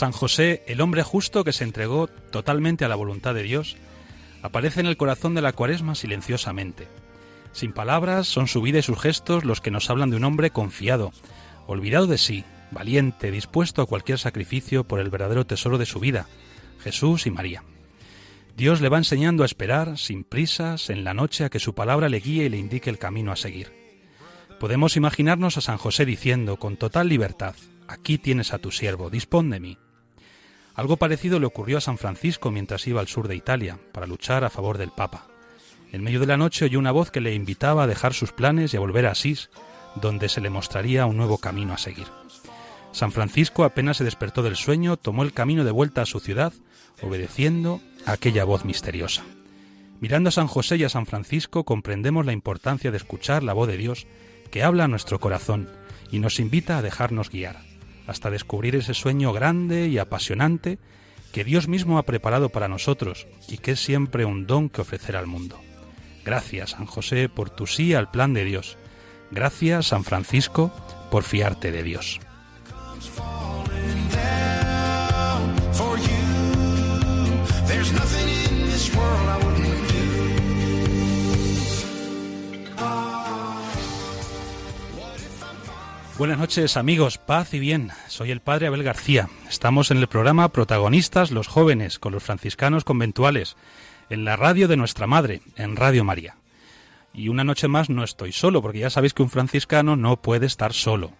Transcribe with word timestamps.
San 0.00 0.12
José, 0.12 0.62
el 0.66 0.80
hombre 0.80 1.02
justo 1.02 1.44
que 1.44 1.52
se 1.52 1.62
entregó 1.62 2.06
totalmente 2.06 2.86
a 2.86 2.88
la 2.88 2.94
voluntad 2.94 3.34
de 3.34 3.42
Dios, 3.42 3.76
aparece 4.40 4.80
en 4.80 4.86
el 4.86 4.96
corazón 4.96 5.34
de 5.34 5.42
la 5.42 5.52
cuaresma 5.52 5.94
silenciosamente. 5.94 6.88
Sin 7.52 7.74
palabras, 7.74 8.26
son 8.26 8.46
su 8.48 8.62
vida 8.62 8.78
y 8.78 8.82
sus 8.82 8.98
gestos 8.98 9.44
los 9.44 9.60
que 9.60 9.70
nos 9.70 9.90
hablan 9.90 10.08
de 10.08 10.16
un 10.16 10.24
hombre 10.24 10.52
confiado, 10.52 11.12
olvidado 11.66 12.06
de 12.06 12.16
sí, 12.16 12.44
valiente, 12.70 13.30
dispuesto 13.30 13.82
a 13.82 13.86
cualquier 13.86 14.18
sacrificio 14.18 14.84
por 14.84 15.00
el 15.00 15.10
verdadero 15.10 15.44
tesoro 15.44 15.76
de 15.76 15.84
su 15.84 16.00
vida, 16.00 16.28
Jesús 16.82 17.26
y 17.26 17.30
María. 17.30 17.62
Dios 18.56 18.80
le 18.80 18.88
va 18.88 18.96
enseñando 18.96 19.42
a 19.42 19.46
esperar, 19.46 19.98
sin 19.98 20.24
prisas, 20.24 20.88
en 20.88 21.04
la 21.04 21.12
noche 21.12 21.44
a 21.44 21.50
que 21.50 21.60
su 21.60 21.74
palabra 21.74 22.08
le 22.08 22.20
guíe 22.20 22.46
y 22.46 22.48
le 22.48 22.56
indique 22.56 22.88
el 22.88 22.96
camino 22.96 23.32
a 23.32 23.36
seguir. 23.36 23.70
Podemos 24.58 24.96
imaginarnos 24.96 25.58
a 25.58 25.60
San 25.60 25.76
José 25.76 26.06
diciendo 26.06 26.56
con 26.56 26.78
total 26.78 27.10
libertad, 27.10 27.54
aquí 27.86 28.16
tienes 28.16 28.54
a 28.54 28.58
tu 28.60 28.70
siervo, 28.70 29.10
dispón 29.10 29.50
de 29.50 29.60
mí. 29.60 29.78
Algo 30.80 30.96
parecido 30.96 31.38
le 31.38 31.44
ocurrió 31.44 31.76
a 31.76 31.82
San 31.82 31.98
Francisco 31.98 32.50
mientras 32.50 32.86
iba 32.86 33.02
al 33.02 33.06
sur 33.06 33.28
de 33.28 33.36
Italia, 33.36 33.78
para 33.92 34.06
luchar 34.06 34.44
a 34.44 34.48
favor 34.48 34.78
del 34.78 34.92
Papa. 34.92 35.26
En 35.92 36.02
medio 36.02 36.20
de 36.20 36.26
la 36.26 36.38
noche 36.38 36.64
oyó 36.64 36.78
una 36.78 36.90
voz 36.90 37.10
que 37.10 37.20
le 37.20 37.34
invitaba 37.34 37.82
a 37.82 37.86
dejar 37.86 38.14
sus 38.14 38.32
planes 38.32 38.72
y 38.72 38.78
a 38.78 38.80
volver 38.80 39.04
a 39.04 39.10
Asís, 39.10 39.50
donde 39.96 40.30
se 40.30 40.40
le 40.40 40.48
mostraría 40.48 41.04
un 41.04 41.18
nuevo 41.18 41.36
camino 41.36 41.74
a 41.74 41.76
seguir. 41.76 42.06
San 42.92 43.12
Francisco 43.12 43.64
apenas 43.64 43.98
se 43.98 44.04
despertó 44.04 44.42
del 44.42 44.56
sueño, 44.56 44.96
tomó 44.96 45.22
el 45.22 45.34
camino 45.34 45.64
de 45.64 45.70
vuelta 45.70 46.00
a 46.00 46.06
su 46.06 46.18
ciudad, 46.18 46.54
obedeciendo 47.02 47.82
a 48.06 48.12
aquella 48.12 48.44
voz 48.44 48.64
misteriosa. 48.64 49.22
Mirando 50.00 50.30
a 50.30 50.32
San 50.32 50.46
José 50.46 50.78
y 50.78 50.84
a 50.84 50.88
San 50.88 51.04
Francisco 51.04 51.64
comprendemos 51.64 52.24
la 52.24 52.32
importancia 52.32 52.90
de 52.90 52.96
escuchar 52.96 53.42
la 53.42 53.52
voz 53.52 53.68
de 53.68 53.76
Dios 53.76 54.06
que 54.50 54.62
habla 54.62 54.84
a 54.84 54.88
nuestro 54.88 55.20
corazón 55.20 55.68
y 56.10 56.20
nos 56.20 56.40
invita 56.40 56.78
a 56.78 56.82
dejarnos 56.82 57.28
guiar, 57.28 57.69
hasta 58.10 58.28
descubrir 58.28 58.74
ese 58.74 58.92
sueño 58.92 59.32
grande 59.32 59.86
y 59.86 59.98
apasionante 59.98 60.80
que 61.32 61.44
Dios 61.44 61.68
mismo 61.68 61.96
ha 61.96 62.02
preparado 62.02 62.48
para 62.48 62.66
nosotros 62.66 63.28
y 63.46 63.58
que 63.58 63.72
es 63.72 63.80
siempre 63.80 64.24
un 64.24 64.48
don 64.48 64.68
que 64.68 64.80
ofrecer 64.80 65.14
al 65.14 65.28
mundo. 65.28 65.60
Gracias, 66.24 66.70
San 66.70 66.86
José, 66.86 67.28
por 67.28 67.50
tu 67.50 67.68
sí 67.68 67.94
al 67.94 68.10
plan 68.10 68.34
de 68.34 68.44
Dios. 68.44 68.76
Gracias, 69.30 69.86
San 69.86 70.02
Francisco, 70.02 70.72
por 71.12 71.22
fiarte 71.22 71.70
de 71.70 71.84
Dios. 71.84 72.18
Buenas 86.20 86.38
noches 86.38 86.76
amigos, 86.76 87.16
paz 87.16 87.54
y 87.54 87.58
bien. 87.58 87.92
Soy 88.06 88.30
el 88.30 88.40
padre 88.40 88.66
Abel 88.66 88.82
García. 88.82 89.30
Estamos 89.48 89.90
en 89.90 89.96
el 89.96 90.06
programa 90.06 90.50
Protagonistas 90.50 91.30
los 91.30 91.48
jóvenes 91.48 91.98
con 91.98 92.12
los 92.12 92.22
franciscanos 92.22 92.84
conventuales, 92.84 93.56
en 94.10 94.26
la 94.26 94.36
radio 94.36 94.68
de 94.68 94.76
nuestra 94.76 95.06
madre, 95.06 95.40
en 95.56 95.76
Radio 95.76 96.04
María. 96.04 96.36
Y 97.14 97.30
una 97.30 97.42
noche 97.42 97.68
más 97.68 97.88
no 97.88 98.04
estoy 98.04 98.32
solo, 98.32 98.60
porque 98.60 98.80
ya 98.80 98.90
sabéis 98.90 99.14
que 99.14 99.22
un 99.22 99.30
franciscano 99.30 99.96
no 99.96 100.20
puede 100.20 100.44
estar 100.44 100.74
solo. 100.74 101.12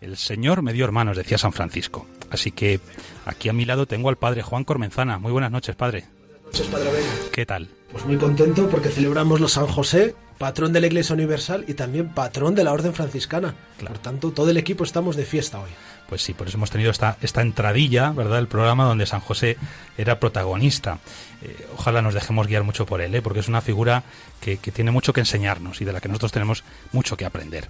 El 0.00 0.16
Señor 0.16 0.62
me 0.62 0.72
dio 0.72 0.84
hermanos, 0.84 1.16
decía 1.16 1.38
San 1.38 1.52
Francisco. 1.52 2.08
Así 2.28 2.50
que 2.50 2.80
aquí 3.26 3.48
a 3.48 3.52
mi 3.52 3.64
lado 3.64 3.86
tengo 3.86 4.08
al 4.08 4.18
padre 4.18 4.42
Juan 4.42 4.64
Cormenzana. 4.64 5.20
Muy 5.20 5.30
buenas 5.30 5.52
noches, 5.52 5.76
padre. 5.76 6.06
noches, 6.46 6.66
Padre 6.66 6.88
Abel. 6.88 7.04
¿Qué 7.30 7.46
tal? 7.46 7.68
Pues 7.92 8.04
muy 8.06 8.16
contento 8.18 8.68
porque 8.68 8.88
celebramos 8.88 9.40
los 9.40 9.52
San 9.52 9.66
José, 9.66 10.14
patrón 10.38 10.72
de 10.72 10.80
la 10.80 10.86
Iglesia 10.86 11.14
Universal 11.14 11.64
y 11.66 11.74
también 11.74 12.08
patrón 12.10 12.54
de 12.54 12.62
la 12.62 12.72
Orden 12.72 12.94
Franciscana. 12.94 13.54
Por 13.84 13.98
tanto, 13.98 14.30
todo 14.30 14.50
el 14.50 14.56
equipo 14.56 14.84
estamos 14.84 15.16
de 15.16 15.24
fiesta 15.24 15.60
hoy. 15.60 15.70
Pues 16.08 16.22
sí, 16.22 16.32
por 16.32 16.48
eso 16.48 16.56
hemos 16.56 16.70
tenido 16.70 16.90
esta, 16.90 17.16
esta 17.20 17.42
entradilla, 17.42 18.10
¿verdad? 18.10 18.38
El 18.38 18.48
programa 18.48 18.84
donde 18.84 19.06
San 19.06 19.20
José 19.20 19.56
era 19.98 20.18
protagonista. 20.18 20.98
Eh, 21.42 21.68
ojalá 21.76 22.00
nos 22.00 22.14
dejemos 22.14 22.46
guiar 22.46 22.62
mucho 22.62 22.86
por 22.86 23.00
él, 23.00 23.14
¿eh? 23.14 23.22
porque 23.22 23.40
es 23.40 23.48
una 23.48 23.60
figura 23.60 24.02
que, 24.40 24.58
que 24.58 24.72
tiene 24.72 24.90
mucho 24.92 25.12
que 25.12 25.20
enseñarnos 25.20 25.80
y 25.80 25.84
de 25.84 25.92
la 25.92 26.00
que 26.00 26.08
nosotros 26.08 26.32
tenemos 26.32 26.64
mucho 26.92 27.16
que 27.16 27.24
aprender. 27.24 27.68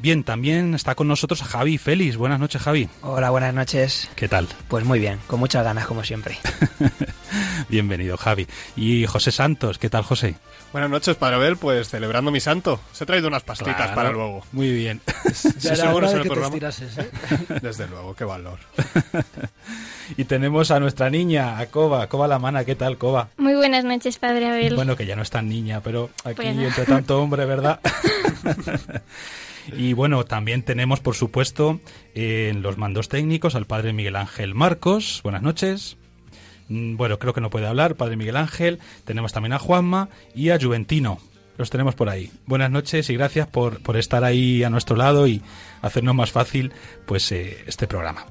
Bien, 0.00 0.22
también 0.22 0.74
está 0.74 0.94
con 0.94 1.08
nosotros 1.08 1.42
Javi 1.42 1.76
Félix. 1.76 2.16
Buenas 2.16 2.38
noches, 2.38 2.62
Javi. 2.62 2.88
Hola, 3.02 3.30
buenas 3.30 3.52
noches. 3.52 4.08
¿Qué 4.14 4.28
tal? 4.28 4.46
Pues 4.68 4.84
muy 4.84 5.00
bien, 5.00 5.18
con 5.26 5.40
muchas 5.40 5.64
ganas 5.64 5.86
como 5.86 6.04
siempre. 6.04 6.38
Bienvenido, 7.68 8.16
Javi. 8.16 8.46
Y 8.76 9.06
José 9.06 9.32
Santos, 9.32 9.78
¿qué 9.78 9.90
tal, 9.90 10.04
José? 10.04 10.36
Buenas 10.72 10.88
noches, 10.88 11.16
Padre 11.16 11.36
Abel, 11.36 11.56
pues 11.56 11.88
celebrando 11.88 12.30
mi 12.30 12.38
santo. 12.38 12.80
Se 12.92 13.02
he 13.02 13.06
traído 13.08 13.26
unas 13.26 13.42
pastitas 13.42 13.74
Claro. 13.74 13.94
para 13.96 14.12
luego. 14.12 14.44
Muy 14.52 14.72
bien. 14.72 15.00
Ya 15.24 15.32
Sí, 15.34 15.66
era 15.66 15.76
seguro 15.76 16.10
el 16.10 16.22
que 16.22 16.30
te 16.30 16.40
estirases, 16.42 16.98
¿eh? 16.98 17.10
Desde 17.62 17.88
luego, 17.88 18.14
qué 18.14 18.24
valor. 18.24 18.58
y 20.16 20.24
tenemos 20.24 20.70
a 20.70 20.78
nuestra 20.78 21.10
niña, 21.10 21.58
a 21.58 21.66
Coba. 21.66 22.06
Coba 22.06 22.28
la 22.28 22.38
mana, 22.38 22.64
¿qué 22.64 22.76
tal, 22.76 22.98
Coba? 22.98 23.28
Muy 23.36 23.54
buenas 23.56 23.84
noches, 23.84 24.16
Padre 24.18 24.46
Abel. 24.48 24.76
Bueno, 24.76 24.96
que 24.96 25.06
ya 25.06 25.16
no 25.16 25.22
es 25.22 25.30
tan 25.30 25.48
niña, 25.48 25.80
pero 25.82 26.08
aquí 26.24 26.36
Bueno. 26.42 26.62
entre 26.62 26.84
tanto 26.86 27.20
hombre, 27.20 27.44
¿verdad? 27.46 27.80
Y 29.76 29.92
bueno, 29.92 30.24
también 30.24 30.62
tenemos, 30.62 31.00
por 31.00 31.14
supuesto, 31.14 31.80
en 32.14 32.62
los 32.62 32.78
mandos 32.78 33.08
técnicos 33.08 33.54
al 33.54 33.66
padre 33.66 33.92
Miguel 33.92 34.16
Ángel 34.16 34.54
Marcos. 34.54 35.20
Buenas 35.22 35.42
noches. 35.42 35.96
Mm, 36.68 36.96
Bueno, 36.96 37.18
creo 37.18 37.32
que 37.34 37.40
no 37.40 37.50
puede 37.50 37.66
hablar, 37.66 37.94
padre 37.96 38.16
Miguel 38.16 38.36
Ángel. 38.36 38.78
Tenemos 39.04 39.32
también 39.32 39.52
a 39.52 39.58
Juanma 39.58 40.08
y 40.34 40.50
a 40.50 40.58
Juventino. 40.60 41.18
Los 41.56 41.70
tenemos 41.70 41.94
por 41.96 42.08
ahí. 42.08 42.30
Buenas 42.46 42.70
noches 42.70 43.10
y 43.10 43.14
gracias 43.14 43.48
por, 43.48 43.82
por 43.82 43.96
estar 43.96 44.22
ahí 44.22 44.62
a 44.62 44.70
nuestro 44.70 44.94
lado 44.96 45.26
y 45.26 45.42
hacernos 45.82 46.14
más 46.14 46.30
fácil 46.30 46.72
pues 47.04 47.32
eh, 47.32 47.64
este 47.66 47.88
programa. 47.88 48.26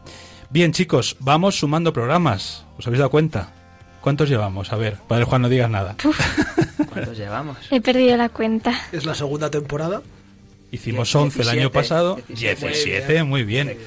Bien, 0.50 0.72
chicos, 0.72 1.18
vamos 1.20 1.56
sumando 1.60 1.92
programas. 1.92 2.66
¿Os 2.78 2.88
habéis 2.88 3.00
dado 3.00 3.10
cuenta? 3.10 3.54
¿Cuántos 4.00 4.30
llevamos? 4.30 4.72
A 4.72 4.78
ver, 4.78 4.96
padre 5.10 5.26
Juan, 5.26 5.42
no 5.42 5.50
digas 5.50 5.70
nada. 5.70 5.98
¿Cuántos 6.94 7.18
llevamos? 7.18 7.58
He 7.70 7.82
perdido 7.82 8.16
la 8.16 8.30
cuenta. 8.30 8.74
Es 8.94 9.06
la 9.06 9.14
segunda 9.14 9.50
temporada. 9.52 10.02
Hicimos 10.72 11.12
Die- 11.12 11.18
11 11.18 11.42
el 11.42 11.50
año 11.50 11.60
17, 11.70 11.74
pasado. 11.74 12.16
17. 12.28 12.68
17, 12.68 13.24
muy 13.24 13.44
bien. 13.44 13.78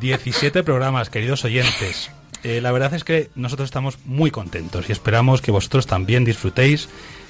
17 0.00 0.62
programas, 0.62 1.10
queridos 1.10 1.44
oyentes. 1.44 2.10
Eh, 2.44 2.60
la 2.60 2.72
verdad 2.72 2.92
es 2.94 3.04
que 3.04 3.30
nosotros 3.34 3.66
estamos 3.66 3.98
muy 4.04 4.30
contentos 4.30 4.88
y 4.88 4.92
esperamos 4.92 5.40
que 5.40 5.50
vosotros 5.52 5.86
también 5.86 6.24
disfrutéis 6.24 6.88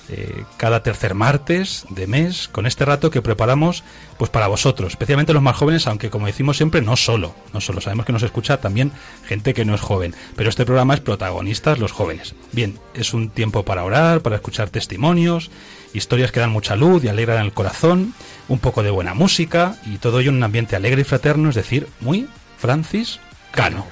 eh, 0.09 0.45
cada 0.57 0.83
tercer 0.83 1.15
martes 1.15 1.87
de 1.89 2.07
mes 2.07 2.49
con 2.49 2.67
este 2.67 2.85
rato 2.85 3.11
que 3.11 3.23
preparamos 3.23 3.85
pues 4.19 4.31
para 4.31 4.49
vosotros, 4.49 4.93
especialmente 4.93 5.33
los 5.33 5.43
más 5.43 5.57
jóvenes, 5.57 5.87
aunque 5.87 6.11
como 6.11 6.27
decimos 6.27 6.57
siempre, 6.57 6.83
no 6.83 6.97
solo, 6.97 7.35
no 7.53 7.61
solo, 7.61 7.81
sabemos 7.81 8.07
que 8.07 8.13
nos 8.13 8.23
escucha 8.23 8.61
también 8.61 8.93
gente 9.25 9.55
que 9.55 9.65
no 9.65 9.75
es 9.75 9.81
joven, 9.81 10.15
pero 10.37 10.51
este 10.51 10.65
programa 10.65 10.95
es 10.95 11.01
protagonistas 11.01 11.79
los 11.79 11.93
jóvenes. 11.93 12.35
Bien, 12.53 12.79
es 12.95 13.15
un 13.15 13.31
tiempo 13.31 13.65
para 13.65 13.85
orar, 13.85 14.23
para 14.23 14.37
escuchar 14.37 14.71
testimonios, 14.71 15.51
historias 15.95 16.33
que 16.33 16.41
dan 16.41 16.51
mucha 16.51 16.77
luz 16.77 17.05
y 17.05 17.09
alegran 17.09 17.45
el 17.45 17.53
corazón, 17.53 18.15
un 18.49 18.59
poco 18.59 18.83
de 18.83 18.91
buena 18.91 19.15
música 19.15 19.77
y 19.87 19.99
todo 19.99 20.21
ello 20.21 20.31
en 20.31 20.37
un 20.37 20.45
ambiente 20.45 20.77
alegre 20.77 21.03
y 21.03 21.05
fraterno, 21.05 21.49
es 21.49 21.55
decir, 21.55 21.89
muy 22.01 22.29
franciscano. 22.59 23.87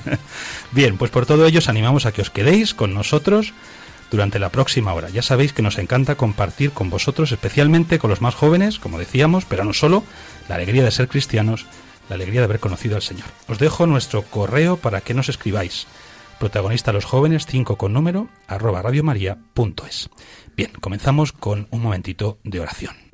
Bien, 0.72 0.96
pues 0.96 1.10
por 1.10 1.26
todo 1.26 1.46
ello 1.46 1.58
os 1.58 1.68
animamos 1.68 2.06
a 2.06 2.12
que 2.12 2.22
os 2.22 2.30
quedéis 2.30 2.74
con 2.74 2.94
nosotros 2.94 3.52
durante 4.10 4.38
la 4.38 4.50
próxima 4.50 4.92
hora. 4.92 5.08
Ya 5.10 5.22
sabéis 5.22 5.52
que 5.52 5.62
nos 5.62 5.78
encanta 5.78 6.14
compartir 6.14 6.72
con 6.72 6.90
vosotros, 6.90 7.32
especialmente 7.32 7.98
con 7.98 8.10
los 8.10 8.20
más 8.20 8.34
jóvenes, 8.34 8.78
como 8.78 8.98
decíamos, 8.98 9.44
pero 9.44 9.64
no 9.64 9.72
solo, 9.72 10.04
la 10.48 10.56
alegría 10.56 10.84
de 10.84 10.90
ser 10.90 11.08
cristianos, 11.08 11.66
la 12.08 12.16
alegría 12.16 12.40
de 12.40 12.46
haber 12.46 12.60
conocido 12.60 12.96
al 12.96 13.02
Señor. 13.02 13.28
Os 13.48 13.58
dejo 13.58 13.86
nuestro 13.86 14.22
correo 14.22 14.76
para 14.76 15.00
que 15.00 15.14
nos 15.14 15.28
escribáis. 15.28 15.86
Protagonista 16.38 16.92
los 16.92 17.04
jóvenes 17.04 17.46
5 17.46 17.76
con 17.76 17.92
número 17.92 18.28
arroba 18.48 18.82
radiomaria.es. 18.82 20.08
Bien, 20.56 20.72
comenzamos 20.80 21.32
con 21.32 21.68
un 21.70 21.82
momentito 21.82 22.38
de 22.44 22.60
oración. 22.60 23.09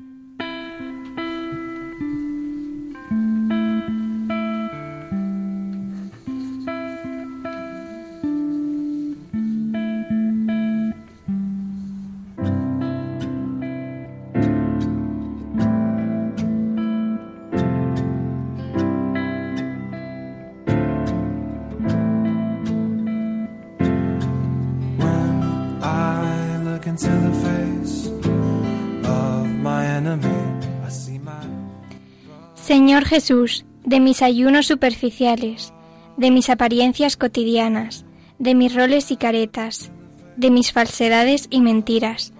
Señor 32.67 33.05
Jesús, 33.05 33.63
de 33.85 34.01
mis 34.01 34.21
ayunos 34.21 34.67
superficiales, 34.67 35.71
de 36.17 36.31
mis 36.31 36.49
apariencias 36.49 37.15
cotidianas, 37.15 38.03
de 38.39 38.55
mis 38.55 38.75
roles 38.75 39.09
y 39.09 39.15
caretas, 39.15 39.89
de 40.35 40.51
mis 40.51 40.73
falsedades 40.73 41.47
y 41.49 41.61
mentiras, 41.61 42.33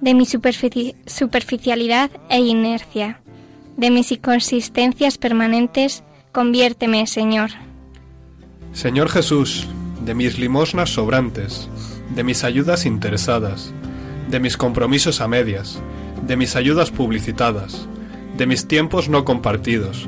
de 0.00 0.14
mi 0.14 0.24
superfici- 0.24 0.94
superficialidad 1.04 2.12
e 2.30 2.38
inercia, 2.38 3.22
de 3.76 3.90
mis 3.90 4.12
inconsistencias 4.12 5.18
permanentes, 5.18 6.04
conviérteme, 6.30 7.08
Señor. 7.08 7.50
Señor 8.72 9.08
Jesús, 9.08 9.66
de 10.04 10.14
mis 10.14 10.38
limosnas 10.38 10.90
sobrantes, 10.90 11.68
de 12.14 12.22
mis 12.22 12.44
ayudas 12.44 12.86
interesadas, 12.86 13.72
de 14.30 14.38
mis 14.38 14.56
compromisos 14.56 15.20
a 15.20 15.26
medias, 15.26 15.82
de 16.24 16.36
mis 16.36 16.54
ayudas 16.54 16.92
publicitadas, 16.92 17.88
de 18.36 18.46
mis 18.46 18.66
tiempos 18.66 19.08
no 19.08 19.24
compartidos, 19.24 20.06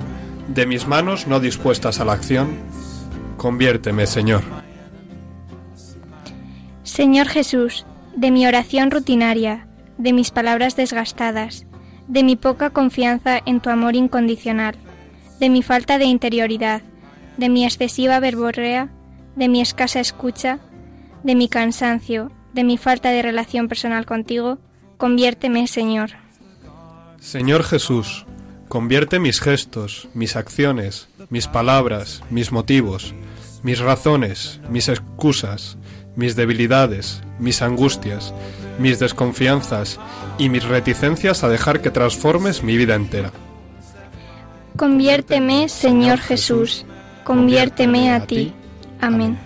de 0.49 0.67
mis 0.67 0.87
manos 0.87 1.27
no 1.27 1.41
dispuestas 1.41 2.01
a 2.01 2.05
la 2.05 2.13
acción, 2.13 2.57
conviérteme, 3.37 4.07
Señor. 4.07 4.43
Señor 6.83 7.29
Jesús, 7.29 7.87
de 8.17 8.31
mi 8.31 8.47
oración 8.47 8.91
rutinaria, 8.91 9.67
de 9.99 10.13
mis 10.13 10.31
palabras 10.31 10.77
desgastadas, 10.77 11.67
de 12.09 12.23
mi 12.23 12.37
poca 12.37 12.71
confianza 12.71 13.41
en 13.45 13.61
tu 13.61 13.71
amor 13.71 13.97
incondicional, 13.97 14.77
de 15.41 15.49
mi 15.49 15.63
falta 15.63 15.99
de 15.99 16.05
interioridad, 16.05 16.83
de 17.37 17.49
mi 17.49 17.65
excesiva 17.65 18.21
verborrea, 18.21 18.91
de 19.37 19.49
mi 19.49 19.61
escasa 19.61 20.01
escucha, 20.01 20.61
de 21.23 21.35
mi 21.35 21.49
cansancio, 21.49 22.31
de 22.53 22.65
mi 22.65 22.79
falta 22.79 23.11
de 23.11 23.23
relación 23.23 23.69
personal 23.69 24.07
contigo, 24.07 24.59
conviérteme, 24.97 25.67
Señor. 25.67 26.24
Señor 27.25 27.65
Jesús, 27.65 28.27
convierte 28.69 29.19
mis 29.19 29.41
gestos, 29.41 30.09
mis 30.13 30.37
acciones, 30.37 31.09
mis 31.31 31.49
palabras, 31.49 32.23
mis 32.29 32.53
motivos, 32.53 33.15
mis 33.63 33.79
razones, 33.79 34.61
mis 34.69 34.91
excusas, 34.91 35.79
mis 36.17 36.37
debilidades, 36.37 37.23
mis 37.39 37.63
angustias, 37.63 38.35
mis 38.79 38.99
desconfianzas 38.99 39.99
y 40.37 40.51
mis 40.51 40.65
reticencias 40.65 41.45
a 41.45 41.49
dejar 41.49 41.81
que 41.81 41.91
transformes 41.91 42.63
mi 42.63 42.77
vida 42.77 42.95
entera. 42.95 43.33
Conviérteme, 44.77 45.71
Señor 45.71 46.19
Jesús, 46.19 46.85
conviérteme 47.25 48.13
a 48.13 48.27
ti. 48.27 48.53
Amén. 49.01 49.39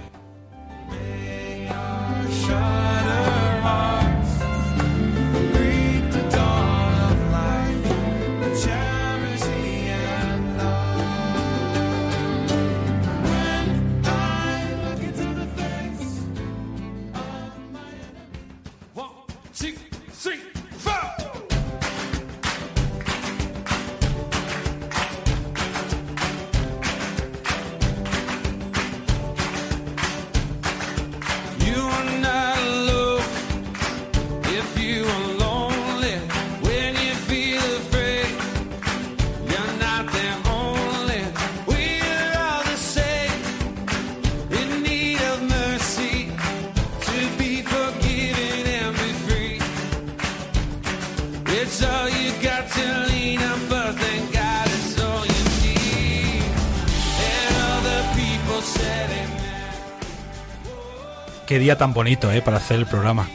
Qué 61.59 61.65
día 61.65 61.77
tan 61.77 61.93
bonito, 61.93 62.31
¿eh? 62.31 62.41
Para 62.41 62.59
hacer 62.59 62.79
el 62.79 62.87
programa. 62.87 63.29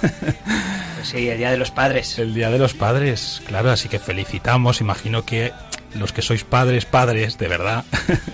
Pues 0.00 1.06
sí, 1.06 1.28
el 1.28 1.36
Día 1.36 1.50
de 1.50 1.58
los 1.58 1.70
Padres. 1.70 2.18
El 2.18 2.32
Día 2.32 2.48
de 2.48 2.56
los 2.58 2.72
Padres, 2.72 3.42
claro, 3.46 3.70
así 3.70 3.90
que 3.90 3.98
felicitamos. 3.98 4.80
Imagino 4.80 5.26
que 5.26 5.52
los 5.94 6.14
que 6.14 6.22
sois 6.22 6.44
padres, 6.44 6.86
padres, 6.86 7.36
de 7.36 7.46
verdad, 7.46 7.84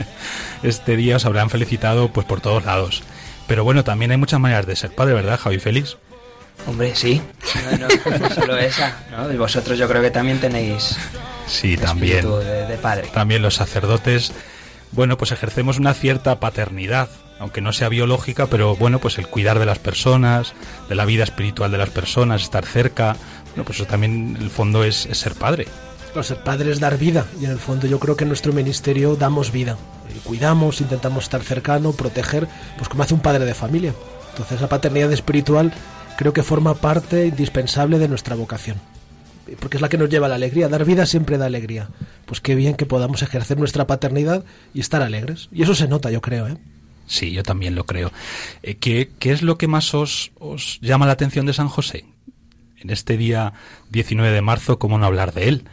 este 0.63 0.95
día 0.95 1.17
os 1.17 1.25
habrán 1.27 1.51
felicitado 1.51 2.13
pues 2.13 2.25
por 2.29 2.41
todos 2.41 2.65
lados. 2.65 3.03
Pero 3.49 3.65
bueno, 3.65 3.83
también 3.83 4.13
hay 4.13 4.19
muchas 4.19 4.39
maneras 4.39 4.67
de 4.67 4.77
ser 4.77 4.95
padre, 4.95 5.15
¿verdad, 5.15 5.41
Javi 5.41 5.59
Félix? 5.59 5.97
Hombre, 6.69 6.95
sí. 6.95 7.21
No, 7.73 7.89
no, 7.89 8.19
no 8.19 8.31
solo 8.31 8.57
esa, 8.57 8.99
¿no? 9.11 9.33
Y 9.33 9.37
vosotros 9.37 9.77
yo 9.77 9.89
creo 9.89 10.01
que 10.01 10.13
también 10.13 10.39
tenéis 10.39 10.97
Sí, 11.49 11.77
también. 11.77 12.25
de 12.69 12.79
padre. 12.81 13.09
También 13.13 13.43
los 13.43 13.57
sacerdotes, 13.57 14.31
bueno, 14.93 15.19
pues 15.19 15.33
ejercemos 15.33 15.81
una 15.81 15.93
cierta 15.93 16.39
paternidad, 16.39 17.09
aunque 17.39 17.61
no 17.61 17.73
sea 17.73 17.89
biológica, 17.89 18.47
pero 18.47 18.77
bueno, 18.77 18.99
pues 19.01 19.19
el 19.19 19.27
cuidar 19.27 19.59
de 19.59 19.67
las 19.67 19.79
personas, 19.79 20.53
de 20.89 20.95
la 20.95 21.05
vida 21.05 21.25
espiritual 21.25 21.71
de 21.71 21.79
las 21.79 21.91
personas, 21.91 22.43
estar 22.43 22.65
cerca, 22.65 23.17
bueno, 23.49 23.65
pues 23.65 23.79
eso 23.79 23.87
también 23.87 24.37
el 24.41 24.51
fondo 24.51 24.85
es, 24.85 25.09
ser 25.13 25.35
padre. 25.35 25.67
Claro, 26.07 26.23
ser 26.23 26.43
padre 26.43 26.71
es 26.71 26.81
dar 26.81 26.99
vida 26.99 27.27
y 27.41 27.45
en 27.45 27.51
el 27.51 27.59
fondo 27.59 27.87
yo 27.87 27.99
creo 27.99 28.17
que 28.17 28.25
en 28.25 28.29
nuestro 28.29 28.53
ministerio 28.53 29.17
damos 29.17 29.51
vida. 29.51 29.77
Y 30.15 30.19
cuidamos, 30.21 30.81
intentamos 30.81 31.25
estar 31.25 31.43
cercano, 31.43 31.93
proteger, 31.93 32.47
pues 32.77 32.89
como 32.89 33.03
hace 33.03 33.15
un 33.15 33.21
padre 33.21 33.45
de 33.45 33.55
familia. 33.55 33.95
Entonces 34.31 34.61
la 34.61 34.69
paternidad 34.69 35.13
espiritual 35.13 35.73
creo 36.17 36.33
que 36.33 36.43
forma 36.43 36.75
parte 36.75 37.27
indispensable 37.27 37.99
de 37.99 38.09
nuestra 38.09 38.37
vocación. 38.37 38.77
Porque 39.61 39.77
es 39.77 39.81
la 39.81 39.89
que 39.89 39.99
nos 39.99 40.09
lleva 40.09 40.27
a 40.27 40.29
la 40.29 40.37
alegría. 40.37 40.69
Dar 40.69 40.85
vida 40.85 41.05
siempre 41.05 41.37
da 41.37 41.47
alegría. 41.47 41.89
Pues 42.27 42.41
qué 42.41 42.55
bien 42.55 42.75
que 42.75 42.87
podamos 42.87 43.23
ejercer 43.23 43.59
nuestra 43.59 43.87
paternidad 43.87 44.45
y 44.73 44.81
estar 44.81 45.03
alegres. 45.03 45.49
Y 45.53 45.63
eso 45.63 45.75
se 45.75 45.87
nota, 45.89 46.11
yo 46.11 46.23
creo, 46.23 46.49
¿eh? 46.49 46.57
Sí, 47.07 47.33
yo 47.33 47.43
también 47.43 47.75
lo 47.75 47.85
creo. 47.85 48.13
Eh, 48.63 48.77
¿qué, 48.77 49.11
qué 49.19 49.33
es 49.33 49.43
lo 49.43 49.59
que 49.59 49.69
más 49.69 49.95
os, 49.95 50.33
os 50.39 50.79
llama 50.81 51.07
la 51.07 51.13
atención 51.13 51.47
de 51.47 51.53
San 51.53 51.69
José? 51.69 52.05
En 52.79 52.91
este 52.91 53.17
día 53.17 53.53
19 53.91 54.31
de 54.31 54.43
marzo, 54.43 54.79
¿cómo 54.79 54.99
no 54.99 55.07
hablar 55.07 55.33
de 55.33 55.49
él? 55.49 55.65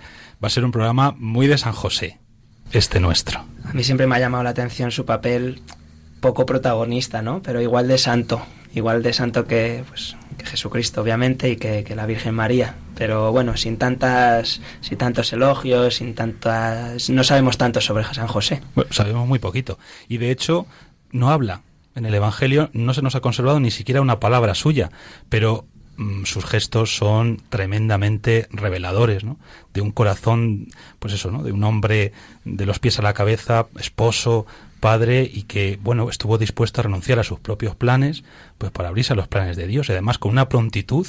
Va 0.43 0.47
a 0.47 0.49
ser 0.49 0.65
un 0.65 0.71
programa 0.71 1.13
muy 1.17 1.47
de 1.47 1.57
San 1.57 1.73
José, 1.73 2.19
este 2.71 2.99
nuestro. 2.99 3.43
A 3.65 3.73
mí 3.73 3.83
siempre 3.83 4.07
me 4.07 4.15
ha 4.15 4.19
llamado 4.19 4.43
la 4.43 4.51
atención 4.51 4.91
su 4.91 5.05
papel 5.05 5.61
poco 6.21 6.45
protagonista, 6.45 7.21
¿no? 7.21 7.41
Pero 7.41 7.61
igual 7.61 7.87
de 7.87 7.97
santo, 7.97 8.41
igual 8.73 9.03
de 9.03 9.11
santo 9.11 9.45
que, 9.45 9.83
pues, 9.87 10.15
que 10.37 10.45
Jesucristo, 10.45 11.01
obviamente, 11.01 11.49
y 11.49 11.57
que, 11.57 11.83
que 11.83 11.95
la 11.95 12.05
Virgen 12.05 12.33
María. 12.33 12.75
Pero 12.95 13.31
bueno, 13.31 13.57
sin 13.57 13.77
tantas, 13.77 14.61
sin 14.81 14.97
tantos 14.97 15.33
elogios, 15.33 15.95
sin 15.95 16.15
tantas, 16.15 17.09
no 17.09 17.23
sabemos 17.23 17.57
tanto 17.57 17.81
sobre 17.81 18.05
San 18.05 18.27
José. 18.27 18.61
Bueno, 18.75 18.91
sabemos 18.93 19.27
muy 19.27 19.39
poquito. 19.39 19.79
Y 20.07 20.17
de 20.17 20.31
hecho, 20.31 20.67
no 21.11 21.31
habla. 21.31 21.61
En 21.95 22.05
el 22.05 22.13
Evangelio 22.13 22.69
no 22.73 22.93
se 22.93 23.01
nos 23.01 23.15
ha 23.15 23.21
conservado 23.21 23.59
ni 23.59 23.71
siquiera 23.71 24.01
una 24.01 24.19
palabra 24.19 24.55
suya, 24.55 24.91
pero 25.29 25.65
mm, 25.97 26.23
sus 26.23 26.45
gestos 26.45 26.95
son 26.95 27.41
tremendamente 27.49 28.47
reveladores, 28.51 29.23
¿no? 29.23 29.37
De 29.73 29.81
un 29.81 29.91
corazón, 29.91 30.67
pues 30.99 31.13
eso, 31.13 31.31
¿no? 31.31 31.43
De 31.43 31.51
un 31.51 31.63
hombre 31.63 32.13
de 32.45 32.65
los 32.65 32.79
pies 32.79 32.99
a 32.99 33.01
la 33.01 33.13
cabeza, 33.13 33.67
esposo, 33.77 34.45
padre 34.81 35.29
y 35.31 35.43
que, 35.43 35.79
bueno, 35.81 36.09
estuvo 36.09 36.37
dispuesto 36.37 36.81
a 36.81 36.83
renunciar 36.83 37.19
a 37.19 37.23
sus 37.23 37.39
propios 37.39 37.75
planes, 37.75 38.23
pues 38.57 38.71
para 38.71 38.89
abrirse 38.89 39.13
a 39.13 39.15
los 39.15 39.29
planes 39.29 39.55
de 39.55 39.67
Dios 39.67 39.87
y 39.87 39.93
además 39.93 40.17
con 40.17 40.31
una 40.31 40.49
prontitud. 40.49 41.07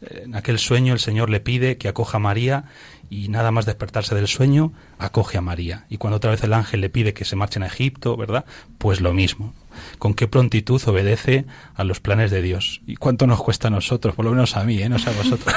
En 0.00 0.34
aquel 0.36 0.58
sueño 0.58 0.92
el 0.92 1.00
Señor 1.00 1.28
le 1.28 1.40
pide 1.40 1.76
que 1.76 1.88
acoja 1.88 2.16
a 2.16 2.20
María 2.20 2.64
y 3.10 3.28
nada 3.28 3.50
más 3.50 3.66
despertarse 3.66 4.14
del 4.14 4.28
sueño, 4.28 4.72
acoge 4.98 5.38
a 5.38 5.40
María. 5.40 5.86
Y 5.88 5.98
cuando 5.98 6.16
otra 6.16 6.30
vez 6.30 6.42
el 6.44 6.52
ángel 6.52 6.80
le 6.80 6.90
pide 6.90 7.14
que 7.14 7.24
se 7.24 7.36
marchen 7.36 7.62
a 7.62 7.66
Egipto, 7.66 8.16
¿verdad? 8.16 8.44
Pues 8.78 9.00
lo 9.00 9.12
mismo. 9.12 9.54
Con 9.98 10.14
qué 10.14 10.26
prontitud 10.26 10.82
obedece 10.86 11.46
a 11.74 11.84
los 11.84 12.00
planes 12.00 12.30
de 12.30 12.42
Dios. 12.42 12.80
¿Y 12.86 12.96
cuánto 12.96 13.26
nos 13.26 13.42
cuesta 13.42 13.68
a 13.68 13.70
nosotros? 13.70 14.14
Por 14.14 14.24
lo 14.24 14.32
menos 14.32 14.56
a 14.56 14.64
mí, 14.64 14.82
¿eh? 14.82 14.88
No 14.88 14.98
sé 14.98 15.10
a 15.10 15.12
vosotros. 15.12 15.54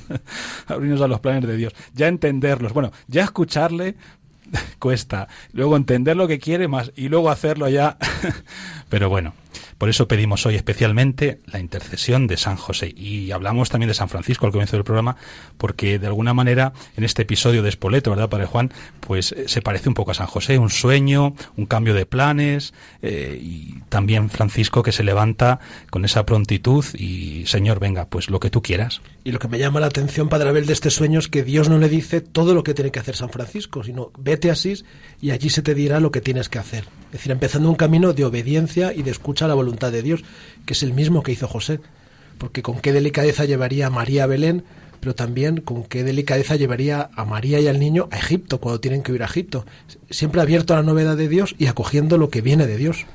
Abrirnos 0.66 1.00
a 1.00 1.08
los 1.08 1.20
planes 1.20 1.46
de 1.46 1.56
Dios. 1.56 1.74
Ya 1.94 2.08
entenderlos. 2.08 2.72
Bueno, 2.72 2.92
ya 3.06 3.24
escucharle 3.24 3.96
cuesta. 4.78 5.28
Luego 5.52 5.76
entender 5.76 6.16
lo 6.16 6.28
que 6.28 6.38
quiere 6.38 6.68
más 6.68 6.92
y 6.96 7.08
luego 7.08 7.30
hacerlo 7.30 7.68
ya. 7.68 7.96
Pero 8.90 9.08
bueno, 9.08 9.32
Por 9.78 9.88
eso 9.88 10.06
pedimos 10.06 10.44
hoy 10.44 10.56
especialmente 10.56 11.40
la 11.46 11.58
intercesión 11.58 12.26
de 12.26 12.36
San 12.36 12.56
José. 12.56 12.92
Y 12.94 13.30
hablamos 13.30 13.70
también 13.70 13.88
de 13.88 13.94
San 13.94 14.10
Francisco 14.10 14.44
al 14.44 14.52
comienzo 14.52 14.76
del 14.76 14.84
programa, 14.84 15.16
porque 15.56 15.98
de 15.98 16.06
alguna 16.06 16.34
manera 16.34 16.74
en 16.98 17.04
este 17.04 17.22
episodio 17.22 17.62
de 17.62 17.70
Espoleto, 17.70 18.10
¿verdad, 18.10 18.28
Padre 18.28 18.44
Juan? 18.44 18.72
Pues 19.00 19.32
eh, 19.32 19.48
se 19.48 19.62
parece 19.62 19.88
un 19.88 19.94
poco 19.94 20.10
a 20.10 20.14
San 20.14 20.26
José, 20.26 20.58
un 20.58 20.68
sueño, 20.68 21.34
un 21.56 21.64
cambio 21.64 21.94
de 21.94 22.04
planes, 22.04 22.74
eh, 23.00 23.38
y 23.40 23.80
también 23.88 24.28
Francisco 24.28 24.82
que 24.82 24.92
se 24.92 25.02
levanta 25.02 25.60
con 25.88 26.04
esa 26.04 26.26
prontitud 26.26 26.84
y, 26.94 27.46
Señor, 27.46 27.80
venga, 27.80 28.04
pues 28.06 28.28
lo 28.28 28.38
que 28.38 28.50
tú 28.50 28.60
quieras. 28.60 29.00
Y 29.24 29.32
lo 29.32 29.38
que 29.38 29.48
me 29.48 29.58
llama 29.58 29.80
la 29.80 29.86
atención, 29.86 30.28
Padre 30.28 30.50
Abel, 30.50 30.66
de 30.66 30.74
este 30.74 30.90
sueño 30.90 31.18
es 31.18 31.28
que 31.28 31.42
Dios 31.42 31.68
no 31.70 31.78
le 31.78 31.88
dice 31.88 32.20
todo 32.20 32.54
lo 32.54 32.64
que 32.64 32.74
tiene 32.74 32.90
que 32.90 32.98
hacer 32.98 33.16
San 33.16 33.30
Francisco, 33.30 33.82
sino 33.82 34.10
vete 34.18 34.50
a 34.50 34.52
Asís 34.52 34.84
y 35.22 35.30
allí 35.30 35.48
se 35.48 35.62
te 35.62 35.74
dirá 35.74 36.00
lo 36.00 36.10
que 36.10 36.20
tienes 36.20 36.48
que 36.48 36.58
hacer. 36.58 36.84
Es 37.06 37.12
decir, 37.12 37.32
empezando 37.32 37.68
un 37.68 37.74
camino 37.74 38.12
de 38.12 38.24
obediencia 38.24 38.79
y 38.94 39.02
de 39.02 39.10
escucha 39.10 39.44
a 39.44 39.48
la 39.48 39.54
voluntad 39.54 39.92
de 39.92 40.02
Dios, 40.02 40.24
que 40.66 40.72
es 40.72 40.82
el 40.82 40.92
mismo 40.92 41.22
que 41.22 41.32
hizo 41.32 41.48
José. 41.48 41.80
Porque 42.38 42.62
con 42.62 42.80
qué 42.80 42.92
delicadeza 42.92 43.44
llevaría 43.44 43.88
a 43.88 43.90
María 43.90 44.24
a 44.24 44.26
Belén, 44.26 44.64
pero 45.00 45.14
también 45.14 45.60
con 45.60 45.84
qué 45.84 46.04
delicadeza 46.04 46.56
llevaría 46.56 47.10
a 47.14 47.24
María 47.24 47.60
y 47.60 47.68
al 47.68 47.78
niño 47.78 48.08
a 48.10 48.18
Egipto 48.18 48.60
cuando 48.60 48.80
tienen 48.80 49.02
que 49.02 49.12
ir 49.12 49.22
a 49.22 49.26
Egipto. 49.26 49.66
Siempre 50.08 50.40
abierto 50.40 50.74
a 50.74 50.78
la 50.78 50.82
novedad 50.82 51.16
de 51.16 51.28
Dios 51.28 51.54
y 51.58 51.66
acogiendo 51.66 52.18
lo 52.18 52.30
que 52.30 52.40
viene 52.40 52.66
de 52.66 52.76
Dios. 52.76 53.06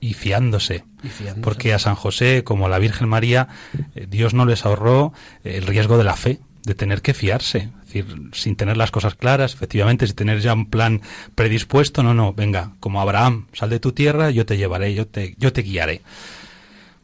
Y 0.00 0.14
fiándose. 0.14 0.84
Y 1.02 1.08
fiándose. 1.08 1.42
Porque 1.42 1.72
a 1.72 1.78
San 1.78 1.94
José, 1.94 2.44
como 2.44 2.66
a 2.66 2.68
la 2.68 2.78
Virgen 2.78 3.08
María, 3.08 3.48
eh, 3.94 4.06
Dios 4.08 4.34
no 4.34 4.44
les 4.44 4.66
ahorró 4.66 5.12
eh, 5.44 5.56
el 5.56 5.66
riesgo 5.66 5.96
de 5.96 6.04
la 6.04 6.16
fe, 6.16 6.40
de 6.64 6.74
tener 6.74 7.02
que 7.02 7.14
fiarse. 7.14 7.70
Es 7.80 7.86
decir, 7.86 8.30
sin 8.32 8.56
tener 8.56 8.76
las 8.76 8.90
cosas 8.90 9.14
claras, 9.14 9.54
efectivamente, 9.54 10.06
sin 10.06 10.16
tener 10.16 10.40
ya 10.40 10.54
un 10.54 10.66
plan 10.66 11.02
predispuesto, 11.34 12.02
no, 12.02 12.14
no, 12.14 12.32
venga, 12.32 12.72
como 12.80 13.00
Abraham, 13.00 13.46
sal 13.52 13.70
de 13.70 13.80
tu 13.80 13.92
tierra, 13.92 14.30
yo 14.30 14.46
te 14.46 14.56
llevaré, 14.56 14.94
yo 14.94 15.06
te, 15.06 15.34
yo 15.38 15.52
te 15.52 15.62
guiaré. 15.62 16.02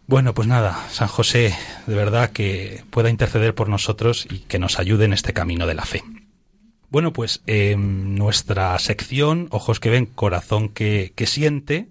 Bueno, 0.06 0.34
pues 0.34 0.48
nada, 0.48 0.86
San 0.90 1.06
José, 1.06 1.54
de 1.86 1.94
verdad 1.94 2.30
que 2.30 2.82
pueda 2.90 3.10
interceder 3.10 3.54
por 3.54 3.68
nosotros 3.68 4.26
y 4.28 4.40
que 4.40 4.58
nos 4.58 4.80
ayude 4.80 5.04
en 5.04 5.12
este 5.12 5.32
camino 5.32 5.66
de 5.66 5.74
la 5.74 5.84
fe. 5.84 6.02
Bueno, 6.88 7.12
pues 7.12 7.42
eh, 7.46 7.76
nuestra 7.76 8.76
sección, 8.80 9.46
Ojos 9.50 9.78
que 9.78 9.90
ven, 9.90 10.06
Corazón 10.06 10.68
que, 10.68 11.12
que 11.14 11.26
siente, 11.28 11.86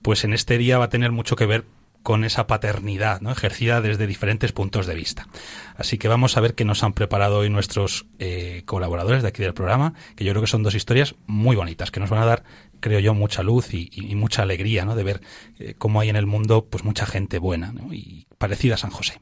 pues 0.00 0.24
en 0.24 0.32
este 0.32 0.56
día 0.56 0.78
va 0.78 0.86
a 0.86 0.90
tener 0.90 1.12
mucho 1.12 1.36
que 1.36 1.44
ver 1.44 1.66
con 2.02 2.24
esa 2.24 2.46
paternidad, 2.46 3.20
¿no? 3.20 3.30
ejercida 3.30 3.80
desde 3.80 4.06
diferentes 4.06 4.52
puntos 4.52 4.86
de 4.86 4.94
vista. 4.94 5.28
Así 5.76 5.98
que 5.98 6.08
vamos 6.08 6.36
a 6.36 6.40
ver 6.40 6.54
qué 6.54 6.64
nos 6.64 6.82
han 6.82 6.92
preparado 6.92 7.38
hoy 7.38 7.50
nuestros 7.50 8.06
eh, 8.18 8.62
colaboradores 8.66 9.22
de 9.22 9.28
aquí 9.28 9.42
del 9.42 9.54
programa, 9.54 9.94
que 10.16 10.24
yo 10.24 10.32
creo 10.32 10.42
que 10.42 10.48
son 10.48 10.62
dos 10.62 10.74
historias 10.74 11.14
muy 11.26 11.56
bonitas, 11.56 11.90
que 11.90 12.00
nos 12.00 12.10
van 12.10 12.22
a 12.22 12.26
dar, 12.26 12.44
creo 12.80 13.00
yo, 13.00 13.14
mucha 13.14 13.42
luz 13.42 13.72
y, 13.72 13.90
mucha 14.14 14.42
alegría, 14.42 14.84
¿no? 14.84 14.94
De 14.94 15.04
ver 15.04 15.20
eh, 15.58 15.74
cómo 15.78 16.00
hay 16.00 16.08
en 16.08 16.16
el 16.16 16.26
mundo, 16.26 16.66
pues 16.68 16.84
mucha 16.84 17.06
gente 17.06 17.38
buena, 17.38 17.72
¿no? 17.72 17.92
Y 17.92 18.26
parecida 18.38 18.74
a 18.74 18.78
San 18.78 18.90
José. 18.90 19.20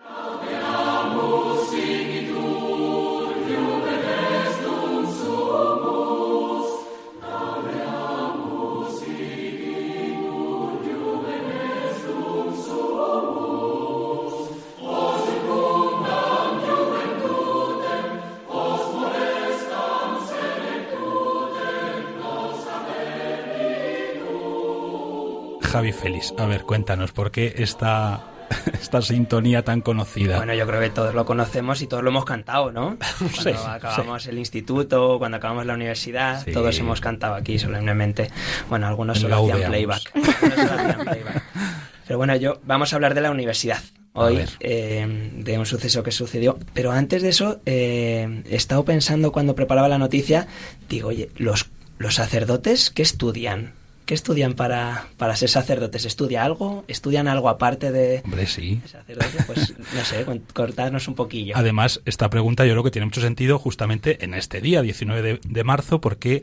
Javi 25.71 25.93
Félix, 25.93 26.35
a 26.37 26.47
ver, 26.47 26.63
cuéntanos, 26.65 27.13
¿por 27.13 27.31
qué 27.31 27.55
esta, 27.59 28.25
esta 28.73 29.01
sintonía 29.03 29.63
tan 29.63 29.81
conocida? 29.83 30.37
Bueno, 30.39 30.53
yo 30.55 30.67
creo 30.67 30.81
que 30.81 30.91
todos 30.91 31.15
lo 31.15 31.25
conocemos 31.25 31.81
y 31.83 31.87
todos 31.87 32.03
lo 32.03 32.11
hemos 32.11 32.25
cantado, 32.25 32.73
¿no? 32.73 32.97
Cuando 33.19 33.43
Sí, 33.43 33.51
acabamos 33.67 34.27
el 34.27 34.39
instituto, 34.39 35.19
cuando 35.19 35.37
acabamos 35.37 35.67
la 35.67 35.75
universidad, 35.75 36.45
Sí. 36.45 36.53
todos 36.53 36.77
hemos 36.79 37.01
cantado 37.01 37.35
aquí 37.35 37.59
solemnemente. 37.59 38.31
Bueno, 38.69 38.89
algunos 38.89 39.19
En 39.19 39.23
solo 39.31 39.37
hacían 39.53 39.71
playback. 39.71 40.03
Algunos 40.15 40.55
solo 40.69 40.81
hacían 40.81 41.07
playback. 41.07 41.43
Pero 42.07 42.19
bueno, 42.19 42.35
yo 42.35 42.61
vamos 42.65 42.93
a 42.93 42.97
hablar 42.97 43.15
de 43.15 43.21
la 43.21 43.31
universidad 43.31 43.79
hoy, 44.15 44.45
eh, 44.59 45.31
de 45.37 45.57
un 45.59 45.67
suceso 45.67 46.03
que 46.03 46.11
sucedió. 46.11 46.59
Pero 46.75 46.91
antes 46.91 47.23
de 47.23 47.29
eso, 47.29 47.61
eh, 47.67 48.43
he 48.51 48.57
estado 48.57 48.85
pensando 48.85 49.31
cuando 49.31 49.55
preparaba 49.55 49.89
la 49.89 49.99
noticia, 49.99 50.49
digo, 50.89 51.11
oye, 51.11 51.31
los, 51.37 51.71
los 51.99 52.17
sacerdotes, 52.17 52.91
¿qué 52.91 53.03
estudian? 53.03 53.75
¿Qué 54.11 54.15
estudian 54.15 54.55
para, 54.55 55.07
para 55.19 55.37
ser 55.37 55.49
sacerdotes? 55.49 56.05
¿Estudia 56.05 56.43
algo? 56.43 56.85
¿Estudian 56.89 57.29
algo 57.29 57.49
aparte 57.49 57.93
de, 57.93 58.23
Hombre, 58.25 58.45
sí. 58.49 58.83
sacerdote? 58.85 59.45
Pues 59.47 59.73
no 59.95 60.05
sé, 60.05 60.27
cortadnos 60.53 61.07
un 61.07 61.15
poquillo. 61.15 61.57
Además, 61.57 62.01
esta 62.07 62.29
pregunta 62.29 62.67
yo 62.67 62.73
creo 62.73 62.83
que 62.83 62.91
tiene 62.91 63.07
mucho 63.07 63.21
sentido 63.21 63.61
justamente 63.61 64.25
en 64.25 64.35
este 64.35 64.61
día, 64.61 64.83
19 64.83 65.23
de, 65.23 65.41
de 65.49 65.63
marzo, 65.63 66.01
porque 66.01 66.43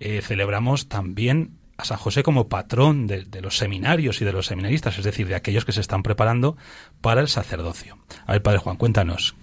eh, 0.00 0.20
celebramos 0.22 0.90
también 0.90 1.52
a 1.78 1.86
San 1.86 1.96
José 1.96 2.22
como 2.22 2.50
patrón 2.50 3.06
de, 3.06 3.24
de 3.24 3.40
los 3.40 3.56
seminarios 3.56 4.20
y 4.20 4.26
de 4.26 4.32
los 4.32 4.44
seminaristas, 4.44 4.98
es 4.98 5.04
decir, 5.06 5.28
de 5.28 5.34
aquellos 5.34 5.64
que 5.64 5.72
se 5.72 5.80
están 5.80 6.02
preparando 6.02 6.58
para 7.00 7.22
el 7.22 7.28
sacerdocio. 7.28 7.96
A 8.26 8.32
ver, 8.32 8.42
Padre 8.42 8.58
Juan, 8.58 8.76
cuéntanos. 8.76 9.34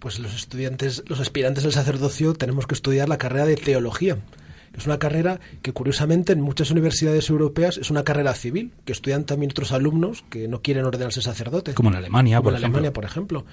Pues 0.00 0.18
los 0.18 0.34
estudiantes, 0.34 1.04
los 1.06 1.20
aspirantes 1.20 1.64
al 1.64 1.72
sacerdocio 1.72 2.34
tenemos 2.34 2.66
que 2.66 2.74
estudiar 2.74 3.08
la 3.08 3.18
carrera 3.18 3.46
de 3.46 3.54
teología. 3.54 4.18
Es 4.76 4.86
una 4.86 4.98
carrera 4.98 5.38
que 5.60 5.72
curiosamente 5.72 6.32
en 6.32 6.40
muchas 6.40 6.70
universidades 6.70 7.28
europeas 7.30 7.76
es 7.78 7.90
una 7.90 8.04
carrera 8.04 8.34
civil, 8.34 8.72
que 8.84 8.92
estudian 8.92 9.24
también 9.24 9.50
otros 9.50 9.72
alumnos 9.72 10.24
que 10.30 10.48
no 10.48 10.62
quieren 10.62 10.84
ordenarse 10.84 11.20
sacerdotes. 11.22 11.74
Como 11.74 11.90
en 11.90 11.96
Alemania, 11.96 12.38
Como 12.38 12.44
por 12.44 12.52
en 12.54 12.56
ejemplo. 12.58 12.76
Alemania, 12.78 12.92
por 12.92 13.04
ejemplo. 13.04 13.44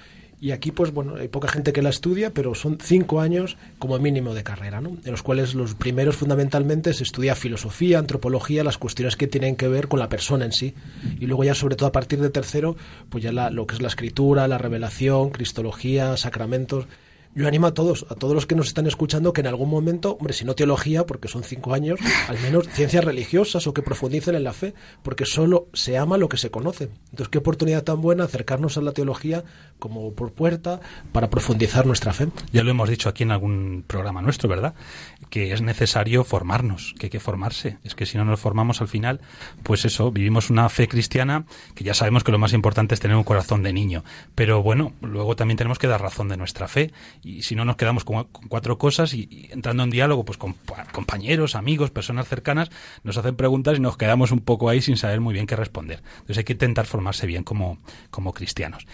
Y 0.42 0.52
aquí, 0.52 0.70
pues 0.72 0.90
bueno, 0.94 1.16
hay 1.16 1.28
poca 1.28 1.48
gente 1.48 1.74
que 1.74 1.82
la 1.82 1.90
estudia, 1.90 2.30
pero 2.32 2.54
son 2.54 2.78
cinco 2.80 3.20
años 3.20 3.58
como 3.78 3.98
mínimo 3.98 4.32
de 4.32 4.42
carrera, 4.42 4.80
¿no? 4.80 4.96
En 5.04 5.10
los 5.10 5.22
cuales 5.22 5.54
los 5.54 5.74
primeros 5.74 6.16
fundamentalmente 6.16 6.94
se 6.94 7.02
estudia 7.02 7.34
filosofía, 7.34 7.98
antropología, 7.98 8.64
las 8.64 8.78
cuestiones 8.78 9.16
que 9.16 9.26
tienen 9.26 9.54
que 9.56 9.68
ver 9.68 9.86
con 9.88 9.98
la 9.98 10.08
persona 10.08 10.46
en 10.46 10.52
sí. 10.52 10.72
Y 11.20 11.26
luego 11.26 11.44
ya, 11.44 11.54
sobre 11.54 11.76
todo 11.76 11.88
a 11.88 11.92
partir 11.92 12.20
de 12.22 12.30
tercero, 12.30 12.74
pues 13.10 13.22
ya 13.22 13.32
la- 13.32 13.50
lo 13.50 13.66
que 13.66 13.74
es 13.74 13.82
la 13.82 13.88
escritura, 13.88 14.48
la 14.48 14.56
revelación, 14.56 15.28
cristología, 15.28 16.16
sacramentos. 16.16 16.86
Yo 17.32 17.46
animo 17.46 17.68
a 17.68 17.74
todos, 17.74 18.06
a 18.10 18.16
todos 18.16 18.34
los 18.34 18.46
que 18.46 18.56
nos 18.56 18.66
están 18.66 18.88
escuchando, 18.88 19.32
que 19.32 19.40
en 19.40 19.46
algún 19.46 19.70
momento, 19.70 20.16
hombre, 20.16 20.32
si 20.32 20.44
no 20.44 20.56
teología, 20.56 21.06
porque 21.06 21.28
son 21.28 21.44
cinco 21.44 21.74
años, 21.74 22.00
al 22.28 22.40
menos 22.40 22.68
ciencias 22.68 23.04
religiosas 23.04 23.66
o 23.68 23.72
que 23.72 23.82
profundicen 23.82 24.34
en 24.34 24.42
la 24.42 24.52
fe, 24.52 24.74
porque 25.02 25.24
solo 25.24 25.68
se 25.72 25.96
ama 25.96 26.18
lo 26.18 26.28
que 26.28 26.36
se 26.36 26.50
conoce. 26.50 26.90
Entonces, 27.10 27.28
qué 27.28 27.38
oportunidad 27.38 27.84
tan 27.84 28.00
buena 28.00 28.24
acercarnos 28.24 28.76
a 28.78 28.80
la 28.80 28.92
teología 28.92 29.44
como 29.78 30.12
por 30.12 30.32
puerta 30.32 30.80
para 31.12 31.30
profundizar 31.30 31.86
nuestra 31.86 32.12
fe. 32.12 32.28
Ya 32.52 32.64
lo 32.64 32.70
hemos 32.72 32.88
dicho 32.88 33.08
aquí 33.08 33.22
en 33.22 33.30
algún 33.30 33.84
programa 33.86 34.22
nuestro, 34.22 34.48
¿verdad? 34.48 34.74
Que 35.30 35.52
es 35.52 35.62
necesario 35.62 36.24
formarnos, 36.24 36.94
que 36.98 37.06
hay 37.06 37.10
que 37.10 37.20
formarse. 37.20 37.78
Es 37.84 37.94
que 37.94 38.06
si 38.06 38.18
no 38.18 38.24
nos 38.24 38.40
formamos 38.40 38.80
al 38.80 38.88
final, 38.88 39.20
pues 39.62 39.84
eso, 39.84 40.10
vivimos 40.10 40.50
una 40.50 40.68
fe 40.68 40.88
cristiana 40.88 41.44
que 41.74 41.84
ya 41.84 41.94
sabemos 41.94 42.24
que 42.24 42.32
lo 42.32 42.38
más 42.38 42.52
importante 42.52 42.94
es 42.94 43.00
tener 43.00 43.16
un 43.16 43.24
corazón 43.24 43.62
de 43.62 43.72
niño. 43.72 44.04
Pero 44.34 44.62
bueno, 44.62 44.94
luego 45.00 45.36
también 45.36 45.56
tenemos 45.56 45.78
que 45.78 45.86
dar 45.86 46.02
razón 46.02 46.28
de 46.28 46.36
nuestra 46.36 46.66
fe. 46.66 46.92
Y 47.22 47.42
si 47.42 47.54
no 47.54 47.64
nos 47.64 47.76
quedamos 47.76 48.04
con, 48.04 48.24
con 48.24 48.48
cuatro 48.48 48.78
cosas 48.78 49.12
y, 49.14 49.28
y 49.30 49.48
entrando 49.52 49.82
en 49.82 49.90
diálogo 49.90 50.24
pues 50.24 50.38
con 50.38 50.54
pa- 50.54 50.84
compañeros, 50.92 51.54
amigos, 51.54 51.90
personas 51.90 52.26
cercanas, 52.28 52.70
nos 53.04 53.16
hacen 53.16 53.36
preguntas 53.36 53.76
y 53.76 53.80
nos 53.80 53.96
quedamos 53.96 54.30
un 54.32 54.40
poco 54.40 54.68
ahí 54.68 54.80
sin 54.80 54.96
saber 54.96 55.20
muy 55.20 55.34
bien 55.34 55.46
qué 55.46 55.56
responder. 55.56 56.02
Entonces 56.14 56.38
hay 56.38 56.44
que 56.44 56.54
intentar 56.54 56.86
formarse 56.86 57.26
bien 57.26 57.44
como, 57.44 57.78
como 58.10 58.32
cristianos. 58.32 58.86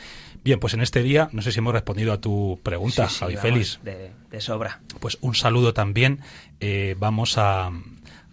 Bien, 0.45 0.61
pues 0.61 0.75
en 0.75 0.81
este 0.81 1.03
día, 1.03 1.29
no 1.33 1.43
sé 1.43 1.51
si 1.53 1.59
hemos 1.59 1.73
respondido 1.73 2.13
a 2.13 2.21
tu 2.21 2.61
pregunta, 2.63 3.09
Sí, 3.09 3.15
sí, 3.15 3.21
Javi 3.21 3.35
vamos, 3.35 3.51
Félix. 3.51 3.81
De, 3.83 4.11
de 4.31 4.41
sobra. 4.41 4.81
Pues 5.01 5.19
un 5.21 5.35
saludo 5.35 5.73
también. 5.75 6.21
eh, 6.61 6.95
vamos 6.99 7.37
a, 7.39 7.71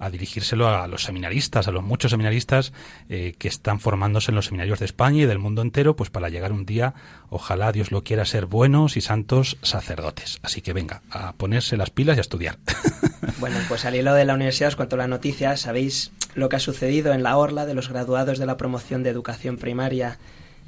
a 0.04 0.10
dirigírselo 0.10 0.68
a 0.68 0.88
los 0.88 1.04
seminaristas, 1.04 1.68
a 1.68 1.72
los 1.72 1.84
muchos 1.84 2.12
seminaristas 2.12 2.74
eh, 3.10 3.36
que 3.38 3.48
están 3.48 3.80
formándose 3.80 4.32
en 4.32 4.36
los 4.36 4.46
seminarios 4.46 4.80
de 4.80 4.86
España 4.86 5.24
y 5.24 5.26
del 5.26 5.40
mundo 5.40 5.62
entero, 5.62 5.96
pues 5.96 6.10
para 6.10 6.30
llegar 6.30 6.52
un 6.52 6.66
día, 6.66 6.94
ojalá 7.30 7.72
Dios 7.72 7.92
lo 7.92 8.04
quiera, 8.04 8.26
ser 8.26 8.46
buenos 8.46 8.98
y 8.98 9.02
santos 9.02 9.58
sacerdotes. 9.62 10.40
Así 10.44 10.62
que 10.62 10.74
venga, 10.74 11.02
a 11.10 11.34
ponerse 11.34 11.78
las 11.78 11.90
pilas 11.90 12.18
y 12.18 12.20
a 12.20 12.22
estudiar. 12.22 12.58
Bueno, 13.40 13.58
pues 13.68 13.84
al 13.84 13.96
hilo 13.96 14.14
de 14.14 14.26
la 14.26 14.36
universidad 14.36 14.70
os 14.70 14.76
cuento 14.76 14.96
la 14.96 15.08
noticia. 15.08 15.58
¿Sabéis 15.58 16.12
lo 16.34 16.50
que 16.50 16.58
ha 16.58 16.60
sucedido 16.60 17.14
en 17.14 17.24
la 17.24 17.36
orla 17.36 17.66
de 17.66 17.74
los 17.74 17.90
graduados 17.90 18.38
de 18.38 18.46
la 18.46 18.58
promoción 18.58 19.04
de 19.04 19.10
educación 19.10 19.58
primaria 19.58 20.18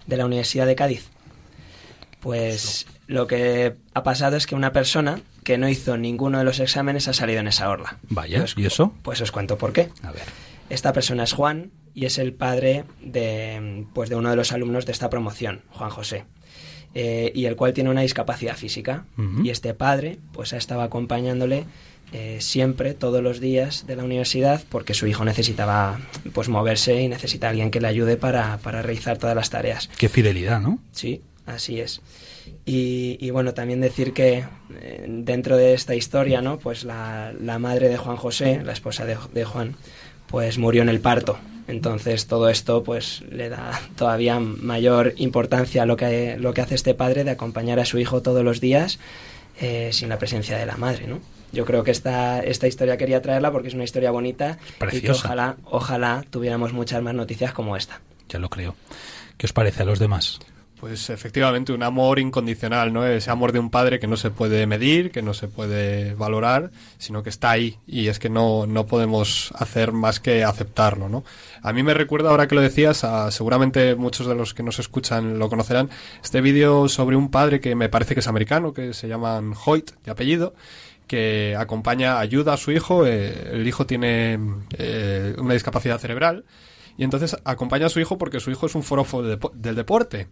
de 0.07 0.17
la 0.17 0.25
Universidad 0.25 0.65
de 0.65 0.75
Cádiz? 0.75 1.09
Pues 2.19 2.85
lo 3.07 3.27
que 3.27 3.75
ha 3.93 4.03
pasado 4.03 4.35
es 4.35 4.47
que 4.47 4.55
una 4.55 4.71
persona 4.71 5.21
que 5.45 5.57
no 5.57 5.69
hizo 5.69 5.95
ninguno 5.97 6.39
de 6.39 6.43
los 6.43 6.59
exámenes 6.59 7.07
ha 7.07 7.13
salido 7.13 7.39
en 7.39 7.47
esa 7.47 7.69
orla. 7.69 7.97
Vaya, 8.09 8.39
Pues- 8.39 8.55
¿y 8.57 8.65
eso? 8.65 8.93
Pues 9.03 9.21
os 9.21 9.31
cuento 9.31 9.57
por 9.57 9.71
qué. 9.71 9.89
A 10.03 10.11
ver. 10.11 10.23
Esta 10.69 10.91
persona 10.91 11.23
es 11.23 11.31
Juan 11.31 11.71
y 11.93 12.05
es 12.05 12.17
el 12.17 12.33
padre 12.33 12.83
de, 13.01 13.85
pues, 13.93 14.09
de 14.09 14.15
uno 14.17 14.29
de 14.31 14.35
los 14.35 14.51
alumnos 14.51 14.85
de 14.85 14.91
esta 14.91 15.09
promoción, 15.09 15.61
Juan 15.69 15.89
José. 15.91 16.25
eh, 16.97 17.33
y 17.35 17.43
el 17.45 17.57
cual 17.57 17.73
tiene 17.73 17.89
una 17.89 17.99
discapacidad 18.01 18.55
física. 18.55 19.03
Y 19.43 19.49
este 19.49 19.73
padre, 19.73 20.17
pues 20.31 20.53
ha 20.53 20.57
estado 20.57 20.81
acompañándole 20.81 21.65
eh, 22.13 22.37
siempre, 22.39 22.93
todos 22.93 23.21
los 23.21 23.41
días 23.41 23.85
de 23.85 23.97
la 23.97 24.03
universidad, 24.05 24.63
porque 24.69 24.93
su 24.93 25.05
hijo 25.05 25.25
necesitaba 25.25 25.99
pues 26.33 26.47
moverse 26.47 27.01
y 27.01 27.09
necesita 27.09 27.49
alguien 27.49 27.69
que 27.69 27.81
le 27.81 27.87
ayude 27.89 28.15
para, 28.15 28.57
para 28.59 28.81
realizar 28.81 29.17
todas 29.17 29.35
las 29.35 29.49
tareas. 29.49 29.89
Qué 29.97 30.07
fidelidad, 30.07 30.61
¿no? 30.61 30.79
Sí, 30.93 31.21
así 31.45 31.81
es. 31.81 31.99
Y, 32.65 33.17
y 33.19 33.29
bueno, 33.29 33.53
también 33.53 33.81
decir 33.81 34.13
que 34.13 34.45
eh, 34.81 35.05
dentro 35.07 35.57
de 35.57 35.73
esta 35.73 35.95
historia, 35.95 36.41
¿no? 36.41 36.57
Pues 36.57 36.83
la, 36.83 37.33
la 37.39 37.59
madre 37.59 37.89
de 37.89 37.97
Juan 37.97 38.17
José, 38.17 38.61
la 38.63 38.73
esposa 38.73 39.05
de, 39.05 39.17
de 39.33 39.45
Juan, 39.45 39.75
pues 40.27 40.57
murió 40.57 40.81
en 40.81 40.89
el 40.89 40.99
parto. 40.99 41.37
Entonces 41.67 42.27
todo 42.27 42.49
esto 42.49 42.83
pues 42.83 43.23
le 43.29 43.49
da 43.49 43.79
todavía 43.95 44.39
mayor 44.39 45.13
importancia 45.17 45.83
a 45.83 45.85
lo 45.85 45.97
que, 45.97 46.37
lo 46.37 46.53
que 46.53 46.61
hace 46.61 46.75
este 46.75 46.93
padre 46.93 47.23
de 47.23 47.31
acompañar 47.31 47.79
a 47.79 47.85
su 47.85 47.97
hijo 47.97 48.21
todos 48.21 48.43
los 48.43 48.61
días 48.61 48.99
eh, 49.59 49.89
sin 49.91 50.09
la 50.09 50.19
presencia 50.19 50.57
de 50.57 50.65
la 50.65 50.77
madre, 50.77 51.07
¿no? 51.07 51.19
Yo 51.51 51.65
creo 51.65 51.83
que 51.83 51.91
esta, 51.91 52.41
esta 52.41 52.67
historia 52.67 52.97
quería 52.97 53.21
traerla 53.21 53.51
porque 53.51 53.69
es 53.69 53.73
una 53.73 53.83
historia 53.85 54.11
bonita 54.11 54.57
y 54.61 54.71
que 54.73 54.77
preciosa. 54.77 55.25
ojalá, 55.25 55.57
ojalá 55.63 56.25
tuviéramos 56.29 56.73
muchas 56.73 57.01
más 57.01 57.15
noticias 57.15 57.53
como 57.53 57.77
esta. 57.77 58.01
Ya 58.27 58.39
lo 58.39 58.49
creo. 58.49 58.75
¿Qué 59.37 59.45
os 59.45 59.53
parece 59.53 59.83
a 59.83 59.85
los 59.85 59.99
demás? 59.99 60.39
Pues 60.79 61.09
efectivamente, 61.09 61.71
un 61.71 61.83
amor 61.83 62.19
incondicional, 62.19 62.91
¿no? 62.91 63.05
Ese 63.07 63.31
amor 63.31 63.53
de 63.53 63.59
un 63.59 63.69
padre 63.69 63.97
que 63.97 64.07
no 64.07 64.17
se 64.17 64.29
puede 64.29 64.67
medir, 64.67 65.09
que 65.09 65.21
no 65.21 65.33
se 65.33 65.47
puede 65.47 66.13
valorar, 66.15 66.69
sino 66.97 67.23
que 67.23 67.29
está 67.29 67.51
ahí 67.51 67.79
y 67.87 68.07
es 68.09 68.19
que 68.19 68.29
no, 68.29 68.67
no 68.67 68.85
podemos 68.85 69.53
hacer 69.55 69.93
más 69.93 70.19
que 70.19 70.43
aceptarlo, 70.43 71.07
¿no? 71.07 71.23
A 71.61 71.71
mí 71.71 71.81
me 71.81 71.93
recuerda, 71.93 72.29
ahora 72.29 72.47
que 72.47 72.55
lo 72.55 72.61
decías, 72.61 73.05
a- 73.05 73.31
seguramente 73.31 73.95
muchos 73.95 74.27
de 74.27 74.35
los 74.35 74.53
que 74.53 74.63
nos 74.63 74.77
escuchan 74.77 75.39
lo 75.39 75.47
conocerán, 75.49 75.89
este 76.21 76.41
vídeo 76.41 76.89
sobre 76.89 77.15
un 77.15 77.31
padre 77.31 77.61
que 77.61 77.73
me 77.73 77.87
parece 77.87 78.13
que 78.13 78.19
es 78.19 78.27
americano, 78.27 78.73
que 78.73 78.93
se 78.93 79.07
llaman 79.07 79.53
Hoyt, 79.65 79.91
de 80.03 80.11
apellido, 80.11 80.53
que 81.07 81.55
acompaña, 81.57 82.19
ayuda 82.19 82.53
a 82.53 82.57
su 82.57 82.71
hijo, 82.71 83.05
eh, 83.07 83.51
el 83.53 83.65
hijo 83.65 83.85
tiene 83.85 84.37
eh, 84.77 85.35
una 85.37 85.53
discapacidad 85.53 85.99
cerebral, 85.99 86.43
y 86.97 87.03
entonces 87.03 87.37
acompaña 87.45 87.87
a 87.87 87.89
su 87.89 87.99
hijo 87.99 88.17
porque 88.17 88.39
su 88.39 88.51
hijo 88.51 88.65
es 88.67 88.75
un 88.75 88.83
forofo 88.83 89.21
del 89.23 89.75
deporte. 89.75 90.27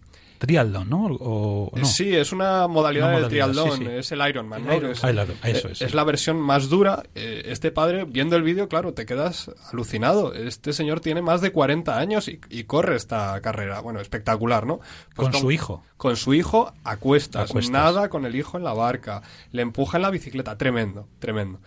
Triatlón, 0.45 0.89
¿no? 0.89 1.05
O, 1.05 1.69
o 1.71 1.77
no. 1.79 1.85
Sí, 1.85 2.13
es 2.13 2.33
una 2.33 2.67
modalidad, 2.67 3.17
Una 3.17 3.29
triatlón, 3.29 3.77
sí, 3.77 3.85
sí. 3.85 3.89
es 3.91 4.12
el 4.12 4.27
Ironman. 4.27 4.62
Ironman. 4.65 4.91
Es, 4.91 5.01
Ah, 5.05 5.12
Iron- 5.12 5.31
eso 5.43 5.67
eh, 5.69 5.71
es, 5.71 5.81
es 5.81 5.93
la 5.93 6.03
versión 6.03 6.35
más 6.41 6.67
dura. 6.67 7.03
Eh, 7.15 7.43
Este 7.45 7.71
padre, 7.71 8.03
viendo 8.03 8.35
el 8.35 8.43
vídeo, 8.43 8.67
claro, 8.67 8.93
te 8.93 9.05
quedas 9.05 9.50
alucinado. 9.71 10.33
Este 10.33 10.73
señor 10.73 11.00
tiene 11.00 11.21
más 11.21 11.39
de 11.39 11.53
40 11.53 11.97
años 11.97 12.27
y, 12.27 12.41
y 12.50 12.65
corre 12.65 12.97
esta 12.97 13.39
carrera. 13.39 13.79
Bueno, 13.79 14.01
espectacular, 14.01 14.65
¿no? 14.65 14.79
Pues 15.15 15.29
Con 15.29 15.33
su 15.33 15.50
hijo. 15.51 15.81
Con 15.95 16.17
su 16.17 16.33
hijo 16.33 16.73
a 16.83 16.97
cuestas, 16.97 17.50
A 17.50 17.53
cuestas. 17.53 17.71
nada 17.71 18.09
con 18.09 18.25
el 18.25 18.35
hijo 18.35 18.57
en 18.57 18.65
la 18.65 18.73
barca, 18.73 19.21
le 19.51 19.62
empuja 19.62 19.97
en 19.97 20.01
la 20.01 20.09
bicicleta, 20.09 20.57
tremendo, 20.57 21.07
tremendo. 21.19 21.62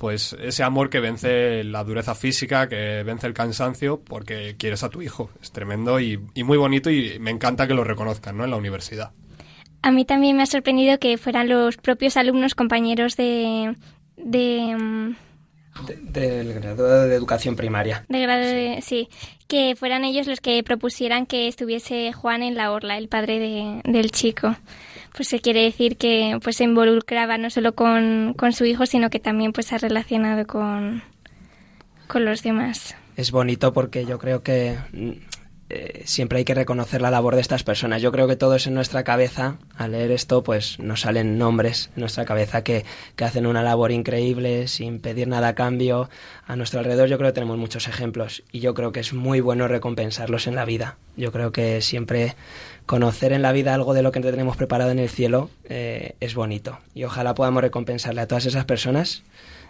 Pues 0.00 0.34
ese 0.40 0.62
amor 0.62 0.88
que 0.88 0.98
vence 0.98 1.62
la 1.62 1.84
dureza 1.84 2.14
física, 2.14 2.70
que 2.70 3.02
vence 3.02 3.26
el 3.26 3.34
cansancio, 3.34 4.00
porque 4.00 4.56
quieres 4.56 4.82
a 4.82 4.88
tu 4.88 5.02
hijo. 5.02 5.28
Es 5.42 5.52
tremendo 5.52 6.00
y, 6.00 6.18
muy 6.42 6.56
bonito 6.56 6.90
y 6.90 7.18
me 7.18 7.30
encanta 7.30 7.68
que 7.68 7.74
lo 7.74 7.84
reconozcan, 7.84 8.38
¿no? 8.38 8.44
En 8.44 8.50
la 8.50 8.56
universidad. 8.56 9.12
A 9.82 9.90
mí 9.90 10.06
también 10.06 10.38
me 10.38 10.42
ha 10.44 10.46
sorprendido 10.46 10.98
que 10.98 11.18
fueran 11.18 11.50
los 11.50 11.76
propios 11.76 12.16
alumnos 12.16 12.54
compañeros 12.54 13.14
de, 13.18 13.76
de, 14.16 14.74
mm, 14.74 15.16
De- 15.86 15.96
del 16.20 16.54
graduado 16.54 17.06
de 17.08 17.14
educación 17.14 17.56
primaria. 17.56 18.04
de 18.08 18.20
grado 18.20 18.42
de- 18.46 18.80
sí, 18.82 19.08
que 19.48 19.74
fueran 19.76 20.04
ellos 20.04 20.26
los 20.26 20.40
que 20.40 20.62
propusieran 20.62 21.26
que 21.26 21.48
estuviese 21.48 22.12
Juan 22.12 22.42
en 22.42 22.54
la 22.54 22.70
orla, 22.72 22.98
el 22.98 23.08
padre 23.08 23.38
de- 23.38 23.80
del 23.84 24.10
chico. 24.10 24.56
Pues 25.16 25.28
se 25.28 25.40
quiere 25.40 25.62
decir 25.64 25.96
que 25.96 26.38
pues 26.42 26.56
se 26.56 26.64
involucraba 26.64 27.36
no 27.38 27.50
solo 27.50 27.74
con, 27.74 28.34
con 28.36 28.52
su 28.52 28.64
hijo, 28.64 28.86
sino 28.86 29.10
que 29.10 29.18
también 29.18 29.52
pues 29.52 29.66
se 29.66 29.74
ha 29.74 29.78
relacionado 29.78 30.46
con, 30.46 31.02
con 32.06 32.24
los 32.24 32.42
demás. 32.42 32.94
es 33.16 33.32
bonito 33.32 33.72
porque 33.72 34.06
yo 34.06 34.18
creo 34.18 34.42
que 34.42 34.76
eh, 35.70 36.02
siempre 36.04 36.38
hay 36.38 36.44
que 36.44 36.54
reconocer 36.54 37.00
la 37.00 37.10
labor 37.10 37.36
de 37.36 37.40
estas 37.40 37.62
personas. 37.62 38.02
Yo 38.02 38.10
creo 38.10 38.26
que 38.26 38.36
todos 38.36 38.66
en 38.66 38.74
nuestra 38.74 39.04
cabeza, 39.04 39.56
al 39.76 39.92
leer 39.92 40.10
esto, 40.10 40.42
pues 40.42 40.78
nos 40.80 41.02
salen 41.02 41.38
nombres 41.38 41.90
en 41.94 42.00
nuestra 42.00 42.24
cabeza 42.24 42.62
que, 42.64 42.84
que 43.14 43.24
hacen 43.24 43.46
una 43.46 43.62
labor 43.62 43.92
increíble 43.92 44.68
sin 44.68 45.00
pedir 45.00 45.28
nada 45.28 45.48
a 45.48 45.54
cambio. 45.54 46.10
A 46.46 46.56
nuestro 46.56 46.80
alrededor 46.80 47.08
yo 47.08 47.18
creo 47.18 47.30
que 47.30 47.34
tenemos 47.34 47.56
muchos 47.56 47.86
ejemplos 47.86 48.42
y 48.50 48.60
yo 48.60 48.74
creo 48.74 48.90
que 48.90 49.00
es 49.00 49.12
muy 49.12 49.40
bueno 49.40 49.68
recompensarlos 49.68 50.48
en 50.48 50.56
la 50.56 50.64
vida. 50.64 50.96
Yo 51.16 51.30
creo 51.30 51.52
que 51.52 51.80
siempre 51.80 52.34
conocer 52.86 53.32
en 53.32 53.42
la 53.42 53.52
vida 53.52 53.72
algo 53.72 53.94
de 53.94 54.02
lo 54.02 54.10
que 54.10 54.20
tenemos 54.20 54.56
preparado 54.56 54.90
en 54.90 54.98
el 54.98 55.08
cielo 55.08 55.50
eh, 55.68 56.16
es 56.18 56.34
bonito 56.34 56.80
y 56.94 57.04
ojalá 57.04 57.34
podamos 57.34 57.62
recompensarle 57.62 58.20
a 58.20 58.26
todas 58.26 58.46
esas 58.46 58.64
personas 58.64 59.22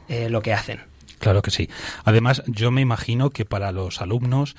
eh, 0.09 0.31
lo 0.31 0.41
que 0.41 0.55
hacen. 0.55 0.81
Claro 1.21 1.43
que 1.43 1.51
sí. 1.51 1.69
Además, 2.05 2.43
yo 2.47 2.71
me 2.71 2.81
imagino 2.81 3.29
que 3.29 3.45
para 3.45 3.73
los 3.73 4.01
alumnos 4.01 4.57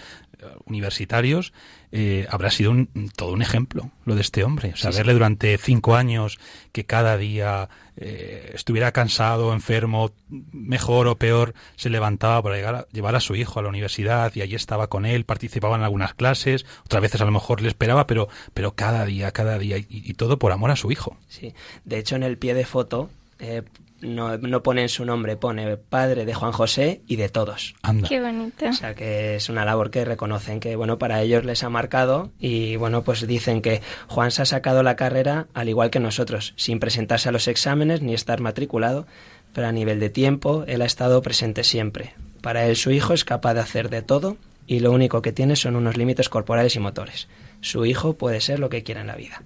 universitarios 0.66 1.54
eh, 1.92 2.26
habrá 2.30 2.50
sido 2.52 2.72
un, 2.72 2.90
todo 3.16 3.32
un 3.34 3.42
ejemplo 3.42 3.92
lo 4.06 4.16
de 4.16 4.22
este 4.22 4.44
hombre. 4.44 4.72
O 4.74 4.78
sea, 4.78 4.92
Sí, 4.92 4.96
sí. 4.96 5.00
verle 5.00 5.14
durante 5.14 5.58
cinco 5.58 5.96
años 5.96 6.40
que 6.72 6.86
cada 6.86 7.18
día 7.18 7.70
eh, 7.98 8.52
estuviera 8.54 8.92
cansado, 8.92 9.54
enfermo, 9.54 10.12
mejor 10.52 11.08
o 11.08 11.18
peor, 11.18 11.54
se 11.76 11.90
levantaba 11.90 12.42
para 12.42 12.56
llegar 12.56 12.76
a- 12.76 12.88
llevar 12.92 13.16
a 13.16 13.20
su 13.20 13.36
hijo 13.36 13.60
a 13.60 13.64
la 13.64 13.70
universidad 13.70 14.32
y 14.36 14.42
allí 14.42 14.56
estaba 14.56 14.88
con 14.88 15.06
él, 15.06 15.26
participaba 15.26 15.76
en 15.76 15.84
algunas 15.84 16.14
clases, 16.14 16.66
otras 16.86 17.02
veces 17.02 17.22
a 17.22 17.26
lo 17.26 17.32
mejor 17.32 17.62
le 17.62 17.68
esperaba, 17.68 18.08
pero, 18.08 18.30
pero 18.54 18.74
cada 18.76 19.06
día, 19.06 19.32
cada 19.32 19.60
día, 19.60 19.78
y, 19.78 19.86
y 19.90 20.14
todo 20.14 20.40
por 20.40 20.52
amor 20.54 20.72
a 20.72 20.76
su 20.76 20.92
hijo. 20.92 21.18
Sí, 21.28 21.54
de 21.86 22.00
hecho 22.00 22.16
en 22.16 22.24
el 22.24 22.38
pie 22.38 22.54
de 22.54 22.66
foto 22.66 23.10
eh, 23.42 23.64
no, 24.02 24.38
no 24.38 24.64
ponen 24.64 24.90
su 24.90 25.06
nombre, 25.06 25.36
pone 25.36 25.78
padre 25.78 26.26
de 26.26 26.34
Juan 26.34 26.52
José 26.52 27.02
y 27.08 27.16
de 27.16 27.30
todos. 27.30 27.76
Anda. 27.82 28.08
Qué 28.08 28.22
bonito. 28.22 28.68
O 28.68 28.74
sea 28.74 28.96
que 28.96 29.36
es 29.36 29.50
una 29.50 29.66
labor 29.66 29.92
que 29.92 30.06
reconocen 30.06 30.60
que 30.60 30.76
bueno 30.76 30.98
para 30.98 31.22
ellos 31.22 31.46
les 31.46 31.64
ha 31.64 31.70
marcado 31.70 32.32
y 32.40 32.76
bueno 32.76 33.04
pues 33.04 33.26
dicen 33.26 33.62
que 33.62 33.82
Juan 34.08 34.32
se 34.32 34.44
ha 34.44 34.46
sacado 34.46 34.84
la 34.84 34.96
carrera 34.96 35.48
al 35.54 35.70
igual 35.70 35.90
que 35.90 36.00
nosotros, 36.00 36.54
sin 36.56 36.80
presentarse 36.80 37.30
a 37.30 37.32
los 37.32 37.48
exámenes 37.48 38.02
ni 38.02 38.14
estar 38.14 38.42
matriculado, 38.42 39.06
pero 39.54 39.68
a 39.68 39.72
nivel 39.72 40.00
de 40.00 40.10
tiempo 40.10 40.64
él 40.68 40.82
ha 40.82 40.86
estado 40.86 41.22
presente 41.22 41.64
siempre. 41.64 42.14
Para 42.42 42.66
él 42.66 42.76
su 42.76 42.92
hijo 42.92 43.14
es 43.14 43.24
capaz 43.24 43.54
de 43.54 43.62
hacer 43.62 43.90
de 43.90 44.02
todo 44.02 44.38
y 44.68 44.80
lo 44.80 44.92
único 44.92 45.22
que 45.22 45.34
tiene 45.34 45.56
son 45.56 45.76
unos 45.76 45.98
límites 45.98 46.30
corporales 46.30 46.76
y 46.76 46.80
motores. 46.80 47.28
Su 47.62 47.86
hijo 47.86 48.14
puede 48.14 48.42
ser 48.42 48.60
lo 48.60 48.70
que 48.70 48.84
quiera 48.84 49.02
en 49.02 49.08
la 49.08 49.16
vida. 49.16 49.44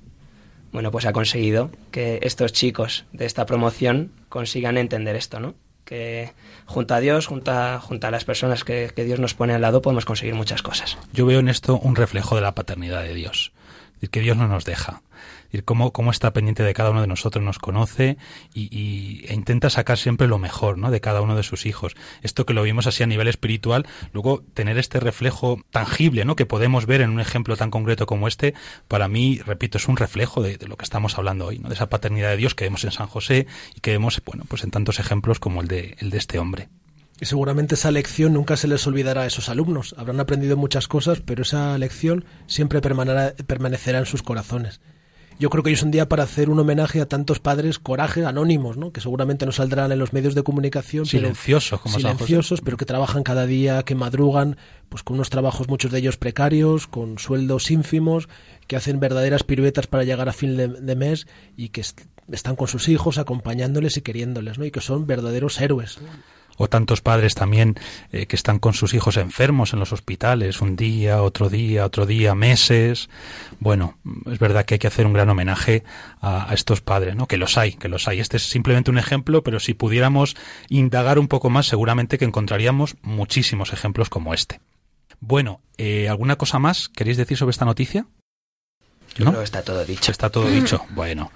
Bueno, 0.76 0.92
pues 0.92 1.06
ha 1.06 1.14
conseguido 1.14 1.72
que 1.90 2.20
estos 2.24 2.52
chicos 2.52 3.06
de 3.14 3.26
esta 3.26 3.46
promoción 3.46 4.12
consigan 4.28 4.78
entender 4.78 5.16
esto, 5.16 5.40
¿no? 5.40 5.56
Que 5.86 6.34
junto 6.66 6.94
a 6.94 7.00
Dios, 7.00 7.28
junto 7.28 7.52
a, 7.52 7.80
junto 7.80 8.08
a 8.08 8.12
las 8.12 8.26
personas 8.26 8.66
que, 8.66 8.92
que 8.94 9.06
Dios 9.06 9.22
nos 9.22 9.34
pone 9.36 9.54
al 9.54 9.62
lado, 9.62 9.82
podemos 9.82 10.04
conseguir 10.04 10.36
muchas 10.36 10.64
cosas. 10.64 10.98
Yo 11.14 11.26
veo 11.26 11.40
en 11.40 11.48
esto 11.48 11.80
un 11.80 11.96
reflejo 11.96 12.36
de 12.36 12.42
la 12.42 12.56
paternidad 12.56 13.04
de 13.04 13.14
Dios. 13.14 13.54
Que 14.12 14.20
Dios 14.20 14.36
no 14.36 14.50
nos 14.50 14.66
deja. 14.66 15.02
Cómo, 15.64 15.92
cómo 15.94 16.12
está 16.12 16.34
pendiente 16.34 16.64
de 16.64 16.74
cada 16.74 16.92
uno 16.92 17.02
de 17.02 17.08
nosotros, 17.08 17.44
nos 17.44 17.60
conoce 17.60 18.18
y, 18.54 19.26
e 19.28 19.34
intenta 19.34 19.70
sacar 19.70 19.98
siempre 19.98 20.28
lo 20.28 20.38
mejor 20.38 20.78
¿no? 20.78 20.92
de 20.92 21.02
cada 21.02 21.22
uno 21.22 21.36
de 21.36 21.44
sus 21.44 21.66
hijos. 21.66 21.96
Esto 22.22 22.46
que 22.46 22.54
lo 22.54 22.64
vimos 22.64 22.88
así 22.88 23.04
a 23.04 23.08
nivel 23.08 23.28
espiritual, 23.28 23.86
luego 24.14 24.44
tener 24.54 24.78
este 24.78 25.00
reflejo 25.00 25.62
tangible 25.72 26.26
¿no? 26.26 26.36
que 26.36 26.46
podemos 26.46 26.86
ver 26.86 27.02
en 27.02 27.12
un 27.12 27.20
ejemplo 27.20 27.56
tan 27.56 27.72
concreto 27.72 28.06
como 28.06 28.28
este, 28.28 28.54
para 28.88 29.08
mí, 29.08 29.40
repito, 29.46 29.78
es 29.78 29.88
un 29.88 29.98
reflejo 29.98 30.42
de, 30.42 30.58
de 30.58 30.68
lo 30.68 30.78
que 30.78 30.84
estamos 30.84 31.18
hablando 31.18 31.46
hoy, 31.46 31.60
¿no? 31.60 31.70
de 31.70 31.76
esa 31.76 31.90
paternidad 31.90 32.30
de 32.30 32.38
Dios 32.38 32.56
que 32.56 32.66
vemos 32.66 32.84
en 32.84 32.92
San 32.92 33.08
José 33.08 33.48
y 33.76 33.80
que 33.80 33.92
vemos 33.92 34.22
bueno, 34.26 34.44
pues 34.48 34.64
en 34.64 34.72
tantos 34.72 35.00
ejemplos 35.00 35.40
como 35.40 35.62
el 35.62 35.68
de, 35.68 35.96
el 36.00 36.10
de 36.10 36.18
este 36.18 36.40
hombre. 36.40 36.70
Y 37.20 37.26
seguramente 37.26 37.76
esa 37.76 37.92
lección 37.92 38.34
nunca 38.34 38.58
se 38.58 38.68
les 38.68 38.86
olvidará 38.88 39.22
a 39.22 39.26
esos 39.26 39.48
alumnos. 39.48 39.96
Habrán 39.98 40.20
aprendido 40.20 40.58
muchas 40.58 40.88
cosas, 40.88 41.22
pero 41.22 41.44
esa 41.44 41.78
lección 41.78 42.26
siempre 42.46 42.82
permanecerá 42.82 44.00
en 44.00 44.06
sus 44.06 44.22
corazones. 44.22 44.82
Yo 45.38 45.50
creo 45.50 45.64
que 45.64 45.70
hoy 45.70 45.74
es 45.74 45.84
un 45.84 45.92
día 45.92 46.08
para 46.08 46.24
hacer 46.24 46.50
un 46.50 46.58
homenaje 46.60 47.02
a 47.02 47.08
tantos 47.08 47.40
padres 47.40 47.78
coraje 47.78 48.24
anónimos, 48.26 48.78
¿no? 48.78 48.92
que 48.94 49.02
seguramente 49.02 49.46
no 49.46 49.52
saldrán 49.52 49.92
en 49.92 50.00
los 50.00 50.14
medios 50.14 50.34
de 50.34 50.44
comunicación. 50.44 51.04
pero- 51.04 51.10
Silenciosos, 51.24 51.82
como 51.82 51.94
San 52.00 52.14
José. 52.14 52.26
silenciosos, 52.26 52.62
pero 52.62 52.78
que 52.78 52.86
trabajan 52.86 53.24
cada 53.24 53.46
día, 53.46 53.84
que 53.84 53.96
madrugan, 53.96 54.56
pues 54.88 55.04
con 55.04 55.16
unos 55.16 55.30
trabajos 55.30 55.68
muchos 55.68 55.92
de 55.92 56.00
ellos 56.00 56.16
precarios, 56.16 56.88
con 56.88 57.18
sueldos 57.20 57.70
ínfimos, 57.70 58.30
que 58.68 58.78
hacen 58.78 59.00
verdaderas 59.02 59.44
piruetas 59.44 59.88
para 59.88 60.06
llegar 60.06 60.30
a 60.30 60.34
fin 60.34 60.56
de, 60.56 60.68
de 60.70 60.96
mes 60.96 61.28
y 61.58 61.70
que 61.70 61.82
est- 61.82 62.02
están 62.32 62.56
con 62.56 62.68
sus 62.70 62.88
hijos 62.88 63.18
acompañándoles 63.18 63.98
y 63.98 64.02
queriéndoles, 64.02 64.58
¿no? 64.58 64.64
Y 64.66 64.72
que 64.72 64.80
son 64.82 65.06
verdaderos 65.06 65.60
héroes. 65.60 66.00
O 66.58 66.68
tantos 66.68 67.02
padres 67.02 67.36
también 67.36 67.76
eh, 68.12 68.26
que 68.26 68.36
están 68.36 68.60
con 68.60 68.74
sus 68.74 68.94
hijos 68.94 69.18
enfermos 69.18 69.74
en 69.74 69.80
los 69.80 69.92
hospitales, 69.92 70.62
un 70.62 70.76
día, 70.76 71.22
otro 71.22 71.50
día, 71.50 71.86
otro 71.86 72.06
día, 72.06 72.36
meses. 72.36 73.10
Bueno, 73.60 73.98
es 74.32 74.40
verdad 74.40 74.66
que 74.66 74.76
hay 74.76 74.80
que 74.80 74.88
hacer 74.88 75.06
un 75.06 75.14
gran 75.14 75.30
homenaje 75.30 75.84
a, 76.22 76.50
a 76.50 76.54
estos 76.54 76.82
padres, 76.82 77.16
¿no? 77.16 77.28
Que 77.28 77.38
los 77.38 77.58
hay, 77.58 77.74
que 77.74 77.90
los 77.90 78.08
hay. 78.08 78.20
Este 78.20 78.38
es 78.38 78.44
simplemente 78.44 78.92
un 78.92 78.98
ejemplo, 78.98 79.44
pero 79.44 79.60
si 79.60 79.74
pudiéramos 79.74 80.36
indagar 80.70 81.20
un 81.20 81.28
poco 81.28 81.50
más, 81.50 81.66
seguramente 81.68 82.18
que 82.18 82.26
encontraríamos 82.26 82.96
muchísimos 83.02 83.74
ejemplos 83.74 84.10
como 84.10 84.34
este. 84.34 84.60
Bueno, 85.20 85.62
eh, 85.78 86.10
¿alguna 86.10 86.36
cosa 86.36 86.60
más 86.60 86.90
queréis 86.90 87.18
decir 87.18 87.38
sobre 87.38 87.52
esta 87.52 87.66
noticia? 87.66 88.06
¿No? 89.18 89.32
creo 89.32 89.40
que 89.40 89.46
está 89.46 89.64
todo 89.64 89.86
dicho. 89.86 90.12
Está 90.12 90.30
todo 90.30 90.48
dicho. 90.48 90.86
Bueno. 90.90 91.32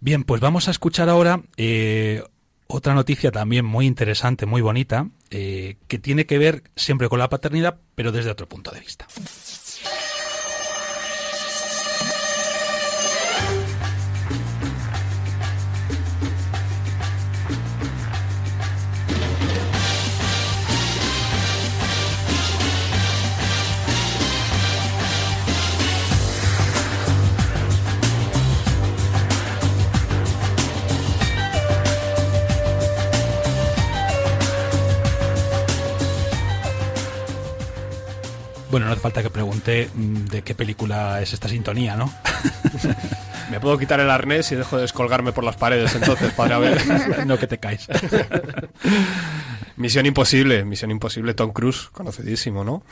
Bien, 0.00 0.24
pues 0.24 0.40
vamos 0.40 0.66
a 0.66 0.72
escuchar 0.72 1.08
ahora 1.08 1.42
eh, 1.56 2.24
otra 2.72 2.94
noticia 2.94 3.30
también 3.30 3.64
muy 3.64 3.86
interesante, 3.86 4.46
muy 4.46 4.62
bonita, 4.62 5.08
eh, 5.30 5.76
que 5.88 5.98
tiene 5.98 6.26
que 6.26 6.38
ver 6.38 6.62
siempre 6.74 7.08
con 7.08 7.18
la 7.18 7.28
paternidad, 7.28 7.78
pero 7.94 8.12
desde 8.12 8.30
otro 8.30 8.48
punto 8.48 8.70
de 8.70 8.80
vista. 8.80 9.06
Bueno, 38.72 38.86
no 38.86 38.92
hace 38.92 39.00
falta 39.02 39.22
que 39.22 39.30
pregunte 39.30 39.88
mm, 39.94 40.24
de 40.24 40.42
qué 40.42 40.54
película 40.56 41.20
es 41.22 41.32
esta 41.32 41.46
sintonía, 41.48 41.94
¿no? 41.94 42.12
Me 43.50 43.60
puedo 43.60 43.76
quitar 43.78 44.00
el 44.00 44.10
arnés 44.10 44.50
y 44.50 44.56
dejo 44.56 44.76
de 44.76 44.82
descolgarme 44.82 45.32
por 45.32 45.44
las 45.44 45.56
paredes 45.56 45.94
entonces 45.94 46.32
para 46.32 46.58
ver. 46.58 46.80
no 47.26 47.38
que 47.38 47.46
te 47.46 47.58
caes. 47.58 47.86
Misión 49.76 50.06
Imposible, 50.06 50.64
Misión 50.64 50.90
Imposible, 50.90 51.34
Tom 51.34 51.52
Cruise, 51.52 51.88
conocidísimo, 51.92 52.64
¿no? 52.64 52.82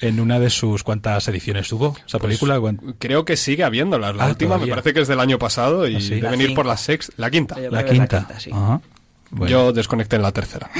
En 0.00 0.20
una 0.20 0.38
de 0.38 0.50
sus 0.50 0.82
cuántas 0.82 1.26
ediciones 1.28 1.68
tuvo 1.68 1.96
esa 2.06 2.18
Pues, 2.18 2.28
película. 2.30 2.58
¿Cuán- 2.60 2.96
creo 2.98 3.24
que 3.24 3.36
sigue 3.36 3.64
habiéndolas. 3.64 4.14
La 4.16 4.24
Ah, 4.24 4.28
última 4.28 4.56
todavía. 4.56 4.74
me 4.74 4.82
parece 4.82 4.94
que 4.94 5.00
es 5.00 5.08
del 5.08 5.20
año 5.20 5.38
pasado 5.38 5.86
y 5.88 5.96
Ah, 5.96 6.00
sí. 6.00 6.20
deben 6.20 6.40
ir 6.40 6.54
por 6.54 6.66
la 6.66 6.76
sexta, 6.76 7.12
la 7.16 7.30
quinta. 7.30 7.58
La 7.58 7.84
quinta. 7.84 8.18
quinta, 8.26 8.40
sí. 8.40 8.50
Ajá. 8.52 8.80
Bueno, 9.30 9.50
Yo 9.50 9.72
desconecté 9.72 10.16
en 10.16 10.22
la 10.22 10.32
tercera. 10.32 10.70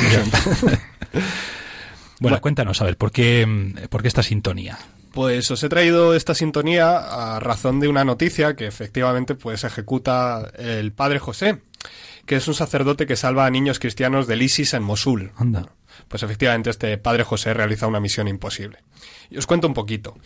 Bueno, 2.22 2.40
cuéntanos, 2.40 2.80
a 2.80 2.84
ver, 2.84 2.96
¿por 2.96 3.12
qué, 3.12 3.46
¿por 3.90 4.02
qué 4.02 4.08
esta 4.08 4.22
sintonía? 4.22 4.78
Pues 5.12 5.50
os 5.50 5.62
he 5.62 5.68
traído 5.68 6.14
esta 6.14 6.34
sintonía 6.34 6.96
a 6.96 7.38
razón 7.40 7.80
de 7.80 7.88
una 7.88 8.04
noticia 8.04 8.56
que 8.56 8.66
efectivamente 8.66 9.34
pues 9.34 9.62
ejecuta 9.64 10.50
el 10.56 10.92
padre 10.92 11.18
José, 11.18 11.60
que 12.24 12.36
es 12.36 12.48
un 12.48 12.54
sacerdote 12.54 13.06
que 13.06 13.16
salva 13.16 13.44
a 13.44 13.50
niños 13.50 13.78
cristianos 13.78 14.26
del 14.26 14.42
ISIS 14.42 14.72
en 14.72 14.82
Mosul. 14.82 15.32
Anda. 15.36 15.68
Pues 16.08 16.22
efectivamente 16.22 16.70
este 16.70 16.96
padre 16.96 17.24
José 17.24 17.52
realiza 17.52 17.86
una 17.86 18.00
misión 18.00 18.26
imposible. 18.26 18.78
Y 19.30 19.36
os 19.36 19.46
cuento 19.46 19.66
un 19.66 19.74
poquito. 19.74 20.16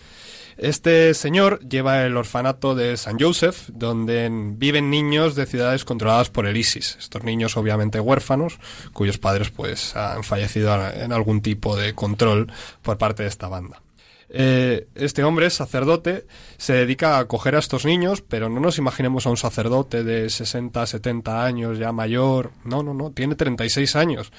Este 0.57 1.13
señor 1.15 1.61
lleva 1.69 2.05
el 2.05 2.17
orfanato 2.17 2.75
de 2.75 2.97
San 2.97 3.19
Joseph, 3.21 3.69
donde 3.69 4.25
en- 4.25 4.59
viven 4.59 4.91
niños 4.91 5.35
de 5.35 5.47
ciudades 5.47 5.85
controladas 5.85 6.31
por 6.31 6.47
el 6.47 6.57
ISIS. 6.57 6.97
Estos 6.99 7.25
niños 7.25 7.57
obviamente 7.57 8.01
huérfanos, 8.01 8.59
cuyos 8.93 9.19
padres 9.19 9.51
pues 9.51 9.95
han 9.97 10.25
fallecido 10.25 10.75
en 10.91 11.13
algún 11.13 11.43
tipo 11.43 11.77
de 11.77 11.95
control 11.95 12.51
por 12.83 12.97
parte 12.99 13.23
de 13.25 13.29
esta 13.29 13.49
banda. 13.49 13.83
Eh, 14.29 14.89
este 14.97 15.23
hombre, 15.23 15.51
sacerdote, 15.51 16.27
se 16.57 16.73
dedica 16.73 17.17
a 17.17 17.21
acoger 17.21 17.55
a 17.55 17.61
estos 17.61 17.85
niños, 17.85 18.23
pero 18.23 18.49
no 18.49 18.59
nos 18.59 18.77
imaginemos 18.79 19.25
a 19.27 19.31
un 19.31 19.37
sacerdote 19.37 20.03
de 20.03 20.29
60, 20.31 20.85
70 20.85 21.45
años, 21.45 21.79
ya 21.79 21.93
mayor. 21.93 22.51
No, 22.65 22.83
no, 22.83 22.93
no, 22.93 23.13
tiene 23.13 23.37
36 23.37 23.95
años. 23.95 24.33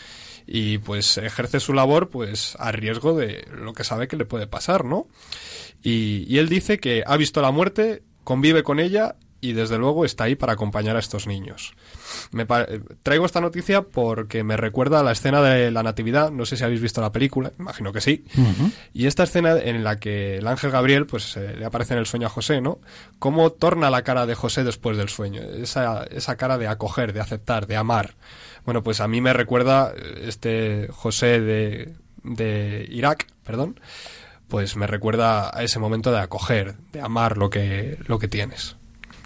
Y 0.45 0.77
pues 0.79 1.17
ejerce 1.17 1.59
su 1.59 1.73
labor 1.73 2.09
pues 2.09 2.55
a 2.59 2.71
riesgo 2.71 3.15
de 3.15 3.45
lo 3.53 3.73
que 3.73 3.83
sabe 3.83 4.07
que 4.07 4.17
le 4.17 4.25
puede 4.25 4.47
pasar, 4.47 4.83
¿no? 4.85 5.07
Y, 5.87 6.25
y 6.27 6.37
él 6.39 6.49
dice 6.49 6.79
que 6.79 7.03
ha 7.05 7.15
visto 7.17 7.41
la 7.41 7.51
muerte, 7.51 8.03
convive 8.23 8.63
con 8.63 8.79
ella 8.79 9.15
y 9.39 9.53
desde 9.53 9.77
luego 9.77 10.03
está 10.03 10.25
ahí 10.25 10.35
para 10.35 10.53
acompañar 10.53 10.95
a 10.95 10.99
estos 10.99 11.27
niños. 11.27 11.73
Me 12.31 12.45
traigo 13.03 13.25
esta 13.25 13.39
noticia 13.39 13.83
porque 13.83 14.43
me 14.43 14.57
recuerda 14.57 14.99
a 14.99 15.03
la 15.03 15.11
escena 15.11 15.41
de 15.41 15.71
la 15.71 15.83
Natividad, 15.83 16.31
no 16.31 16.45
sé 16.45 16.57
si 16.57 16.63
habéis 16.63 16.81
visto 16.81 17.01
la 17.01 17.11
película, 17.11 17.51
imagino 17.59 17.93
que 17.93 18.01
sí. 18.01 18.25
Y 18.93 19.05
esta 19.05 19.23
escena 19.23 19.57
en 19.57 19.83
la 19.83 19.97
que 19.97 20.37
el 20.37 20.47
ángel 20.47 20.71
Gabriel 20.71 21.05
pues 21.05 21.37
eh, 21.37 21.55
le 21.57 21.65
aparece 21.65 21.93
en 21.93 21.99
el 21.99 22.05
sueño 22.05 22.27
a 22.27 22.31
José, 22.31 22.61
¿no? 22.61 22.79
Cómo 23.19 23.51
torna 23.51 23.89
la 23.89 24.01
cara 24.01 24.25
de 24.25 24.35
José 24.35 24.63
después 24.63 24.97
del 24.97 25.09
sueño, 25.09 25.41
esa, 25.41 26.03
esa 26.05 26.35
cara 26.35 26.57
de 26.57 26.67
acoger, 26.67 27.13
de 27.13 27.21
aceptar, 27.21 27.67
de 27.67 27.75
amar. 27.75 28.15
Bueno, 28.65 28.83
pues 28.83 28.99
a 28.99 29.07
mí 29.07 29.21
me 29.21 29.33
recuerda 29.33 29.93
eh, 29.95 30.25
este 30.27 30.87
José 30.91 31.39
de, 31.41 31.93
de 32.23 32.87
Irak, 32.89 33.27
perdón, 33.43 33.79
pues 34.47 34.75
me 34.75 34.87
recuerda 34.87 35.49
a 35.55 35.63
ese 35.63 35.79
momento 35.79 36.11
de 36.11 36.19
acoger, 36.19 36.75
de 36.91 37.01
amar 37.01 37.37
lo 37.37 37.49
que, 37.49 37.97
lo 38.07 38.19
que 38.19 38.27
tienes. 38.27 38.75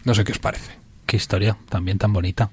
No 0.03 0.13
sé 0.15 0.23
qué 0.23 0.31
os 0.31 0.39
parece. 0.39 0.71
Qué 1.05 1.17
historia, 1.17 1.57
también 1.69 1.97
tan 1.97 2.13
bonita. 2.13 2.49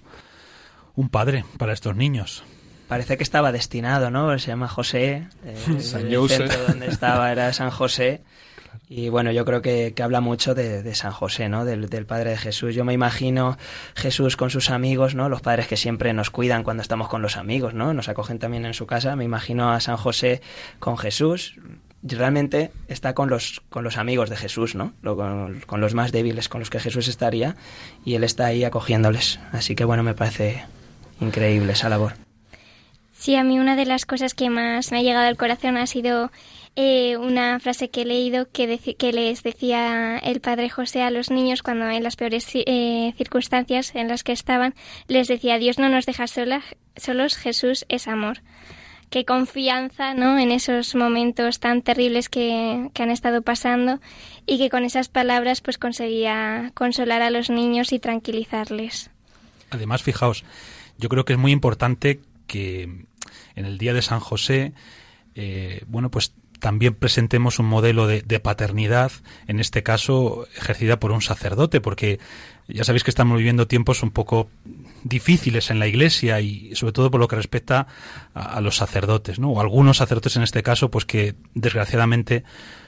Un 0.96 1.08
padre 1.08 1.44
para 1.58 1.72
estos 1.72 1.96
niños. 1.96 2.42
Parece 2.88 3.16
que 3.16 3.22
estaba 3.22 3.52
destinado, 3.52 4.10
¿no? 4.10 4.36
Se 4.38 4.48
llama 4.48 4.68
José. 4.68 5.28
eh, 5.44 5.56
San 5.80 6.06
el 6.08 6.16
José. 6.16 6.36
centro 6.38 6.62
donde 6.66 6.86
estaba 6.88 7.30
era 7.32 7.52
San 7.52 7.70
José. 7.70 8.22
Y 8.90 9.10
bueno, 9.10 9.32
yo 9.32 9.44
creo 9.44 9.60
que, 9.60 9.92
que 9.94 10.02
habla 10.02 10.22
mucho 10.22 10.54
de, 10.54 10.82
de 10.82 10.94
San 10.94 11.12
José, 11.12 11.50
¿no? 11.50 11.66
Del, 11.66 11.90
del 11.90 12.06
Padre 12.06 12.30
de 12.30 12.36
Jesús. 12.38 12.74
Yo 12.74 12.86
me 12.86 12.94
imagino 12.94 13.58
Jesús 13.94 14.36
con 14.36 14.48
sus 14.48 14.70
amigos, 14.70 15.14
¿no? 15.14 15.28
Los 15.28 15.42
padres 15.42 15.66
que 15.68 15.76
siempre 15.76 16.14
nos 16.14 16.30
cuidan 16.30 16.62
cuando 16.64 16.80
estamos 16.82 17.08
con 17.08 17.20
los 17.20 17.36
amigos, 17.36 17.74
¿no? 17.74 17.92
Nos 17.92 18.08
acogen 18.08 18.38
también 18.38 18.64
en 18.64 18.72
su 18.72 18.86
casa. 18.86 19.14
Me 19.14 19.24
imagino 19.24 19.70
a 19.72 19.80
San 19.80 19.98
José 19.98 20.40
con 20.78 20.96
Jesús. 20.96 21.56
Realmente 22.02 22.70
está 22.86 23.14
con 23.14 23.28
los, 23.28 23.62
con 23.70 23.82
los 23.82 23.96
amigos 23.96 24.30
de 24.30 24.36
Jesús, 24.36 24.74
¿no? 24.74 24.92
Con, 25.02 25.80
los 25.80 25.94
más 25.94 26.12
débiles 26.12 26.48
con 26.48 26.60
los 26.60 26.70
que 26.70 26.78
Jesús 26.78 27.08
estaría. 27.08 27.56
Y 28.04 28.14
él 28.14 28.24
está 28.24 28.46
ahí 28.46 28.64
acogiéndoles. 28.64 29.40
Así 29.52 29.74
que 29.74 29.84
bueno, 29.84 30.02
me 30.02 30.14
parece 30.14 30.64
increíble 31.20 31.72
esa 31.72 31.88
labor. 31.88 32.14
Sí, 33.12 33.34
a 33.34 33.42
mí 33.42 33.58
una 33.58 33.74
de 33.74 33.84
las 33.84 34.06
cosas 34.06 34.34
que 34.34 34.48
más 34.48 34.92
me 34.92 34.98
ha 34.98 35.02
llegado 35.02 35.26
al 35.26 35.36
corazón 35.36 35.76
ha 35.76 35.88
sido 35.88 36.30
eh, 36.76 37.16
una 37.16 37.58
frase 37.58 37.90
que 37.90 38.02
he 38.02 38.04
leído 38.04 38.46
que, 38.52 38.78
que 38.96 39.12
les 39.12 39.42
decía 39.42 40.16
el 40.18 40.40
padre 40.40 40.70
José 40.70 41.02
a 41.02 41.10
los 41.10 41.28
niños 41.28 41.64
cuando 41.64 41.90
en 41.90 42.04
las 42.04 42.14
peores 42.14 42.46
eh, 42.54 43.12
circunstancias 43.16 43.96
en 43.96 44.06
las 44.06 44.22
que 44.22 44.30
estaban, 44.30 44.76
les 45.08 45.26
decía, 45.26 45.58
Dios 45.58 45.80
no 45.80 45.88
nos 45.88 46.06
deja 46.06 46.28
sola, 46.28 46.62
solos, 46.94 47.36
Jesús 47.36 47.84
es 47.88 48.06
amor. 48.06 48.42
Qué 49.10 49.24
confianza, 49.24 50.14
¿no? 50.14 50.38
En 50.38 50.50
esos 50.50 50.94
momentos 50.94 51.60
tan 51.60 51.82
terribles 51.82 52.28
que, 52.28 52.90
que 52.92 53.02
han 53.02 53.10
estado 53.10 53.42
pasando 53.42 54.00
y 54.46 54.58
que 54.58 54.70
con 54.70 54.84
esas 54.84 55.08
palabras 55.08 55.60
pues 55.60 55.78
conseguía 55.78 56.72
consolar 56.74 57.22
a 57.22 57.30
los 57.30 57.48
niños 57.48 57.92
y 57.92 57.98
tranquilizarles. 57.98 59.10
Además, 59.70 60.02
fijaos, 60.02 60.44
yo 60.98 61.08
creo 61.08 61.24
que 61.24 61.34
es 61.34 61.38
muy 61.38 61.52
importante 61.52 62.20
que 62.46 62.82
en 63.54 63.64
el 63.64 63.78
día 63.78 63.92
de 63.92 64.02
San 64.02 64.20
José, 64.20 64.72
eh, 65.34 65.82
bueno, 65.86 66.10
pues 66.10 66.32
también 66.60 66.94
presentemos 66.94 67.58
un 67.58 67.66
modelo 67.66 68.06
de, 68.06 68.40
paternidad, 68.40 69.12
en 69.46 69.60
este 69.60 69.82
caso 69.82 70.46
ejercida 70.56 70.98
por 70.98 71.12
un 71.12 71.22
sacerdote, 71.22 71.80
porque 71.80 72.18
ya 72.66 72.84
sabéis 72.84 73.04
que 73.04 73.10
estamos 73.10 73.38
viviendo 73.38 73.66
tiempos 73.66 74.02
un 74.02 74.10
poco 74.10 74.48
difíciles 75.02 75.70
en 75.70 75.78
la 75.78 75.86
Iglesia 75.86 76.40
y 76.40 76.74
sobre 76.74 76.92
todo 76.92 77.10
por 77.10 77.20
lo 77.20 77.28
que 77.28 77.36
respecta 77.36 77.86
a, 78.34 78.60
los 78.60 78.76
sacerdotes, 78.76 79.38
¿no? 79.38 79.50
O 79.50 79.60
algunos 79.60 79.98
sacerdotes 79.98 80.36
en 80.36 80.42
este 80.42 80.62
caso, 80.62 80.90
pues 80.90 81.04
que 81.04 81.34
desgraciadamente 81.54 82.44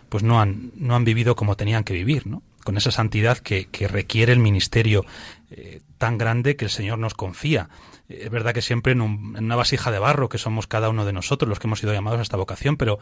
pues 0.08 0.22
no 0.22 0.40
han, 0.40 0.72
no 0.74 0.96
han 0.96 1.04
vivido 1.04 1.36
como 1.36 1.56
tenían 1.56 1.84
que 1.84 1.94
vivir, 1.94 2.26
¿no? 2.26 2.42
Con 2.64 2.76
esa 2.76 2.90
santidad 2.90 3.38
que, 3.38 3.66
que 3.66 3.88
requiere 3.88 4.32
el 4.32 4.40
ministerio 4.40 5.06
eh, 5.50 5.80
tan 5.98 6.18
grande 6.18 6.56
que 6.56 6.66
el 6.66 6.70
Señor 6.70 6.98
nos 6.98 7.14
confía. 7.14 7.68
Es 8.10 8.28
verdad 8.30 8.52
que 8.52 8.60
siempre 8.62 8.92
en, 8.92 9.00
un- 9.00 9.36
una 9.38 9.56
vasija 9.56 9.90
de 9.90 9.98
barro, 9.98 10.28
que 10.28 10.38
somos 10.38 10.66
cada 10.66 10.88
uno 10.88 11.04
de 11.04 11.12
nosotros 11.12 11.48
los 11.48 11.58
que 11.60 11.68
hemos 11.68 11.78
sido 11.78 11.92
llamados 11.92 12.18
a 12.18 12.22
esta 12.22 12.36
vocación, 12.36 12.76
pero, 12.76 12.98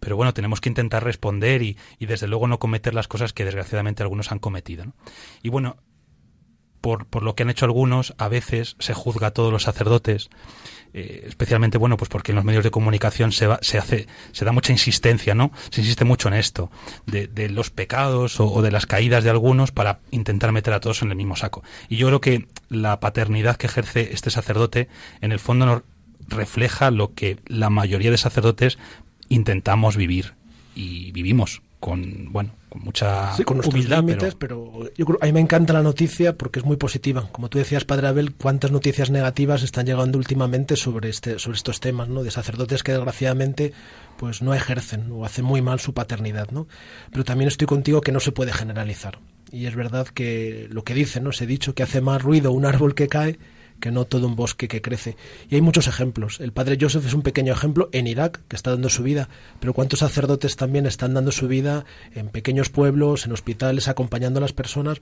pero 0.00 0.16
bueno, 0.16 0.32
tenemos 0.34 0.60
que 0.60 0.68
intentar 0.68 1.02
responder 1.04 1.62
y, 1.62 1.76
y 1.98 2.06
desde 2.06 2.28
luego 2.28 2.46
no 2.46 2.58
cometer 2.58 2.94
las 2.94 3.08
cosas 3.08 3.32
que 3.32 3.44
desgraciadamente 3.44 4.02
algunos 4.02 4.30
han 4.32 4.38
cometido. 4.38 4.84
Y 5.42 5.48
bueno, 5.48 5.76
por, 6.80 7.06
por 7.06 7.22
lo 7.22 7.34
que 7.34 7.42
han 7.44 7.50
hecho 7.50 7.64
algunos, 7.64 8.14
a 8.18 8.28
veces 8.28 8.76
se 8.78 8.94
juzga 8.94 9.28
a 9.28 9.30
todos 9.32 9.52
los 9.52 9.62
sacerdotes, 9.64 10.30
eh, 10.94 11.24
especialmente 11.26 11.78
bueno, 11.78 11.96
pues 11.96 12.08
porque 12.08 12.32
en 12.32 12.36
los 12.36 12.44
medios 12.44 12.64
de 12.64 12.70
comunicación 12.70 13.32
se, 13.32 13.46
va- 13.46 13.58
se 13.62 13.78
hace, 13.78 14.06
se 14.32 14.44
da 14.44 14.52
mucha 14.52 14.72
insistencia, 14.72 15.34
¿no? 15.34 15.50
Se 15.70 15.80
insiste 15.80 16.04
mucho 16.04 16.28
en 16.28 16.34
esto, 16.34 16.70
de, 17.06 17.48
los 17.48 17.70
pecados 17.70 18.38
o, 18.40 18.46
o 18.52 18.62
de 18.62 18.70
las 18.70 18.86
caídas 18.86 19.24
de 19.24 19.30
algunos 19.30 19.72
para 19.72 20.00
intentar 20.10 20.52
meter 20.52 20.74
a 20.74 20.80
todos 20.80 21.02
en 21.02 21.10
el 21.10 21.16
mismo 21.16 21.36
saco. 21.36 21.62
Y 21.88 21.96
yo 21.96 22.06
creo 22.08 22.20
que 22.20 22.46
la 22.68 23.00
paternidad 23.00 23.56
que 23.56 23.66
ejerce 23.66 24.12
este 24.12 24.30
sacerdote, 24.30 24.88
en 25.20 25.32
el 25.32 25.38
fondo 25.38 25.66
nos 25.66 25.82
refleja 26.28 26.90
lo 26.90 27.14
que 27.14 27.38
la 27.46 27.68
mayoría 27.70 28.10
de 28.10 28.18
sacerdotes 28.18 28.78
intentamos 29.28 29.96
vivir 29.96 30.34
y 30.74 31.10
vivimos 31.12 31.62
con, 31.80 32.32
bueno, 32.32 32.54
con 32.72 32.82
mucha 32.84 33.34
Sí, 33.36 33.44
con 33.44 33.60
humildad, 33.64 33.98
límites, 33.98 34.34
pero- 34.34 34.70
pero... 34.72 34.90
yo 34.96 35.04
creo, 35.04 35.18
a 35.20 35.26
mí 35.26 35.32
me 35.32 35.40
encanta 35.40 35.72
la 35.74 35.82
noticia 35.82 36.36
porque 36.38 36.58
es 36.60 36.64
muy 36.64 36.76
positiva. 36.76 37.28
Como 37.30 37.48
tú 37.50 37.58
decías, 37.58 37.84
Padre 37.84 38.08
Abel, 38.08 38.32
cuántas 38.34 38.70
noticias 38.70 39.10
negativas 39.10 39.62
están 39.62 39.84
llegando 39.86 40.16
últimamente 40.18 40.76
sobre 40.76 41.10
este, 41.10 41.38
sobre 41.38 41.56
estos 41.56 41.80
temas, 41.80 42.08
¿no? 42.08 42.22
De 42.22 42.30
sacerdotes 42.30 42.82
que 42.82 42.92
desgraciadamente 42.92 43.72
pues 44.16 44.40
no 44.42 44.54
ejercen 44.54 45.10
o 45.12 45.24
hacen 45.24 45.44
muy 45.44 45.60
mal 45.62 45.80
su 45.80 45.92
paternidad, 45.94 46.50
¿no? 46.50 46.66
Pero 47.10 47.24
también 47.24 47.48
estoy 47.48 47.66
contigo 47.66 48.00
que 48.00 48.12
no 48.12 48.20
se 48.20 48.32
puede 48.32 48.52
generalizar. 48.52 49.18
Y 49.50 49.66
es 49.66 49.74
verdad 49.74 50.06
que 50.08 50.66
lo 50.70 50.82
que 50.82 50.94
dicen, 50.94 51.24
¿no? 51.24 51.32
Se 51.32 51.44
ha 51.44 51.46
dicho 51.46 51.74
que 51.74 51.82
hace 51.82 52.00
más 52.00 52.22
ruido 52.22 52.52
un 52.52 52.64
árbol 52.64 52.94
que 52.94 53.08
cae 53.08 53.38
que 53.82 53.90
no 53.90 54.04
todo 54.04 54.28
un 54.28 54.36
bosque 54.36 54.68
que 54.68 54.80
crece. 54.80 55.16
Y 55.50 55.56
hay 55.56 55.60
muchos 55.60 55.88
ejemplos. 55.88 56.40
El 56.40 56.52
padre 56.52 56.78
Joseph 56.80 57.04
es 57.04 57.14
un 57.14 57.22
pequeño 57.22 57.52
ejemplo 57.52 57.90
en 57.92 58.06
Irak, 58.06 58.40
que 58.46 58.54
está 58.54 58.70
dando 58.70 58.88
su 58.88 59.02
vida, 59.02 59.28
pero 59.58 59.74
¿cuántos 59.74 59.98
sacerdotes 59.98 60.54
también 60.54 60.86
están 60.86 61.14
dando 61.14 61.32
su 61.32 61.48
vida 61.48 61.84
en 62.14 62.28
pequeños 62.28 62.70
pueblos, 62.70 63.26
en 63.26 63.32
hospitales, 63.32 63.88
acompañando 63.88 64.38
a 64.38 64.40
las 64.40 64.52
personas? 64.52 65.00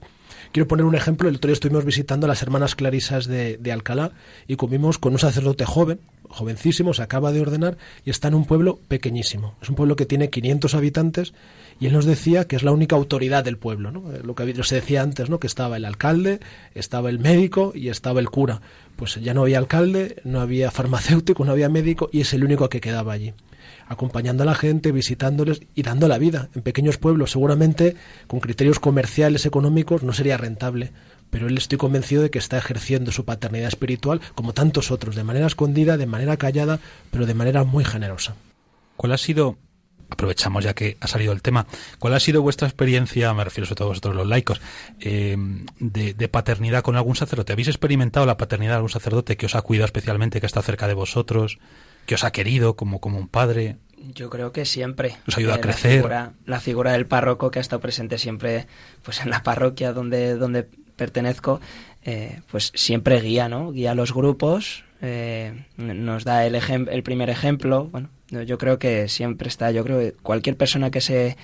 Quiero 0.51 0.67
poner 0.67 0.85
un 0.85 0.95
ejemplo. 0.95 1.29
El 1.29 1.35
otro 1.35 1.49
día 1.49 1.53
estuvimos 1.53 1.85
visitando 1.85 2.25
a 2.25 2.29
las 2.29 2.41
hermanas 2.41 2.73
clarisas 2.73 3.27
de, 3.27 3.57
de 3.57 3.71
Alcalá 3.71 4.13
y 4.47 4.55
comimos 4.55 4.97
con 4.97 5.13
un 5.13 5.19
sacerdote 5.19 5.63
joven, 5.63 5.99
jovencísimo, 6.31 6.93
se 6.93 7.03
acaba 7.03 7.31
de 7.31 7.41
ordenar 7.41 7.77
y 8.05 8.09
está 8.09 8.27
en 8.29 8.35
un 8.35 8.45
pueblo 8.45 8.79
pequeñísimo. 8.87 9.55
Es 9.61 9.69
un 9.69 9.75
pueblo 9.75 9.95
que 9.95 10.05
tiene 10.05 10.29
500 10.29 10.73
habitantes 10.73 11.33
y 11.79 11.87
él 11.87 11.93
nos 11.93 12.05
decía 12.05 12.45
que 12.45 12.55
es 12.55 12.63
la 12.63 12.71
única 12.71 12.95
autoridad 12.95 13.43
del 13.43 13.57
pueblo, 13.57 13.91
¿no? 13.91 14.11
Eh, 14.11 14.21
Lo 14.23 14.35
que 14.35 14.63
se 14.63 14.75
decía 14.75 15.01
antes, 15.01 15.29
¿no? 15.29 15.39
Que 15.39 15.47
estaba 15.47 15.77
el 15.77 15.85
alcalde, 15.85 16.39
estaba 16.73 17.09
el 17.09 17.19
médico 17.19 17.73
y 17.75 17.89
estaba 17.89 18.19
el 18.19 18.29
cura. 18.29 18.61
Pues 18.95 19.15
ya 19.15 19.33
no 19.33 19.41
había 19.41 19.57
alcalde, 19.57 20.17
no 20.23 20.41
había 20.41 20.71
farmacéutico, 20.71 21.45
no 21.45 21.51
había 21.51 21.69
médico 21.69 22.09
y 22.11 22.21
es 22.21 22.33
el 22.33 22.43
único 22.43 22.69
que 22.69 22.81
quedaba 22.81 23.13
allí 23.13 23.33
acompañando 23.87 24.43
a 24.43 24.45
la 24.45 24.55
gente, 24.55 24.93
visitándoles 24.93 25.61
y 25.75 25.83
dando 25.83 26.07
la 26.07 26.17
vida. 26.17 26.49
En 26.55 26.61
pequeños 26.61 26.97
pueblos, 26.97 27.31
seguramente 27.31 27.95
con 28.27 28.39
criterios 28.39 28.79
comerciales, 28.79 29.45
económicos, 29.45 30.01
no 30.01 30.13
sería 30.13 30.37
rentable, 30.37 30.91
pero 31.31 31.47
él 31.47 31.57
estoy 31.57 31.79
convencido 31.79 32.21
de 32.21 32.29
que 32.29 32.37
está 32.37 32.57
ejerciendo 32.59 33.11
su 33.11 33.25
paternidad 33.25 33.69
espiritual 33.69 34.21
como 34.35 34.53
tantos 34.53 34.91
otros, 34.91 35.15
de 35.15 35.23
manera 35.23 35.47
escondida, 35.47 35.97
de 35.97 36.05
manera 36.05 36.37
callada, 36.37 36.79
pero 37.09 37.25
de 37.25 37.33
manera 37.33 37.63
muy 37.63 37.83
generosa. 37.83 38.35
¿Cuál 38.97 39.13
ha 39.13 39.17
sido, 39.17 39.57
aprovechamos 40.09 40.63
ya 40.63 40.75
que 40.75 40.97
ha 40.99 41.07
salido 41.07 41.33
el 41.33 41.41
tema, 41.41 41.65
cuál 41.97 42.13
ha 42.13 42.19
sido 42.19 42.41
vuestra 42.43 42.67
experiencia, 42.67 43.33
me 43.33 43.43
refiero 43.43 43.65
sobre 43.65 43.77
todo 43.77 43.87
a 43.87 43.91
vosotros 43.91 44.15
los 44.15 44.27
laicos, 44.27 44.61
eh, 44.99 45.35
de, 45.79 46.13
de 46.13 46.27
paternidad 46.27 46.83
con 46.83 46.95
algún 46.97 47.15
sacerdote? 47.15 47.53
¿Habéis 47.53 47.69
experimentado 47.69 48.25
la 48.25 48.37
paternidad 48.37 48.73
de 48.73 48.75
algún 48.75 48.89
sacerdote 48.89 49.37
que 49.37 49.47
os 49.47 49.55
ha 49.55 49.61
cuidado 49.63 49.85
especialmente, 49.85 50.39
que 50.39 50.45
está 50.45 50.61
cerca 50.61 50.87
de 50.87 50.93
vosotros, 50.93 51.57
que 52.05 52.15
os 52.15 52.23
ha 52.23 52.31
querido 52.31 52.75
como, 52.75 52.99
como 52.99 53.17
un 53.17 53.27
padre? 53.27 53.77
Yo 54.15 54.31
creo 54.31 54.51
que 54.51 54.65
siempre. 54.65 55.17
Os 55.27 55.37
ayuda 55.37 55.53
a 55.53 55.57
Eh, 55.57 55.61
crecer. 55.61 55.91
La 55.91 55.97
figura, 55.97 56.33
la 56.45 56.59
figura 56.59 56.91
del 56.93 57.05
párroco 57.05 57.51
que 57.51 57.59
ha 57.59 57.61
estado 57.61 57.79
presente 57.79 58.17
siempre 58.17 58.65
pues 59.03 59.21
en 59.21 59.29
la 59.29 59.43
parroquia 59.43 59.93
donde, 59.93 60.35
donde 60.35 60.67
pertenezco, 61.01 61.59
eh, 62.03 62.41
pues 62.51 62.71
siempre 62.75 63.19
guía, 63.21 63.49
¿no? 63.49 63.71
Guía 63.71 63.91
a 63.91 63.95
los 63.95 64.13
grupos, 64.13 64.83
eh, 65.01 65.65
nos 65.77 66.23
da 66.25 66.45
el, 66.45 66.53
el 66.55 67.01
primer 67.01 67.31
ejemplo. 67.31 67.89
Bueno, 67.91 68.09
yo 68.29 68.59
creo 68.59 68.77
que 68.77 69.07
siempre 69.07 69.47
está. 69.47 69.71
Yo 69.71 69.83
creo 69.83 69.97
que 69.97 70.11
cualquier 70.11 70.57
persona 70.57 70.91
que 70.91 71.01
se 71.01 71.37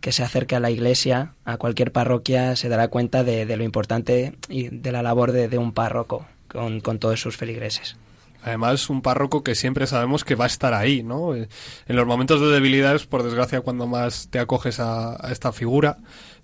que 0.00 0.10
se 0.10 0.24
acerque 0.24 0.56
a 0.56 0.60
la 0.60 0.70
iglesia, 0.70 1.34
a 1.44 1.58
cualquier 1.58 1.92
parroquia, 1.92 2.56
se 2.56 2.68
dará 2.68 2.88
cuenta 2.88 3.22
de, 3.22 3.56
lo 3.56 3.62
importante 3.62 4.34
y 4.48 4.68
de 4.68 4.90
la 4.90 5.00
labor 5.00 5.30
de, 5.30 5.58
un 5.58 5.72
párroco 5.72 6.26
con, 6.48 6.80
con 6.80 6.98
todos 6.98 7.20
sus 7.20 7.36
feligreses. 7.36 7.96
Además, 8.42 8.90
un 8.90 9.00
párroco 9.00 9.44
que 9.44 9.54
siempre 9.54 9.86
sabemos 9.86 10.24
que 10.24 10.34
va 10.34 10.46
a 10.46 10.48
estar 10.48 10.74
ahí, 10.74 11.04
¿no? 11.04 11.36
Eh, 11.36 11.48
En 11.86 11.94
los 11.94 12.04
momentos 12.04 12.40
de 12.40 12.48
debilidad 12.48 12.96
es, 12.96 13.06
por 13.06 13.22
desgracia, 13.22 13.60
cuando 13.60 13.86
más 13.86 14.26
te 14.28 14.40
acoges 14.40 14.80
a 14.80 15.16
esta 15.30 15.52
figura, 15.52 15.98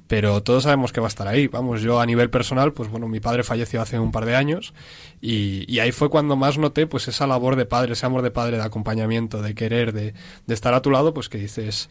pero 0.08 0.42
todos 0.42 0.64
sabemos 0.64 0.92
que 0.92 1.00
va 1.00 1.06
a 1.06 1.08
estar 1.08 1.28
ahí. 1.28 1.46
Vamos, 1.46 1.82
yo 1.82 2.00
a 2.00 2.06
nivel 2.06 2.30
personal, 2.30 2.72
pues 2.72 2.88
bueno, 2.88 3.06
mi 3.08 3.20
padre 3.20 3.44
falleció 3.44 3.80
hace 3.80 3.98
un 3.98 4.10
par 4.10 4.24
de 4.24 4.34
años 4.34 4.74
y, 5.20 5.78
ahí 5.78 5.92
fue 5.92 6.10
cuando 6.10 6.34
más 6.34 6.58
noté, 6.58 6.86
pues 6.86 7.06
esa 7.06 7.26
labor 7.26 7.54
de 7.54 7.66
padre, 7.66 7.92
ese 7.92 8.06
amor 8.06 8.22
de 8.22 8.30
padre, 8.30 8.56
de 8.56 8.64
acompañamiento, 8.64 9.42
de 9.42 9.54
querer, 9.54 9.92
de, 9.92 10.14
de 10.46 10.54
estar 10.54 10.74
a 10.74 10.82
tu 10.82 10.90
lado, 10.90 11.14
pues 11.14 11.28
que 11.28 11.38
dices, 11.38 11.88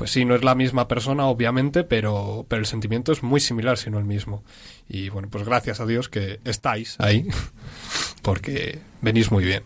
pues 0.00 0.12
sí, 0.12 0.24
no 0.24 0.34
es 0.34 0.42
la 0.42 0.54
misma 0.54 0.88
persona, 0.88 1.26
obviamente, 1.26 1.84
pero, 1.84 2.46
pero 2.48 2.60
el 2.60 2.66
sentimiento 2.66 3.12
es 3.12 3.22
muy 3.22 3.38
similar, 3.38 3.76
si 3.76 3.90
no 3.90 3.98
el 3.98 4.06
mismo. 4.06 4.42
Y 4.88 5.10
bueno, 5.10 5.28
pues 5.30 5.44
gracias 5.44 5.80
a 5.80 5.84
Dios 5.84 6.08
que 6.08 6.40
estáis 6.44 6.96
ahí, 7.00 7.26
porque 8.22 8.78
venís 9.02 9.30
muy 9.30 9.44
bien. 9.44 9.62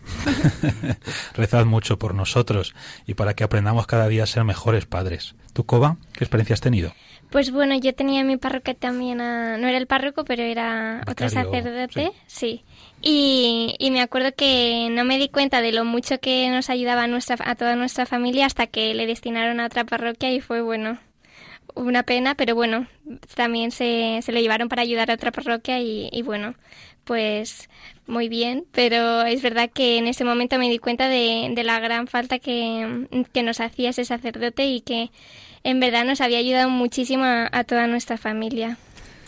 Rezad 1.35 1.65
mucho 1.65 1.97
por 1.97 2.13
nosotros 2.13 2.75
y 3.07 3.13
para 3.13 3.33
que 3.35 3.45
aprendamos 3.45 3.87
cada 3.87 4.09
día 4.09 4.23
a 4.23 4.27
ser 4.27 4.43
mejores 4.43 4.85
padres. 4.85 5.35
¿Tú, 5.53 5.65
Coba, 5.65 5.95
qué 6.11 6.25
experiencia 6.25 6.53
has 6.53 6.59
tenido? 6.59 6.93
Pues 7.35 7.51
bueno, 7.51 7.75
yo 7.77 7.93
tenía 7.93 8.21
en 8.21 8.27
mi 8.27 8.37
parroquia 8.37 8.75
también, 8.75 9.19
a- 9.19 9.57
no 9.57 9.67
era 9.67 9.77
el 9.77 9.87
párroco, 9.87 10.23
pero 10.23 10.41
era 10.41 11.01
otro 11.05 11.25
sacerdote, 11.29 12.13
sí. 12.27 12.63
Y, 13.01 13.75
y 13.77 13.91
me 13.91 13.99
acuerdo 13.99 14.33
que 14.33 14.87
no 14.89 15.03
me 15.03 15.17
di 15.17 15.27
cuenta 15.27 15.59
de 15.59 15.73
lo 15.73 15.83
mucho 15.83 16.17
que 16.21 16.47
nos 16.49 16.69
ayudaba 16.69 17.03
a, 17.03 17.07
nuestra, 17.07 17.35
a 17.43 17.55
toda 17.55 17.75
nuestra 17.75 18.05
familia 18.05 18.45
hasta 18.45 18.67
que 18.67 18.93
le 18.93 19.05
destinaron 19.05 19.59
a 19.59 19.65
otra 19.65 19.83
parroquia 19.83 20.31
y 20.31 20.39
fue 20.39 20.61
bueno, 20.61 20.97
una 21.73 22.03
pena, 22.03 22.35
pero 22.35 22.55
bueno, 22.55 22.87
también 23.35 23.71
se, 23.71 24.19
se 24.21 24.31
le 24.31 24.41
llevaron 24.41 24.69
para 24.69 24.83
ayudar 24.83 25.11
a 25.11 25.15
otra 25.15 25.33
parroquia 25.33 25.81
y, 25.81 26.07
y 26.13 26.21
bueno, 26.21 26.55
pues 27.03 27.69
muy 28.07 28.29
bien, 28.29 28.65
pero 28.71 29.23
es 29.23 29.41
verdad 29.41 29.69
que 29.69 29.97
en 29.97 30.07
ese 30.07 30.23
momento 30.23 30.57
me 30.57 30.69
di 30.69 30.79
cuenta 30.79 31.09
de, 31.09 31.51
de 31.53 31.63
la 31.65 31.81
gran 31.81 32.07
falta 32.07 32.39
que, 32.39 33.07
que 33.33 33.43
nos 33.43 33.59
hacía 33.59 33.89
ese 33.89 34.05
sacerdote 34.05 34.67
y 34.67 34.79
que 34.79 35.11
en 35.65 35.81
verdad 35.81 36.05
nos 36.05 36.21
había 36.21 36.37
ayudado 36.37 36.69
muchísimo 36.69 37.25
a, 37.25 37.49
a 37.51 37.63
toda 37.65 37.87
nuestra 37.87 38.17
familia. 38.17 38.77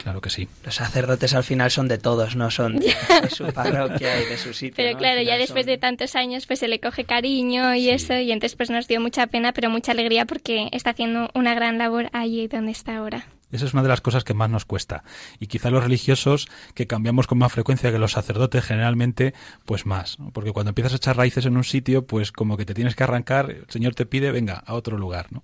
Claro 0.02 0.22
que 0.22 0.30
sí. 0.30 0.48
Los 0.64 0.76
sacerdotes 0.76 1.34
al 1.34 1.44
final 1.44 1.70
son 1.72 1.88
de 1.90 1.98
todos, 1.98 2.36
no 2.38 2.50
son 2.52 2.78
de, 2.80 2.86
de 3.24 3.30
su 3.30 3.46
parroquia 3.52 4.22
y 4.22 4.26
de 4.26 4.38
su 4.38 4.54
sitio. 4.54 4.76
Pero 4.78 4.98
claro, 4.98 5.22
ya 5.22 5.38
después 5.38 5.66
son- 5.66 5.72
de 5.74 5.78
tantos 5.78 6.16
años 6.16 6.46
pues 6.46 6.60
se 6.60 6.68
le 6.70 6.80
coge 6.80 7.04
cariño 7.04 7.76
y 7.76 7.90
eso 7.90 8.14
y 8.18 8.32
entonces 8.32 8.56
pues 8.56 8.70
nos 8.70 8.88
dio 8.88 9.02
mucha 9.02 9.28
pena 9.28 9.52
pero 9.52 9.70
mucha 9.70 9.92
alegría 9.92 10.26
porque 10.26 10.70
está 10.72 10.92
haciendo 10.92 11.30
una 11.34 11.56
gran 11.56 11.78
labor 11.78 12.10
allí 12.14 12.48
donde 12.48 12.72
está 12.72 12.96
ahora. 12.98 13.26
Esa 13.52 13.66
es 13.66 13.74
una 13.74 13.82
de 13.82 13.88
las 13.90 14.02
cosas 14.02 14.24
que 14.26 14.34
más 14.34 14.50
nos 14.50 14.66
cuesta. 14.66 15.04
Y 15.40 15.48
quizá 15.48 15.70
los 15.72 15.82
religiosos, 15.82 16.50
que 16.74 16.86
cambiamos 16.86 17.28
con 17.28 17.38
más 17.38 17.52
frecuencia 17.54 17.92
que 17.94 17.98
los 17.98 18.12
sacerdotes, 18.12 18.64
generalmente, 18.66 19.34
pues 19.66 19.86
más. 19.86 20.20
¿no? 20.20 20.32
Porque 20.32 20.52
cuando 20.52 20.70
empiezas 20.72 20.92
a 20.92 20.98
echar 20.98 21.16
raíces 21.16 21.46
en 21.46 21.56
un 21.56 21.64
sitio, 21.64 22.06
pues 22.06 22.34
como 22.34 22.58
que 22.58 22.66
te 22.66 22.74
tienes 22.74 22.94
que 22.98 23.04
arrancar, 23.06 23.50
el 23.52 23.66
Señor 23.70 23.96
te 23.96 24.06
pide, 24.06 24.32
venga, 24.34 24.62
a 24.66 24.74
otro 24.74 24.98
lugar, 24.98 25.28
¿no? 25.32 25.44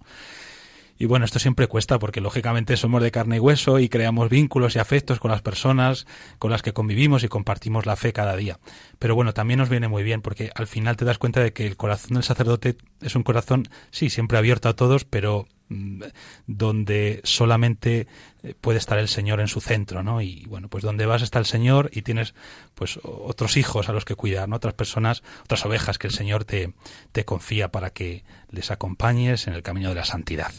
Y 1.04 1.06
bueno, 1.06 1.26
esto 1.26 1.38
siempre 1.38 1.68
cuesta 1.68 2.00
porque 2.00 2.22
lógicamente 2.22 2.78
somos 2.78 3.04
de 3.04 3.12
carne 3.12 3.36
y 3.36 3.40
hueso 3.40 3.78
y 3.78 3.90
creamos 3.90 4.30
vínculos 4.30 4.78
y 4.78 4.80
afectos 4.80 5.20
con 5.20 5.32
las 5.32 5.42
personas 5.42 6.08
con 6.40 6.50
las 6.50 6.62
que 6.62 6.72
convivimos 6.72 7.26
y 7.26 7.28
compartimos 7.28 7.86
la 7.86 7.98
fe 7.98 8.14
cada 8.14 8.38
día. 8.38 8.58
Pero 9.00 9.14
bueno, 9.14 9.34
también 9.34 9.58
nos 9.58 9.68
viene 9.68 9.90
muy 9.90 10.02
bien 10.02 10.22
porque 10.22 10.52
al 10.56 10.66
final 10.66 10.96
te 10.96 11.04
das 11.04 11.18
cuenta 11.18 11.42
de 11.42 11.52
que 11.52 11.68
el 11.68 11.76
corazón 11.76 12.14
del 12.14 12.24
sacerdote 12.24 12.78
es 13.02 13.18
un 13.18 13.24
corazón, 13.24 13.68
sí, 13.92 14.10
siempre 14.10 14.38
abierto 14.38 14.70
a 14.70 14.78
todos, 14.78 15.04
pero 15.04 15.46
donde 15.70 17.22
solamente 17.24 18.08
eh, 18.44 18.54
puede 18.60 18.78
estar 18.78 18.98
el 18.98 19.08
Señor 19.08 19.40
en 19.40 19.48
su 19.48 19.62
centro, 19.62 20.04
¿no? 20.04 20.22
Y 20.22 20.46
bueno, 20.46 20.68
pues 20.68 20.84
donde 20.84 21.06
vas 21.06 21.22
está 21.22 21.40
el 21.40 21.46
Señor 21.46 21.90
y 21.94 22.02
tienes 22.02 22.36
pues 22.76 23.00
otros 23.04 23.58
hijos 23.58 23.90
a 23.90 23.94
los 23.94 24.06
que 24.06 24.16
cuidar, 24.16 24.48
¿no? 24.50 24.58
Otras 24.58 24.74
personas, 24.74 25.24
otras 25.44 25.66
ovejas 25.66 25.98
que 25.98 26.08
el 26.08 26.14
Señor 26.14 26.46
te, 26.46 26.74
te 27.12 27.26
confía 27.26 27.72
para 27.72 27.92
que 27.92 28.24
les 28.50 28.72
acompañes 28.72 29.48
en 29.48 29.54
el 29.54 29.64
camino 29.64 29.90
de 29.90 29.96
la 29.96 30.06
santidad. 30.06 30.54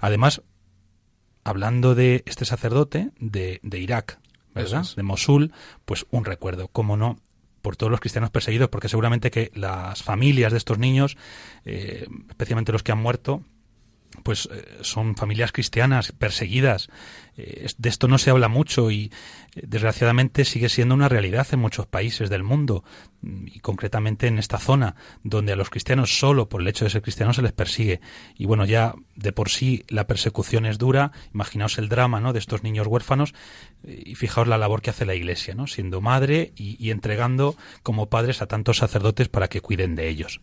Además, 0.00 0.42
hablando 1.44 1.94
de 1.94 2.22
este 2.26 2.44
sacerdote 2.44 3.10
de, 3.18 3.60
de 3.62 3.78
Irak, 3.78 4.18
¿verdad? 4.54 4.82
Es. 4.82 4.96
De 4.96 5.02
Mosul, 5.02 5.52
pues 5.84 6.06
un 6.10 6.24
recuerdo, 6.24 6.68
cómo 6.68 6.96
no, 6.96 7.18
por 7.62 7.76
todos 7.76 7.90
los 7.90 8.00
cristianos 8.00 8.30
perseguidos, 8.30 8.68
porque 8.68 8.88
seguramente 8.88 9.30
que 9.30 9.50
las 9.54 10.02
familias 10.02 10.52
de 10.52 10.58
estos 10.58 10.78
niños, 10.78 11.16
eh, 11.64 12.06
especialmente 12.28 12.72
los 12.72 12.82
que 12.82 12.92
han 12.92 12.98
muerto, 12.98 13.44
pues 14.22 14.48
eh, 14.52 14.78
son 14.82 15.16
familias 15.16 15.52
cristianas 15.52 16.12
perseguidas. 16.12 16.88
Eh, 17.36 17.66
de 17.78 17.88
esto 17.88 18.08
no 18.08 18.18
se 18.18 18.30
habla 18.30 18.48
mucho 18.48 18.90
y 18.90 19.12
eh, 19.54 19.62
desgraciadamente 19.66 20.44
sigue 20.44 20.68
siendo 20.68 20.94
una 20.94 21.08
realidad 21.08 21.46
en 21.52 21.60
muchos 21.60 21.86
países 21.86 22.28
del 22.28 22.42
mundo 22.42 22.84
mm, 23.22 23.46
y 23.46 23.60
concretamente 23.60 24.26
en 24.26 24.38
esta 24.38 24.58
zona 24.58 24.96
donde 25.22 25.52
a 25.52 25.56
los 25.56 25.70
cristianos 25.70 26.18
solo 26.18 26.48
por 26.48 26.60
el 26.60 26.68
hecho 26.68 26.84
de 26.84 26.90
ser 26.90 27.02
cristianos 27.02 27.36
se 27.36 27.42
les 27.42 27.52
persigue 27.52 28.00
y 28.36 28.46
bueno 28.46 28.64
ya 28.64 28.94
de 29.14 29.32
por 29.32 29.48
sí 29.48 29.84
la 29.88 30.06
persecución 30.06 30.66
es 30.66 30.76
dura 30.76 31.12
imaginaos 31.32 31.78
el 31.78 31.88
drama 31.88 32.20
¿no? 32.20 32.32
de 32.32 32.40
estos 32.40 32.62
niños 32.64 32.88
huérfanos 32.88 33.32
y 33.86 34.16
fijaos 34.16 34.48
la 34.48 34.58
labor 34.58 34.82
que 34.82 34.90
hace 34.90 35.06
la 35.06 35.14
iglesia 35.14 35.54
¿no? 35.54 35.66
siendo 35.66 36.00
madre 36.00 36.52
y, 36.56 36.76
y 36.84 36.90
entregando 36.90 37.56
como 37.82 38.06
padres 38.06 38.42
a 38.42 38.46
tantos 38.46 38.78
sacerdotes 38.78 39.28
para 39.28 39.48
que 39.48 39.60
cuiden 39.60 39.94
de 39.94 40.08
ellos 40.08 40.40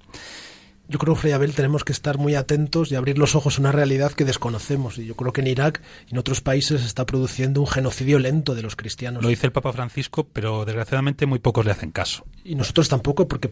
Yo 0.89 0.99
creo, 0.99 1.15
Fray 1.15 1.33
Abel, 1.33 1.53
tenemos 1.53 1.83
que 1.83 1.91
estar 1.91 2.17
muy 2.17 2.35
atentos 2.35 2.91
y 2.91 2.95
abrir 2.95 3.17
los 3.17 3.35
ojos 3.35 3.57
a 3.57 3.61
una 3.61 3.73
realidad 3.73 4.13
que 4.13 4.23
desconocemos. 4.23 4.97
Y 4.97 5.05
yo 5.05 5.15
creo 5.15 5.33
que 5.33 5.41
en 5.41 5.47
Irak 5.47 5.81
y 6.07 6.13
en 6.13 6.17
otros 6.17 6.39
países 6.39 6.79
se 6.79 6.87
está 6.87 7.05
produciendo 7.05 7.59
un 7.59 7.67
genocidio 7.67 8.19
lento 8.19 8.55
de 8.55 8.61
los 8.61 8.77
cristianos. 8.77 9.21
lo 9.21 9.27
dice 9.27 9.47
el 9.47 9.51
Papa 9.51 9.73
Francisco 9.73 10.27
pero 10.31 10.63
desgraciadamente 10.63 11.25
muy 11.25 11.39
pocos 11.39 11.65
le 11.65 11.71
hacen 11.71 11.91
caso 11.91 12.25
Y 12.45 12.55
nosotros 12.55 12.87
tampoco, 12.87 13.27
porque 13.27 13.49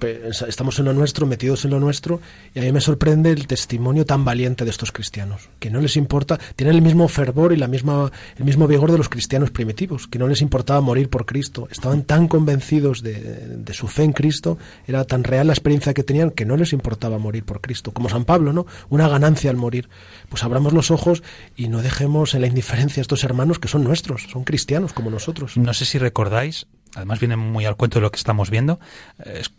estamos 0.47 0.79
en 0.79 0.85
lo 0.85 0.93
nuestro, 0.93 1.25
metidos 1.25 1.65
en 1.65 1.71
lo 1.71 1.79
nuestro, 1.79 2.21
y 2.53 2.59
a 2.59 2.61
mí 2.61 2.71
me 2.71 2.79
sorprende 2.79 3.31
el 3.31 3.47
testimonio 3.47 4.05
tan 4.05 4.23
valiente 4.23 4.63
de 4.63 4.71
estos 4.71 4.93
cristianos, 4.93 5.49
que 5.59 5.69
no 5.69 5.81
les 5.81 5.97
importa, 5.97 6.39
tienen 6.55 6.75
el 6.75 6.81
mismo 6.81 7.07
fervor 7.09 7.51
y 7.51 7.57
la 7.57 7.67
misma, 7.67 8.11
el 8.37 8.45
mismo 8.45 8.67
vigor 8.67 8.91
de 8.93 8.97
los 8.97 9.09
cristianos 9.09 9.51
primitivos, 9.51 10.07
que 10.07 10.19
no 10.19 10.27
les 10.27 10.41
importaba 10.41 10.79
morir 10.79 11.09
por 11.09 11.25
Cristo, 11.25 11.67
estaban 11.69 12.03
tan 12.03 12.29
convencidos 12.29 13.03
de, 13.03 13.13
de 13.57 13.73
su 13.73 13.87
fe 13.87 14.03
en 14.03 14.13
Cristo, 14.13 14.57
era 14.87 15.03
tan 15.03 15.25
real 15.25 15.47
la 15.47 15.53
experiencia 15.53 15.93
que 15.93 16.03
tenían, 16.03 16.31
que 16.31 16.45
no 16.45 16.55
les 16.55 16.71
importaba 16.71 17.17
morir 17.17 17.24
morir 17.25 17.43
por 17.43 17.59
Cristo, 17.59 17.91
como 17.91 18.07
San 18.09 18.23
Pablo, 18.25 18.53
¿no? 18.53 18.65
Una 18.89 19.07
ganancia 19.09 19.49
al 19.51 19.57
morir. 19.57 19.89
Pues 20.29 20.43
abramos 20.43 20.71
los 20.73 20.91
ojos 20.91 21.23
y 21.57 21.67
no 21.67 21.81
dejemos 21.81 22.33
en 22.35 22.41
la 22.41 22.47
indiferencia 22.47 23.01
a 23.01 23.03
estos 23.03 23.23
hermanos 23.23 23.59
que 23.59 23.67
son 23.67 23.83
nuestros, 23.83 24.23
son 24.31 24.43
cristianos 24.45 24.93
como 24.93 25.09
nosotros. 25.09 25.57
No 25.57 25.73
sé 25.73 25.85
si 25.85 25.97
recordáis, 25.97 26.67
además 26.95 27.19
viene 27.19 27.35
muy 27.35 27.65
al 27.65 27.75
cuento 27.75 27.99
de 27.99 28.03
lo 28.03 28.11
que 28.11 28.17
estamos 28.17 28.49
viendo, 28.49 28.79
eh, 29.25 29.39
es- 29.41 29.51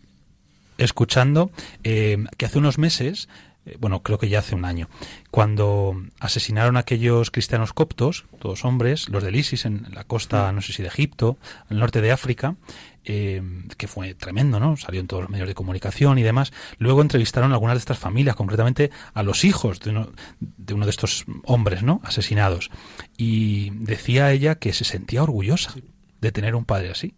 escuchando, 0.78 1.50
eh, 1.84 2.24
que 2.36 2.46
hace 2.46 2.58
unos 2.58 2.78
meses, 2.78 3.28
eh, 3.64 3.76
bueno, 3.80 4.02
creo 4.02 4.18
que 4.18 4.28
ya 4.28 4.40
hace 4.40 4.54
un 4.54 4.64
año, 4.64 4.88
cuando 5.30 5.96
asesinaron 6.20 6.76
a 6.76 6.80
aquellos 6.80 7.30
cristianos 7.30 7.72
coptos, 7.72 8.26
todos 8.38 8.64
hombres, 8.64 9.08
los 9.08 9.22
del 9.24 9.36
ISIS 9.36 9.64
en 9.64 9.86
la 9.94 10.04
costa, 10.04 10.52
no 10.52 10.60
sé 10.60 10.72
si 10.72 10.82
de 10.82 10.88
Egipto, 10.88 11.38
al 11.70 11.78
norte 11.78 12.00
de 12.02 12.12
África, 12.12 12.56
eh, 13.06 13.42
que 13.76 13.86
fue 13.86 14.14
tremendo, 14.14 14.58
¿no? 14.58 14.76
Salió 14.76 15.00
en 15.00 15.06
todos 15.06 15.22
los 15.22 15.30
medios 15.30 15.48
de 15.48 15.54
comunicación 15.54 16.18
y 16.18 16.22
demás. 16.22 16.52
Luego 16.78 17.02
entrevistaron 17.02 17.52
a 17.52 17.54
algunas 17.54 17.76
de 17.76 17.78
estas 17.78 17.98
familias, 17.98 18.34
concretamente 18.34 18.90
a 19.14 19.22
los 19.22 19.44
hijos 19.44 19.80
de 19.80 19.90
uno 19.90 20.10
de, 20.40 20.74
uno 20.74 20.84
de 20.84 20.90
estos 20.90 21.24
hombres, 21.44 21.82
¿no? 21.82 22.00
Asesinados. 22.04 22.70
Y 23.16 23.70
decía 23.70 24.32
ella 24.32 24.56
que 24.56 24.72
se 24.72 24.84
sentía 24.84 25.22
orgullosa 25.22 25.74
de 26.20 26.32
tener 26.32 26.54
un 26.56 26.64
padre 26.64 26.90
así. 26.90 27.14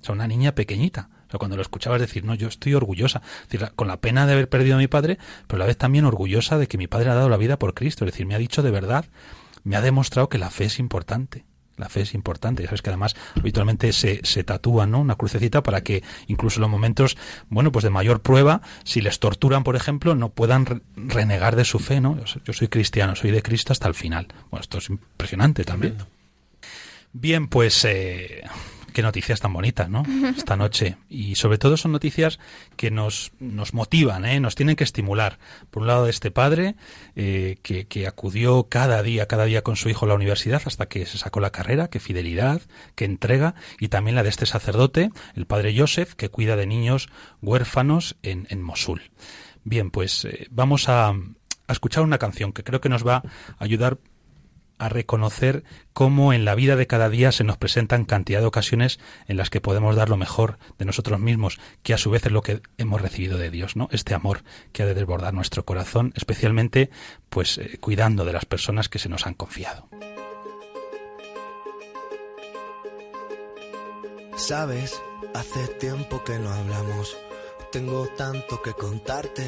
O 0.00 0.04
sea, 0.04 0.14
una 0.14 0.28
niña 0.28 0.54
pequeñita. 0.54 1.08
O 1.26 1.30
sea, 1.30 1.38
cuando 1.38 1.56
lo 1.56 1.62
escuchabas 1.62 2.00
decir, 2.00 2.24
no, 2.24 2.34
yo 2.34 2.48
estoy 2.48 2.74
orgullosa. 2.74 3.22
Es 3.42 3.48
decir, 3.48 3.72
con 3.74 3.88
la 3.88 4.00
pena 4.00 4.26
de 4.26 4.34
haber 4.34 4.48
perdido 4.48 4.76
a 4.76 4.78
mi 4.78 4.86
padre, 4.86 5.18
pero 5.46 5.56
a 5.56 5.60
la 5.60 5.66
vez 5.66 5.78
también 5.78 6.04
orgullosa 6.04 6.58
de 6.58 6.68
que 6.68 6.78
mi 6.78 6.86
padre 6.86 7.10
ha 7.10 7.14
dado 7.14 7.28
la 7.28 7.38
vida 7.38 7.58
por 7.58 7.74
Cristo. 7.74 8.04
Es 8.04 8.12
decir, 8.12 8.26
me 8.26 8.34
ha 8.34 8.38
dicho 8.38 8.62
de 8.62 8.70
verdad, 8.70 9.06
me 9.64 9.76
ha 9.76 9.80
demostrado 9.80 10.28
que 10.28 10.38
la 10.38 10.50
fe 10.50 10.66
es 10.66 10.78
importante. 10.78 11.46
La 11.76 11.88
fe 11.88 12.00
es 12.02 12.14
importante. 12.14 12.62
Ya 12.62 12.68
sabes 12.68 12.80
que 12.82 12.90
además 12.90 13.14
habitualmente 13.38 13.92
se, 13.92 14.20
se 14.24 14.44
tatúa, 14.44 14.86
¿no? 14.86 14.98
Una 15.00 15.16
crucecita 15.16 15.62
para 15.62 15.82
que 15.82 16.02
incluso 16.26 16.56
en 16.58 16.62
los 16.62 16.70
momentos, 16.70 17.16
bueno, 17.48 17.70
pues 17.72 17.82
de 17.82 17.90
mayor 17.90 18.22
prueba, 18.22 18.62
si 18.84 19.00
les 19.02 19.18
torturan, 19.18 19.62
por 19.62 19.76
ejemplo, 19.76 20.14
no 20.14 20.30
puedan 20.30 20.64
re- 20.66 20.80
renegar 20.96 21.54
de 21.54 21.64
su 21.64 21.78
fe, 21.78 22.00
¿no? 22.00 22.16
Yo 22.18 22.26
soy- 22.26 22.42
Yo 22.46 22.52
soy 22.54 22.68
cristiano, 22.68 23.14
soy 23.14 23.30
de 23.30 23.42
Cristo 23.42 23.72
hasta 23.72 23.88
el 23.88 23.94
final. 23.94 24.26
Bueno, 24.50 24.62
esto 24.62 24.78
es 24.78 24.88
impresionante 24.88 25.64
también. 25.64 25.96
Bien, 27.12 27.46
pues 27.48 27.84
eh, 27.84 28.42
qué 28.96 29.02
noticias 29.02 29.40
tan 29.40 29.52
bonitas, 29.52 29.90
¿no? 29.90 30.04
Esta 30.34 30.56
noche. 30.56 30.96
Y 31.10 31.34
sobre 31.34 31.58
todo 31.58 31.76
son 31.76 31.92
noticias 31.92 32.38
que 32.76 32.90
nos, 32.90 33.30
nos 33.38 33.74
motivan, 33.74 34.24
¿eh? 34.24 34.40
nos 34.40 34.54
tienen 34.54 34.74
que 34.74 34.84
estimular. 34.84 35.38
Por 35.70 35.82
un 35.82 35.88
lado, 35.88 36.04
de 36.06 36.10
este 36.10 36.30
padre 36.30 36.76
eh, 37.14 37.58
que, 37.62 37.86
que 37.88 38.06
acudió 38.06 38.70
cada 38.70 39.02
día, 39.02 39.28
cada 39.28 39.44
día 39.44 39.60
con 39.60 39.76
su 39.76 39.90
hijo 39.90 40.06
a 40.06 40.08
la 40.08 40.14
universidad 40.14 40.62
hasta 40.64 40.86
que 40.86 41.04
se 41.04 41.18
sacó 41.18 41.40
la 41.40 41.50
carrera, 41.50 41.88
qué 41.88 42.00
fidelidad, 42.00 42.62
qué 42.94 43.04
entrega. 43.04 43.54
Y 43.80 43.88
también 43.88 44.14
la 44.14 44.22
de 44.22 44.30
este 44.30 44.46
sacerdote, 44.46 45.10
el 45.34 45.44
padre 45.44 45.78
Joseph, 45.78 46.14
que 46.14 46.30
cuida 46.30 46.56
de 46.56 46.66
niños 46.66 47.10
huérfanos 47.42 48.16
en, 48.22 48.46
en 48.48 48.62
Mosul. 48.62 49.10
Bien, 49.62 49.90
pues 49.90 50.24
eh, 50.24 50.46
vamos 50.50 50.88
a, 50.88 51.08
a 51.08 51.72
escuchar 51.72 52.02
una 52.02 52.16
canción 52.16 52.54
que 52.54 52.64
creo 52.64 52.80
que 52.80 52.88
nos 52.88 53.06
va 53.06 53.16
a 53.16 53.22
ayudar 53.58 53.98
a 54.78 54.88
reconocer 54.88 55.64
cómo 55.92 56.32
en 56.32 56.44
la 56.44 56.54
vida 56.54 56.76
de 56.76 56.86
cada 56.86 57.08
día 57.08 57.32
se 57.32 57.44
nos 57.44 57.56
presentan 57.56 58.04
cantidad 58.04 58.40
de 58.40 58.46
ocasiones 58.46 58.98
en 59.26 59.36
las 59.36 59.50
que 59.50 59.60
podemos 59.60 59.96
dar 59.96 60.08
lo 60.08 60.16
mejor 60.16 60.58
de 60.78 60.84
nosotros 60.84 61.18
mismos, 61.20 61.58
que 61.82 61.94
a 61.94 61.98
su 61.98 62.10
vez 62.10 62.26
es 62.26 62.32
lo 62.32 62.42
que 62.42 62.60
hemos 62.78 63.00
recibido 63.00 63.38
de 63.38 63.50
Dios, 63.50 63.76
¿no? 63.76 63.88
Este 63.92 64.14
amor 64.14 64.42
que 64.72 64.82
ha 64.82 64.86
de 64.86 64.94
desbordar 64.94 65.34
nuestro 65.34 65.64
corazón, 65.64 66.12
especialmente 66.16 66.90
pues 67.28 67.58
eh, 67.58 67.78
cuidando 67.80 68.24
de 68.24 68.32
las 68.32 68.44
personas 68.44 68.88
que 68.88 68.98
se 68.98 69.08
nos 69.08 69.26
han 69.26 69.34
confiado. 69.34 69.88
Sabes, 74.36 75.00
hace 75.34 75.66
tiempo 75.78 76.22
que 76.22 76.38
no 76.38 76.50
hablamos. 76.50 77.16
Tengo 77.72 78.06
tanto 78.16 78.60
que 78.62 78.74
contarte. 78.74 79.44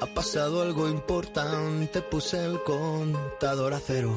Ha 0.00 0.06
pasado 0.06 0.62
algo 0.62 0.88
importante. 0.88 2.02
Puse 2.02 2.44
el 2.44 2.62
contador 2.62 3.72
a 3.72 3.80
cero. 3.80 4.16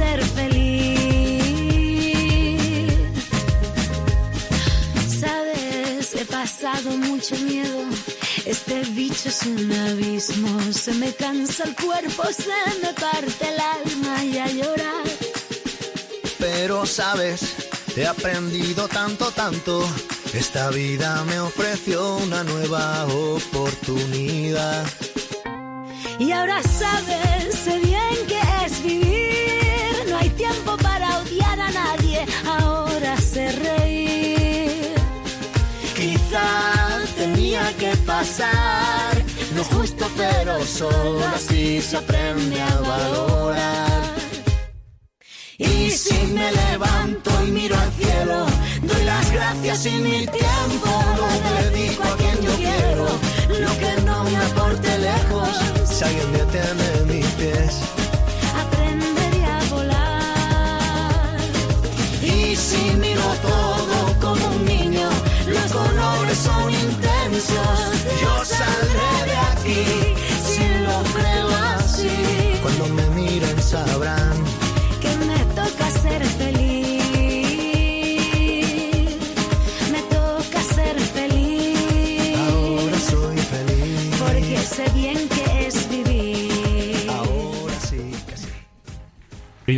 ser 0.00 0.20
feliz. 0.38 1.42
Sabes, 5.20 6.14
he 6.20 6.24
pasado 6.24 6.88
mucho 7.08 7.34
miedo. 7.50 7.80
Este 8.46 8.76
bicho 9.00 9.28
es 9.28 9.42
un 9.42 9.70
abismo. 9.88 10.52
Se 10.72 10.92
me 10.94 11.12
cansa 11.12 11.64
el 11.64 11.74
cuerpo, 11.74 12.22
se 12.46 12.60
me 12.82 12.92
parte 12.94 13.44
el 13.52 13.58
alma 13.78 14.24
y 14.24 14.38
a 14.38 14.48
llorar. 14.58 15.06
Pero 16.38 16.86
sabes, 16.86 17.40
he 17.96 18.06
aprendido 18.06 18.88
tanto, 18.88 19.30
tanto. 19.42 19.86
Esta 20.32 20.70
vida 20.70 21.24
me 21.24 21.38
ofreció 21.40 22.16
una 22.16 22.42
nueva 22.44 23.06
oportunidad. 23.06 24.86
Y 26.18 26.32
ahora 26.32 26.62
sabes, 26.62 27.54
sé 27.64 27.78
bien 27.78 28.16
que 28.28 28.49
Ahora 32.58 33.16
sé 33.20 33.52
reír. 33.52 34.94
Quizá 35.94 36.48
tenía 37.16 37.64
que 37.76 37.96
pasar. 37.98 39.12
Es 39.60 39.66
justo, 39.66 40.06
pero 40.16 40.64
solo 40.64 41.20
así 41.34 41.82
se 41.82 41.96
aprende 41.96 42.60
a 42.62 42.74
valorar. 42.80 44.02
Y 45.58 45.90
si 45.90 46.18
me 46.28 46.50
levanto 46.52 47.30
y 47.46 47.50
miro 47.50 47.76
al 47.76 47.92
cielo, 47.92 48.46
doy 48.82 49.04
las 49.04 49.30
gracias 49.30 49.86
y 49.86 49.90
mi 49.90 50.26
tiempo 50.26 50.90
lo 51.18 51.28
dedico 51.70 52.02
a 52.04 52.16
quien 52.16 52.40
yo 52.40 52.54
quiero. 52.56 53.06
Lo 53.64 53.78
que 53.78 54.02
no 54.06 54.24
me 54.24 54.36
aporte 54.38 54.98
lejos, 54.98 55.48
si 55.84 56.04
alguien 56.04 56.32
detiene 56.32 57.12
mis 57.12 57.29
intensos. 67.40 67.99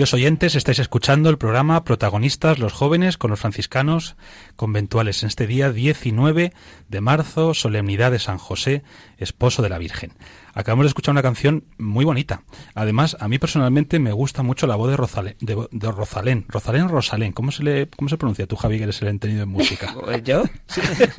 Queridos 0.02 0.14
oyentes, 0.14 0.56
estáis 0.56 0.80
escuchando 0.80 1.30
el 1.30 1.38
programa 1.38 1.84
Protagonistas 1.84 2.58
los 2.58 2.72
jóvenes 2.72 3.18
con 3.18 3.30
los 3.30 3.38
franciscanos 3.38 4.16
conventuales 4.56 5.22
en 5.22 5.28
este 5.28 5.46
día 5.46 5.70
19 5.70 6.52
de 6.88 7.00
marzo, 7.00 7.54
solemnidad 7.54 8.10
de 8.10 8.18
San 8.18 8.36
José, 8.36 8.82
esposo 9.18 9.62
de 9.62 9.68
la 9.68 9.78
Virgen. 9.78 10.12
Acabamos 10.54 10.84
de 10.84 10.88
escuchar 10.88 11.12
una 11.12 11.22
canción 11.22 11.64
muy 11.78 12.04
bonita. 12.04 12.42
Además, 12.74 13.16
a 13.20 13.28
mí 13.28 13.38
personalmente 13.38 13.98
me 14.00 14.12
gusta 14.12 14.42
mucho 14.42 14.66
la 14.66 14.76
voz 14.76 14.90
de 14.90 14.96
Rosalén. 14.96 15.36
De, 15.40 15.68
de 15.70 15.90
Rosalén. 15.90 16.44
Rosalén 16.48 16.88
Rosalén. 16.88 17.32
¿Cómo 17.32 17.52
se, 17.52 17.62
le, 17.62 17.88
¿Cómo 17.88 18.08
se 18.08 18.18
pronuncia 18.18 18.46
tú, 18.46 18.56
Javi, 18.56 18.78
que 18.78 18.84
eres 18.84 19.00
el 19.02 19.08
entendido 19.08 19.44
en 19.44 19.48
música? 19.48 19.94
Pues 20.02 20.24
¿Yo? 20.24 20.42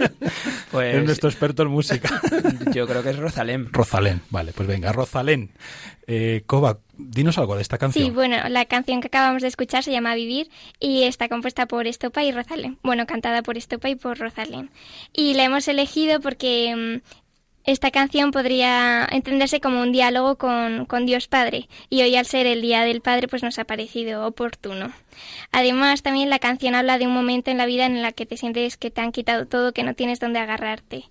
pues 0.72 0.96
Es 0.96 1.06
nuestro 1.06 1.30
experto 1.30 1.64
en 1.64 1.70
música. 1.70 2.22
yo 2.74 2.86
creo 2.86 3.02
que 3.02 3.12
es 3.12 3.18
Rosalén. 3.18 3.72
Rosalén. 3.72 4.22
Vale, 4.30 4.52
pues 4.52 4.68
venga, 4.68 4.92
Rosalén. 4.92 5.52
Eh, 6.06 6.44
Coba, 6.46 6.80
dinos 7.10 7.38
algo 7.38 7.56
de 7.56 7.62
esta 7.62 7.78
canción. 7.78 8.06
Sí, 8.06 8.12
bueno, 8.12 8.38
la 8.50 8.66
canción 8.66 9.02
que 9.02 9.08
acabamos 9.08 9.42
de 9.42 9.48
escuchar 9.48 9.84
se 9.84 9.92
llama 9.92 10.16
Vivir 10.16 10.50
y 10.80 11.04
está 11.04 11.30
compuesta 11.30 11.68
por 11.68 11.88
Estopa 11.88 12.24
y 12.24 12.32
Rosalén. 12.32 12.78
Bueno, 12.84 13.06
cantada 13.06 13.44
por 13.44 13.58
Estopa 13.58 13.90
y 13.90 13.96
por 13.96 14.20
Rosalén. 14.20 14.70
Y 15.14 15.34
la 15.34 15.44
hemos 15.44 15.68
elegido 15.68 16.20
porque 16.20 16.76
mm, 16.76 17.02
esta 17.66 17.92
canción 17.92 18.32
podría 18.32 19.08
entenderse 19.10 19.62
como 19.62 19.82
un 19.82 19.92
diálogo 19.92 20.38
con, 20.38 20.86
con 20.86 21.06
Dios 21.06 21.28
Padre 21.28 21.70
y 21.90 22.02
hoy 22.02 22.16
al 22.16 22.26
ser 22.26 22.46
el 22.46 22.62
Día 22.62 22.82
del 22.84 23.02
Padre 23.02 23.28
pues 23.28 23.44
nos 23.44 23.58
ha 23.60 23.64
parecido 23.64 24.28
oportuno. 24.28 24.92
Además 25.52 26.02
también 26.02 26.30
la 26.30 26.40
canción 26.40 26.76
habla 26.76 26.98
de 26.98 27.08
un 27.08 27.14
momento 27.14 27.52
en 27.52 27.58
la 27.58 27.66
vida 27.66 27.86
en 27.86 28.02
la 28.02 28.12
que 28.12 28.26
te 28.26 28.38
sientes 28.38 28.78
que 28.78 28.92
te 28.92 29.02
han 29.02 29.12
quitado 29.12 29.46
todo, 29.46 29.74
que 29.74 29.84
no 29.84 29.94
tienes 29.94 30.20
dónde 30.20 30.40
agarrarte. 30.40 31.06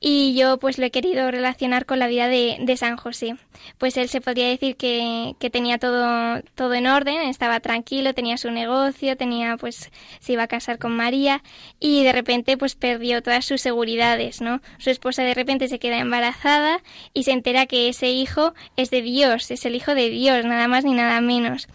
Y 0.00 0.34
yo 0.34 0.58
pues 0.58 0.78
lo 0.78 0.86
he 0.86 0.90
querido 0.90 1.30
relacionar 1.30 1.86
con 1.86 1.98
la 1.98 2.06
vida 2.06 2.28
de, 2.28 2.76
San 2.76 2.96
José. 2.96 3.36
Pues 3.78 3.96
él 3.96 4.08
se 4.08 4.20
podría 4.20 4.48
decir 4.48 4.76
que, 4.76 5.34
que 5.40 5.50
tenía 5.50 5.78
todo, 5.78 6.42
todo 6.54 6.74
en 6.74 6.86
orden, 6.86 7.22
estaba 7.22 7.58
tranquilo, 7.60 8.14
tenía 8.14 8.36
su 8.36 8.50
negocio, 8.50 9.16
tenía 9.16 9.56
pues 9.56 9.90
se 10.20 10.32
iba 10.32 10.44
a 10.44 10.48
casar 10.48 10.78
con 10.78 10.92
María 10.92 11.42
y 11.80 12.04
de 12.04 12.12
repente 12.12 12.56
pues 12.56 12.74
perdió 12.74 13.22
todas 13.22 13.44
sus 13.44 13.60
seguridades, 13.60 14.40
¿no? 14.40 14.60
Su 14.78 14.90
esposa 14.90 15.22
de 15.22 15.34
repente 15.34 15.68
se 15.68 15.78
queda 15.78 15.98
embarazada 15.98 16.82
y 17.14 17.24
se 17.24 17.32
entera 17.32 17.66
que 17.66 17.88
ese 17.88 18.10
hijo 18.10 18.54
es 18.76 18.90
de 18.90 19.02
Dios, 19.02 19.50
es 19.50 19.64
el 19.64 19.74
hijo 19.74 19.94
de 19.94 20.10
Dios, 20.10 20.44
nada 20.44 20.68
más 20.68 20.84
ni 20.84 20.94
nada 20.94 21.20
menos. 21.20 21.68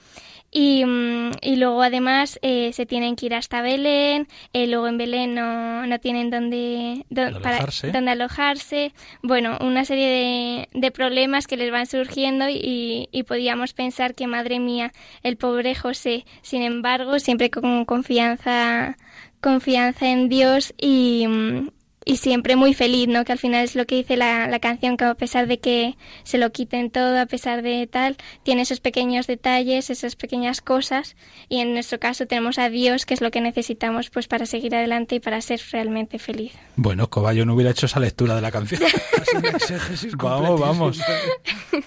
Y, 0.55 0.85
mm, 0.85 1.31
y 1.41 1.55
luego 1.55 1.81
además 1.81 2.37
eh, 2.43 2.71
se 2.73 2.85
tienen 2.85 3.15
que 3.15 3.25
ir 3.25 3.33
hasta 3.33 3.61
Belén, 3.63 4.27
eh, 4.53 4.67
luego 4.67 4.87
en 4.87 4.97
Belén 4.99 5.33
no, 5.33 5.87
no 5.87 5.99
tienen 5.99 6.29
dónde, 6.29 7.05
dó- 7.09 7.23
Donde 7.25 7.39
para- 7.39 7.55
alojarse. 7.57 7.91
dónde 7.91 8.11
alojarse. 8.11 8.93
Bueno, 9.23 9.57
una 9.61 9.83
serie 9.83 10.07
de, 10.07 10.79
de 10.79 10.91
problemas 10.91 11.47
que 11.47 11.57
les 11.57 11.71
van 11.71 11.87
surgiendo 11.87 12.47
y, 12.49 13.09
y 13.11 13.23
podíamos 13.23 13.73
pensar 13.73 14.13
que, 14.13 14.27
madre 14.27 14.59
mía, 14.59 14.91
el 15.23 15.37
pobre 15.37 15.73
José, 15.73 16.25
sin 16.43 16.61
embargo, 16.61 17.17
siempre 17.19 17.49
con 17.49 17.85
confianza, 17.85 18.95
confianza 19.41 20.07
en 20.09 20.29
Dios 20.29 20.73
y, 20.79 21.25
mm, 21.27 21.67
y 22.05 22.17
siempre 22.17 22.55
muy 22.55 22.73
feliz, 22.73 23.07
¿no? 23.07 23.25
Que 23.25 23.31
al 23.31 23.39
final 23.39 23.63
es 23.63 23.75
lo 23.75 23.85
que 23.85 23.95
dice 23.95 24.17
la, 24.17 24.47
la 24.47 24.59
canción, 24.59 24.97
que 24.97 25.05
a 25.05 25.15
pesar 25.15 25.47
de 25.47 25.59
que 25.59 25.95
se 26.23 26.37
lo 26.37 26.51
quiten 26.51 26.89
todo, 26.91 27.19
a 27.19 27.25
pesar 27.25 27.61
de 27.61 27.87
tal, 27.87 28.17
tiene 28.43 28.63
esos 28.63 28.79
pequeños 28.79 29.27
detalles, 29.27 29.89
esas 29.89 30.15
pequeñas 30.15 30.61
cosas, 30.61 31.15
y 31.49 31.59
en 31.59 31.73
nuestro 31.73 31.99
caso 31.99 32.25
tenemos 32.27 32.59
a 32.59 32.69
Dios, 32.69 33.05
que 33.05 33.13
es 33.13 33.21
lo 33.21 33.31
que 33.31 33.41
necesitamos 33.41 34.09
pues 34.09 34.27
para 34.27 34.45
seguir 34.45 34.75
adelante 34.75 35.15
y 35.15 35.19
para 35.19 35.41
ser 35.41 35.61
realmente 35.71 36.19
feliz. 36.19 36.53
Bueno, 36.75 37.09
Coba, 37.09 37.33
yo 37.33 37.45
no 37.45 37.53
hubiera 37.53 37.71
hecho 37.71 37.85
esa 37.85 37.99
lectura 37.99 38.35
de 38.35 38.41
la 38.41 38.51
canción. 38.51 38.81
Vamos, 40.17 40.59
vamos. 40.59 41.01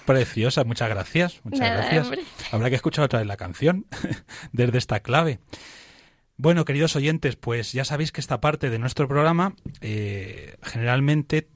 Preciosa, 0.05 0.63
muchas 0.63 0.89
gracias. 0.89 1.39
Muchas 1.43 1.59
Nada, 1.59 1.75
gracias. 1.77 2.05
hombre. 2.05 2.23
Habrá 2.51 2.69
que 2.69 2.75
escuchar 2.75 3.05
otra 3.05 3.19
vez 3.19 3.27
la 3.27 3.37
canción 3.37 3.85
desde 4.51 4.77
esta 4.77 4.99
clave. 4.99 5.39
Bueno, 6.39 6.65
queridos 6.65 6.95
oyentes, 6.95 7.35
pues 7.35 7.71
ya 7.73 7.83
sabéis 7.83 8.11
que 8.11 8.21
esta 8.21 8.39
parte 8.39 8.69
de 8.69 8.77
nuestro 8.77 9.07
programa 9.07 9.55
eh, 9.81 10.55
generalmente 10.61 11.47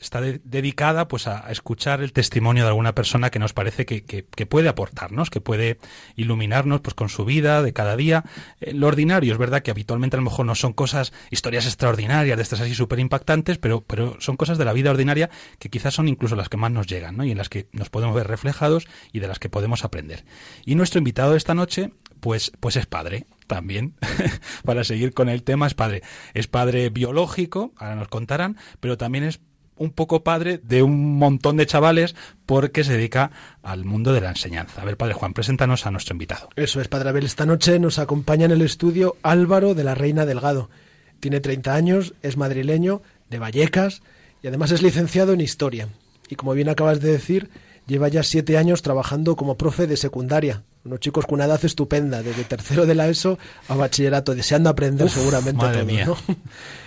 está 0.00 0.20
de- 0.20 0.40
dedicada 0.44 1.08
pues 1.08 1.26
a, 1.26 1.50
escuchar 1.50 2.00
el 2.02 2.12
testimonio 2.12 2.62
de 2.62 2.68
alguna 2.68 2.94
persona 2.94 3.30
que 3.30 3.40
nos 3.40 3.52
parece 3.52 3.84
que, 3.84 4.04
que- 4.04 4.24
que 4.24 4.46
puede 4.46 4.68
aportarnos, 4.68 5.30
que 5.30 5.40
puede 5.40 5.78
iluminarnos 6.14 6.80
pues 6.80 6.94
con 6.94 7.08
su 7.08 7.24
vida 7.24 7.60
de 7.64 7.72
cada 7.72 7.96
día. 7.96 8.22
Eh, 8.60 8.72
lo 8.72 8.86
ordinario 8.86 9.32
es 9.32 9.38
verdad 9.40 9.62
que 9.62 9.72
habitualmente 9.72 10.14
a 10.14 10.20
lo 10.20 10.24
mejor 10.24 10.46
no 10.46 10.54
son 10.54 10.72
cosas, 10.72 11.12
historias 11.32 11.66
extraordinarias, 11.66 12.36
de 12.36 12.42
estas 12.44 12.60
así 12.60 12.76
súper 12.76 13.00
impactantes, 13.00 13.58
pero, 13.58 13.80
pero 13.80 14.16
son 14.20 14.36
cosas 14.36 14.58
de 14.58 14.64
la 14.64 14.72
vida 14.72 14.92
ordinaria 14.92 15.28
que 15.58 15.68
quizás 15.70 15.92
son 15.94 16.06
incluso 16.06 16.36
las 16.36 16.48
que 16.48 16.56
más 16.56 16.70
nos 16.70 16.86
llegan, 16.86 17.16
¿no? 17.16 17.24
Y 17.24 17.32
en 17.32 17.38
las 17.38 17.48
que 17.48 17.66
nos 17.72 17.90
podemos 17.90 18.14
ver 18.14 18.28
reflejados 18.28 18.86
y 19.12 19.18
de 19.18 19.26
las 19.26 19.40
que 19.40 19.48
podemos 19.48 19.84
aprender. 19.84 20.24
Y 20.64 20.76
nuestro 20.76 20.98
invitado 20.98 21.32
de 21.32 21.38
esta 21.38 21.54
noche, 21.54 21.90
pues, 22.22 22.52
pues 22.60 22.76
es 22.76 22.86
padre 22.86 23.26
también, 23.48 23.94
para 24.64 24.84
seguir 24.84 25.12
con 25.12 25.28
el 25.28 25.42
tema, 25.42 25.66
es 25.66 25.74
padre. 25.74 26.02
Es 26.34 26.46
padre 26.46 26.88
biológico, 26.88 27.72
ahora 27.76 27.96
nos 27.96 28.06
contarán, 28.06 28.56
pero 28.78 28.96
también 28.96 29.24
es 29.24 29.40
un 29.76 29.90
poco 29.90 30.22
padre 30.22 30.60
de 30.62 30.84
un 30.84 31.18
montón 31.18 31.56
de 31.56 31.66
chavales 31.66 32.14
porque 32.46 32.84
se 32.84 32.92
dedica 32.92 33.32
al 33.64 33.84
mundo 33.84 34.12
de 34.12 34.20
la 34.20 34.28
enseñanza. 34.28 34.82
A 34.82 34.84
ver, 34.84 34.96
padre 34.96 35.14
Juan, 35.14 35.34
preséntanos 35.34 35.84
a 35.84 35.90
nuestro 35.90 36.14
invitado. 36.14 36.48
Eso 36.54 36.80
es, 36.80 36.86
Padre 36.86 37.08
Abel. 37.08 37.26
Esta 37.26 37.44
noche 37.44 37.80
nos 37.80 37.98
acompaña 37.98 38.44
en 38.44 38.52
el 38.52 38.62
estudio 38.62 39.16
Álvaro 39.24 39.74
de 39.74 39.82
la 39.82 39.96
Reina 39.96 40.24
Delgado. 40.24 40.70
Tiene 41.18 41.40
30 41.40 41.74
años, 41.74 42.14
es 42.22 42.36
madrileño, 42.36 43.02
de 43.30 43.40
Vallecas, 43.40 44.02
y 44.44 44.46
además 44.46 44.70
es 44.70 44.82
licenciado 44.82 45.32
en 45.32 45.40
Historia. 45.40 45.88
Y 46.28 46.36
como 46.36 46.52
bien 46.52 46.68
acabas 46.68 47.00
de 47.00 47.10
decir, 47.10 47.50
lleva 47.88 48.06
ya 48.06 48.22
siete 48.22 48.58
años 48.58 48.82
trabajando 48.82 49.34
como 49.34 49.58
profe 49.58 49.88
de 49.88 49.96
secundaria. 49.96 50.62
Unos 50.84 50.98
chicos 50.98 51.26
con 51.26 51.36
una 51.36 51.44
edad 51.44 51.64
estupenda, 51.64 52.22
desde 52.22 52.42
tercero 52.44 52.86
de 52.86 52.94
la 52.94 53.08
ESO 53.08 53.38
a 53.68 53.76
bachillerato, 53.76 54.34
deseando 54.34 54.68
aprender 54.68 55.06
Uf, 55.06 55.14
seguramente 55.14 55.64
madre 55.64 55.78
todo, 55.78 55.86
mía. 55.86 56.06
¿no? 56.06 56.16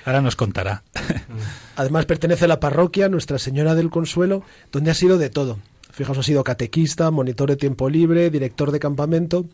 Ahora 0.06 0.22
nos 0.22 0.36
contará. 0.36 0.84
Además 1.78 2.06
pertenece 2.06 2.46
a 2.46 2.50
la 2.50 2.60
parroquia 2.60 3.08
Nuestra 3.08 3.40
Señora 3.40 3.74
del 3.74 3.90
Consuelo, 3.90 4.44
donde 4.72 4.92
ha 4.92 4.96
sido 4.96 5.18
de 5.18 5.30
todo. 5.30 5.60
Fijaos, 5.92 6.18
ha 6.18 6.24
sido 6.24 6.44
catequista, 6.44 7.10
monitor 7.10 7.50
de 7.50 7.56
tiempo 7.56 7.90
libre, 7.90 8.30
director 8.30 8.72
de 8.72 8.80
campamento. 8.80 9.46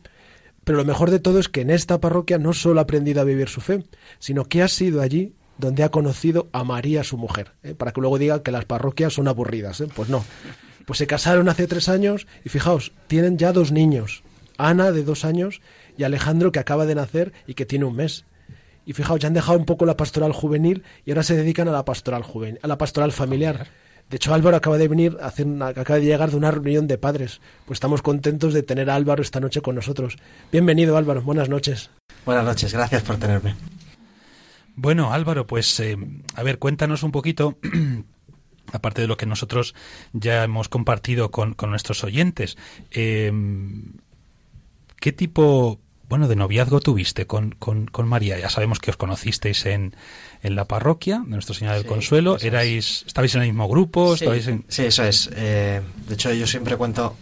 Pero 0.63 0.79
lo 0.79 0.85
mejor 0.85 1.11
de 1.11 1.19
todo 1.19 1.39
es 1.39 1.47
que 1.47 1.61
en 1.61 1.69
esta 1.69 1.99
parroquia 1.99 2.39
no 2.39 2.53
solo 2.53 2.79
ha 2.79 2.83
aprendido 2.83 3.21
a 3.21 3.25
vivir 3.25 3.47
su 3.47 3.61
fe, 3.61 3.83
sino 4.17 4.45
que 4.45 4.63
ha 4.63 4.67
sido 4.67 5.01
allí 5.01 5.33
donde 5.59 5.83
ha 5.83 5.89
conocido 5.89 6.49
a 6.51 6.63
María, 6.63 7.03
su 7.03 7.17
mujer. 7.17 7.51
¿eh? 7.61 7.75
Para 7.75 7.91
que 7.91 8.01
luego 8.01 8.17
diga 8.17 8.41
que 8.41 8.51
las 8.51 8.65
parroquias 8.65 9.13
son 9.13 9.27
aburridas. 9.27 9.81
¿eh? 9.81 9.87
Pues 9.95 10.09
no. 10.09 10.25
Pues 10.85 10.97
se 10.97 11.07
casaron 11.07 11.47
hace 11.47 11.67
tres 11.67 11.87
años 11.89 12.27
y 12.43 12.49
fijaos, 12.49 12.91
tienen 13.07 13.37
ya 13.37 13.53
dos 13.53 13.71
niños. 13.71 14.23
Ana, 14.69 14.91
de 14.91 15.03
dos 15.03 15.25
años, 15.25 15.61
y 15.97 16.03
Alejandro, 16.03 16.51
que 16.51 16.59
acaba 16.59 16.85
de 16.85 16.95
nacer 16.95 17.33
y 17.47 17.53
que 17.53 17.65
tiene 17.65 17.85
un 17.85 17.95
mes. 17.95 18.25
Y 18.85 18.93
fijaos, 18.93 19.19
ya 19.19 19.27
han 19.27 19.33
dejado 19.33 19.57
un 19.59 19.65
poco 19.65 19.85
la 19.85 19.95
pastoral 19.97 20.31
juvenil 20.33 20.83
y 21.05 21.11
ahora 21.11 21.23
se 21.23 21.35
dedican 21.35 21.67
a 21.67 21.71
la 21.71 21.85
pastoral 21.85 22.23
juvenil, 22.23 22.59
a 22.63 22.67
la 22.67 22.77
pastoral 22.77 23.11
familiar. 23.11 23.67
De 24.09 24.15
hecho, 24.17 24.33
Álvaro 24.33 24.57
acaba 24.57 24.77
de 24.77 24.87
venir 24.87 25.17
a 25.21 25.27
hacer 25.27 25.45
una- 25.45 25.67
acaba 25.67 25.99
de 25.99 26.05
llegar 26.05 26.31
de 26.31 26.35
una 26.37 26.51
reunión 26.51 26.87
de 26.87 26.97
padres. 26.97 27.39
Pues 27.65 27.77
estamos 27.77 28.01
contentos 28.01 28.53
de 28.53 28.63
tener 28.63 28.89
a 28.89 28.95
Álvaro 28.95 29.21
esta 29.21 29.39
noche 29.39 29.61
con 29.61 29.75
nosotros. 29.75 30.17
Bienvenido, 30.51 30.97
Álvaro. 30.97 31.21
Buenas 31.21 31.47
noches. 31.47 31.91
Buenas 32.25 32.43
noches, 32.43 32.73
gracias 32.73 33.03
por 33.03 33.17
tenerme. 33.17 33.55
Bueno, 34.75 35.13
Álvaro, 35.13 35.45
pues 35.47 35.79
eh, 35.79 35.97
a 36.35 36.43
ver, 36.43 36.57
cuéntanos 36.59 37.03
un 37.03 37.11
poquito, 37.11 37.57
aparte 38.73 39.01
de 39.01 39.07
lo 39.07 39.15
que 39.17 39.25
nosotros 39.25 39.75
ya 40.13 40.43
hemos 40.43 40.69
compartido 40.69 41.29
con, 41.31 41.53
con 41.53 41.69
nuestros 41.69 42.03
oyentes, 42.03 42.57
eh, 42.91 43.31
¿qué 45.01 45.11
tipo, 45.11 45.79
bueno, 46.07 46.29
de 46.29 46.37
noviazgo 46.37 46.79
tuviste 46.79 47.27
con, 47.27 47.51
con, 47.59 47.87
con 47.87 48.07
María? 48.07 48.39
Ya 48.39 48.49
sabemos 48.49 48.79
que 48.79 48.91
os 48.91 48.97
conocisteis 48.97 49.65
en, 49.65 49.93
en 50.43 50.55
la 50.55 50.65
parroquia 50.65 51.19
de 51.25 51.31
Nuestra 51.31 51.53
Señora 51.55 51.75
del 51.75 51.83
Sí, 51.83 51.89
Consuelo. 51.89 52.37
¿Erais, 52.39 53.03
¿Estabais 53.05 53.35
en 53.35 53.41
el 53.41 53.47
mismo 53.49 53.67
grupo? 53.67 54.15
Sí, 54.15 54.23
¿Estabais 54.23 54.47
en... 54.47 54.63
sí, 54.69 54.83
eso 54.85 55.03
es. 55.03 55.29
Eh, 55.35 55.81
de 56.07 56.13
hecho, 56.13 56.31
yo 56.31 56.47
siempre 56.47 56.77
cuento 56.77 57.17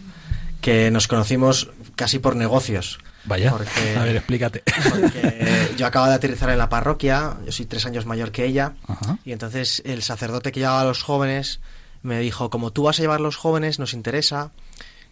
que 0.60 0.90
nos 0.92 1.08
conocimos 1.08 1.70
casi 1.96 2.18
por 2.20 2.36
negocios. 2.36 2.98
Vaya, 3.24 3.50
Porque- 3.50 3.94
a 3.98 4.04
ver, 4.04 4.16
explícate. 4.16 4.62
Porque 4.90 5.68
yo 5.76 5.86
acabo 5.86 6.06
de 6.06 6.14
aterrizar 6.14 6.50
en 6.50 6.58
la 6.58 6.68
parroquia, 6.68 7.38
yo 7.46 7.52
soy 7.52 7.66
tres 7.66 7.86
años 7.86 8.06
mayor 8.06 8.30
que 8.30 8.44
ella, 8.44 8.74
Ajá. 8.86 9.18
y 9.24 9.32
entonces 9.32 9.82
el 9.84 10.02
sacerdote 10.02 10.52
que 10.52 10.60
llevaba 10.60 10.82
a 10.82 10.84
los 10.84 11.02
jóvenes 11.02 11.60
me 12.02 12.18
dijo, 12.20 12.48
como 12.50 12.72
tú 12.72 12.84
vas 12.84 12.98
a 12.98 13.02
llevar 13.02 13.20
a 13.20 13.22
los 13.22 13.36
jóvenes, 13.36 13.78
nos 13.78 13.92
interesa 13.94 14.52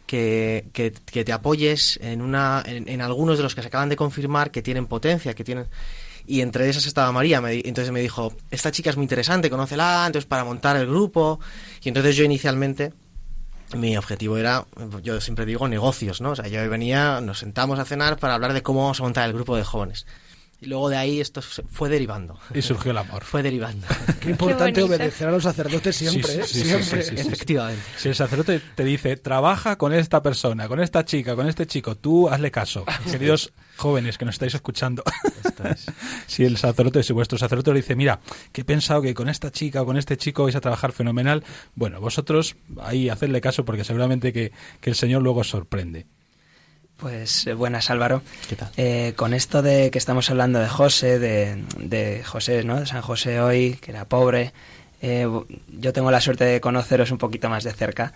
que, 0.09 0.69
que- 0.73 0.91
te 1.25 1.33
apoyes 1.33 1.99
en, 2.03 2.23
una, 2.23 2.65
en, 2.67 3.01
algunos 3.03 3.37
de 3.37 3.43
los 3.45 3.55
que 3.55 3.61
se 3.61 3.69
acaban 3.69 3.91
de 3.91 3.97
confirmar 3.97 4.51
que 4.51 4.63
tienen 4.63 4.87
potencia, 4.87 5.35
que 5.35 5.45
tienen... 5.45 5.67
Y 6.27 6.41
entre 6.41 6.69
esas 6.69 6.87
estaba 6.87 7.13
María, 7.13 7.41
entonces 7.47 7.93
me 7.93 8.01
dijo, 8.01 8.35
esta 8.51 8.71
chica 8.73 8.91
es 8.91 8.97
muy 8.97 9.05
interesante, 9.05 9.49
conócela, 9.49 10.05
entonces 10.07 10.27
para 10.27 10.45
montar 10.45 10.77
el 10.77 10.87
grupo. 10.87 11.41
Y 11.83 11.89
entonces 11.89 12.17
yo 12.17 12.25
inicialmente 12.25 12.93
mi 13.75 13.97
objetivo 13.97 14.39
era, 14.39 14.67
yo 15.03 15.21
siempre 15.21 15.45
digo, 15.45 15.69
negocios, 15.69 16.21
¿no? 16.21 16.31
O 16.31 16.37
sea, 16.37 16.49
yo 16.49 16.69
venía, 16.71 17.21
nos 17.21 17.39
sentamos 17.39 17.79
a 17.79 17.85
cenar 17.85 18.19
para 18.19 18.35
hablar 18.35 18.53
de 18.55 18.63
cómo 18.63 18.83
vamos 18.83 19.01
a 19.01 19.03
montar 19.03 19.27
el 19.29 19.35
grupo 19.35 19.57
de 19.57 19.65
jóvenes. 19.65 20.07
Y 20.61 20.67
luego 20.67 20.89
de 20.89 20.97
ahí 20.97 21.21
esto 21.21 21.41
fue 21.41 21.89
derivando. 21.89 22.37
Y 22.53 22.63
surgió 22.63 22.91
el 22.91 22.99
amor. 22.99 23.23
Fue 23.23 23.45
derivando. 23.45 23.87
Qué 24.21 24.31
importante 24.31 24.83
obedecer 24.83 25.29
a 25.29 25.31
los 25.31 25.45
sacerdotes 25.45 25.95
siempre, 25.95 26.33
Sí, 26.33 26.41
¿eh? 26.41 26.45
sí, 26.47 26.59
sí, 26.61 26.65
siempre. 26.65 27.03
sí, 27.05 27.11
sí, 27.11 27.17
sí. 27.23 27.29
Efectivamente. 27.29 27.83
Si 27.97 28.09
el 28.09 28.17
sacerdote 28.17 28.61
te 28.75 28.83
dice, 28.83 29.17
trabaja 29.17 29.79
con 29.79 29.93
esta 29.93 30.21
persona, 30.21 30.67
con 30.67 30.81
esta 30.81 31.05
chica, 31.05 31.37
con 31.37 31.49
este 31.49 31.67
chico, 31.69 31.95
tú 31.95 32.29
hazle 32.29 32.51
caso. 32.51 32.85
Queridos 33.11 33.53
jóvenes 33.77 34.19
que 34.19 34.25
nos 34.25 34.35
estáis 34.35 34.55
escuchando. 34.55 35.05
Esto 35.45 35.69
es. 35.69 35.87
si 36.27 36.45
el 36.45 36.57
sacerdote, 36.57 37.05
si 37.05 37.13
vuestro 37.13 37.39
sacerdote 37.39 37.71
le 37.71 37.77
dice, 37.77 37.95
mira, 37.95 38.19
que 38.51 38.63
he 38.63 38.65
pensado 38.65 39.01
que 39.01 39.15
con 39.15 39.29
esta 39.29 39.53
chica 39.53 39.83
o 39.83 39.87
con 39.87 39.97
este 39.97 40.17
chico 40.17 40.43
vais 40.43 40.57
a 40.57 40.61
trabajar 40.61 40.91
fenomenal, 40.91 41.45
bueno, 41.77 42.01
vosotros 42.01 42.57
ahí 42.83 43.09
hacedle 43.09 43.41
caso 43.41 43.65
porque 43.65 43.85
seguramente 43.85 44.33
que, 44.33 44.51
que 44.81 44.91
el 44.91 44.97
Señor 44.97 45.23
luego 45.23 45.41
os 45.43 45.51
sorprende. 45.51 46.07
Pues 46.99 47.47
eh, 47.47 47.55
buenas, 47.55 47.91
Álvaro. 47.91 48.23
¿Qué 48.49 48.57
tal? 48.57 48.71
Eh, 48.77 49.13
con 49.17 49.33
esto 49.35 49.63
de 49.63 49.91
que 49.91 49.99
estamos 49.99 50.31
hablando 50.31 50.59
de 50.59 50.69
José, 50.69 51.19
de, 51.19 51.63
de 51.79 52.25
José, 52.25 52.65
¿no? 52.65 52.81
De 52.81 52.87
San 52.87 53.03
José 53.03 53.41
hoy, 53.41 53.75
que 53.81 53.93
era 53.93 54.05
pobre. 54.05 54.53
eh, 55.01 55.27
yo 55.79 55.93
tengo 55.93 56.11
la 56.11 56.21
suerte 56.21 56.45
de 56.45 56.61
conoceros 56.61 57.13
un 57.13 57.19
poquito 57.19 57.49
más 57.49 57.63
de 57.63 57.73
cerca. 57.73 58.13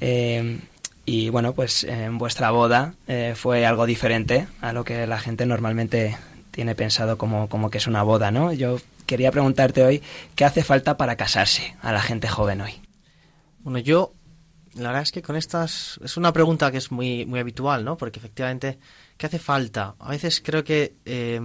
Eh, 0.00 0.60
y 1.06 1.28
bueno, 1.30 1.54
pues 1.54 1.82
en 1.82 2.18
vuestra 2.18 2.52
boda 2.52 2.94
eh, 3.08 3.34
fue 3.36 3.66
algo 3.66 3.84
diferente 3.84 4.46
a 4.60 4.72
lo 4.72 4.84
que 4.84 5.08
la 5.08 5.18
gente 5.18 5.44
normalmente 5.44 6.16
tiene 6.52 6.76
pensado 6.76 7.18
como, 7.18 7.48
como 7.48 7.68
que 7.70 7.78
es 7.78 7.88
una 7.88 8.04
boda, 8.04 8.30
¿no? 8.30 8.52
Yo 8.52 8.78
quería 9.06 9.32
preguntarte 9.32 9.82
hoy, 9.82 10.02
¿qué 10.36 10.44
hace 10.44 10.62
falta 10.62 10.96
para 10.96 11.16
casarse 11.16 11.74
a 11.82 11.90
la 11.92 12.00
gente 12.00 12.28
joven 12.28 12.60
hoy? 12.60 12.74
Bueno, 13.64 13.80
yo, 13.80 14.12
la 14.74 14.88
verdad 14.88 15.02
es 15.02 15.12
que 15.12 15.22
con 15.22 15.36
estas, 15.36 15.98
es 16.04 16.16
una 16.16 16.32
pregunta 16.32 16.70
que 16.70 16.78
es 16.78 16.92
muy, 16.92 17.26
muy 17.26 17.40
habitual, 17.40 17.84
¿no? 17.84 17.96
Porque 17.96 18.18
efectivamente, 18.18 18.78
¿qué 19.16 19.26
hace 19.26 19.38
falta? 19.38 19.94
A 19.98 20.10
veces 20.10 20.40
creo 20.44 20.62
que 20.62 20.94
eh, 21.04 21.40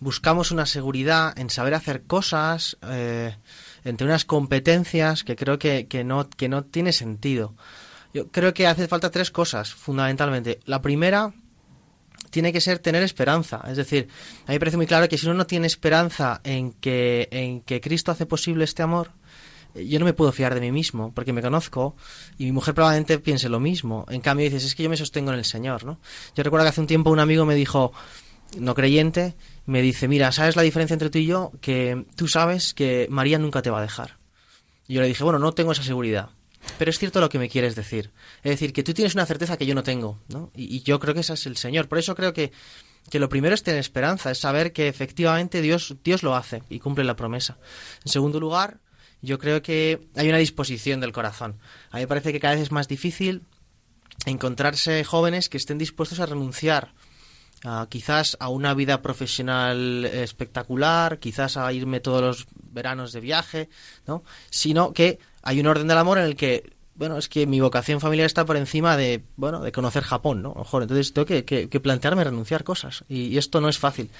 buscamos 0.00 0.50
una 0.50 0.66
seguridad 0.66 1.38
en 1.38 1.50
saber 1.50 1.74
hacer 1.74 2.02
cosas, 2.02 2.76
eh, 2.82 3.36
entre 3.84 4.06
unas 4.06 4.24
competencias 4.24 5.22
que 5.22 5.36
creo 5.36 5.58
que, 5.58 5.86
que, 5.86 6.02
no, 6.02 6.28
que 6.28 6.48
no 6.48 6.64
tiene 6.64 6.92
sentido. 6.92 7.54
Yo 8.12 8.28
creo 8.28 8.52
que 8.52 8.66
hace 8.66 8.88
falta 8.88 9.10
tres 9.10 9.30
cosas, 9.30 9.72
fundamentalmente. 9.72 10.58
La 10.64 10.82
primera 10.82 11.32
tiene 12.30 12.52
que 12.52 12.60
ser 12.60 12.78
tener 12.80 13.02
esperanza. 13.02 13.62
Es 13.68 13.76
decir, 13.76 14.08
a 14.46 14.50
mí 14.50 14.54
me 14.54 14.58
parece 14.58 14.76
muy 14.76 14.86
claro 14.86 15.08
que 15.08 15.18
si 15.18 15.26
uno 15.26 15.34
no 15.34 15.46
tiene 15.46 15.66
esperanza 15.66 16.40
en 16.42 16.72
que, 16.72 17.28
en 17.30 17.60
que 17.60 17.80
Cristo 17.80 18.10
hace 18.10 18.26
posible 18.26 18.64
este 18.64 18.82
amor, 18.82 19.12
yo 19.74 19.98
no 19.98 20.04
me 20.04 20.12
puedo 20.12 20.32
fiar 20.32 20.54
de 20.54 20.60
mí 20.60 20.72
mismo, 20.72 21.12
porque 21.14 21.32
me 21.32 21.42
conozco 21.42 21.96
y 22.38 22.44
mi 22.44 22.52
mujer 22.52 22.74
probablemente 22.74 23.18
piense 23.18 23.48
lo 23.48 23.60
mismo. 23.60 24.06
En 24.08 24.20
cambio 24.20 24.44
dices, 24.44 24.64
es 24.64 24.74
que 24.74 24.82
yo 24.82 24.90
me 24.90 24.96
sostengo 24.96 25.32
en 25.32 25.38
el 25.38 25.44
Señor, 25.44 25.84
¿no? 25.84 26.00
Yo 26.34 26.42
recuerdo 26.42 26.64
que 26.64 26.70
hace 26.70 26.80
un 26.80 26.86
tiempo 26.86 27.10
un 27.10 27.20
amigo 27.20 27.44
me 27.44 27.54
dijo, 27.54 27.92
no 28.58 28.74
creyente, 28.74 29.36
me 29.66 29.82
dice, 29.82 30.08
mira, 30.08 30.32
¿sabes 30.32 30.56
la 30.56 30.62
diferencia 30.62 30.94
entre 30.94 31.10
tú 31.10 31.18
y 31.18 31.26
yo? 31.26 31.52
Que 31.60 32.04
tú 32.16 32.28
sabes 32.28 32.74
que 32.74 33.06
María 33.10 33.38
nunca 33.38 33.62
te 33.62 33.70
va 33.70 33.78
a 33.78 33.82
dejar. 33.82 34.18
Y 34.88 34.94
yo 34.94 35.00
le 35.00 35.08
dije, 35.08 35.22
bueno, 35.22 35.38
no 35.38 35.52
tengo 35.52 35.72
esa 35.72 35.82
seguridad. 35.82 36.30
Pero 36.78 36.90
es 36.90 36.98
cierto 36.98 37.20
lo 37.20 37.28
que 37.28 37.38
me 37.38 37.48
quieres 37.48 37.74
decir. 37.74 38.10
Es 38.42 38.50
decir, 38.50 38.72
que 38.72 38.82
tú 38.82 38.92
tienes 38.92 39.14
una 39.14 39.24
certeza 39.24 39.56
que 39.56 39.66
yo 39.66 39.74
no 39.74 39.82
tengo, 39.82 40.18
¿no? 40.28 40.50
Y, 40.54 40.76
y 40.76 40.82
yo 40.82 40.98
creo 40.98 41.14
que 41.14 41.20
ese 41.20 41.34
es 41.34 41.46
el 41.46 41.56
Señor. 41.56 41.88
Por 41.88 41.98
eso 41.98 42.14
creo 42.14 42.32
que, 42.34 42.52
que 43.08 43.18
lo 43.18 43.28
primero 43.28 43.54
es 43.54 43.62
tener 43.62 43.80
esperanza, 43.80 44.30
es 44.30 44.38
saber 44.38 44.72
que 44.72 44.88
efectivamente 44.88 45.62
Dios, 45.62 45.96
Dios 46.04 46.22
lo 46.22 46.34
hace 46.36 46.62
y 46.68 46.80
cumple 46.80 47.04
la 47.04 47.16
promesa. 47.16 47.58
En 48.04 48.12
segundo 48.12 48.40
lugar, 48.40 48.80
yo 49.22 49.38
creo 49.38 49.62
que 49.62 50.08
hay 50.16 50.28
una 50.28 50.38
disposición 50.38 51.00
del 51.00 51.12
corazón. 51.12 51.56
A 51.90 51.96
mí 51.96 52.02
me 52.02 52.08
parece 52.08 52.32
que 52.32 52.40
cada 52.40 52.54
vez 52.54 52.62
es 52.64 52.72
más 52.72 52.88
difícil 52.88 53.42
encontrarse 54.26 55.04
jóvenes 55.04 55.48
que 55.48 55.56
estén 55.56 55.78
dispuestos 55.78 56.20
a 56.20 56.26
renunciar 56.26 56.92
a, 57.64 57.86
quizás 57.90 58.36
a 58.40 58.48
una 58.48 58.74
vida 58.74 59.02
profesional 59.02 60.04
espectacular, 60.06 61.18
quizás 61.18 61.56
a 61.56 61.72
irme 61.72 62.00
todos 62.00 62.20
los 62.22 62.46
veranos 62.72 63.12
de 63.12 63.20
viaje, 63.20 63.68
¿no? 64.06 64.22
Sino 64.50 64.92
que 64.92 65.18
hay 65.42 65.60
un 65.60 65.66
orden 65.66 65.88
del 65.88 65.98
amor 65.98 66.18
en 66.18 66.24
el 66.24 66.36
que 66.36 66.72
bueno, 66.96 67.16
es 67.16 67.30
que 67.30 67.46
mi 67.46 67.60
vocación 67.60 67.98
familiar 67.98 68.26
está 68.26 68.44
por 68.44 68.58
encima 68.58 68.94
de, 68.94 69.22
bueno, 69.36 69.60
de 69.62 69.72
conocer 69.72 70.02
Japón, 70.02 70.42
¿no? 70.42 70.52
Mejor, 70.54 70.82
entonces 70.82 71.14
tengo 71.14 71.24
que, 71.24 71.46
que- 71.46 71.70
que 71.70 71.80
plantearme 71.80 72.24
renunciar 72.24 72.62
cosas 72.62 73.04
y 73.08 73.38
esto 73.38 73.62
no 73.62 73.70
es 73.70 73.78
fácil. 73.78 74.10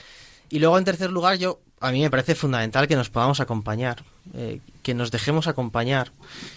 Y 0.51 0.59
luego, 0.59 0.76
en 0.76 0.84
tercer 0.84 1.11
lugar, 1.11 1.38
yo 1.38 1.61
a 1.80 1.92
mí 1.92 2.03
me 2.03 2.11
parece 2.11 2.34
fundamental 2.34 2.86
que 2.86 2.96
nos 2.96 3.09
podamos 3.09 3.40
acompañar, 3.40 4.05
eh, 4.34 4.61
que 4.82 4.94
nos 4.94 5.11
dejemos 5.11 5.46
acompañar. 5.46 6.12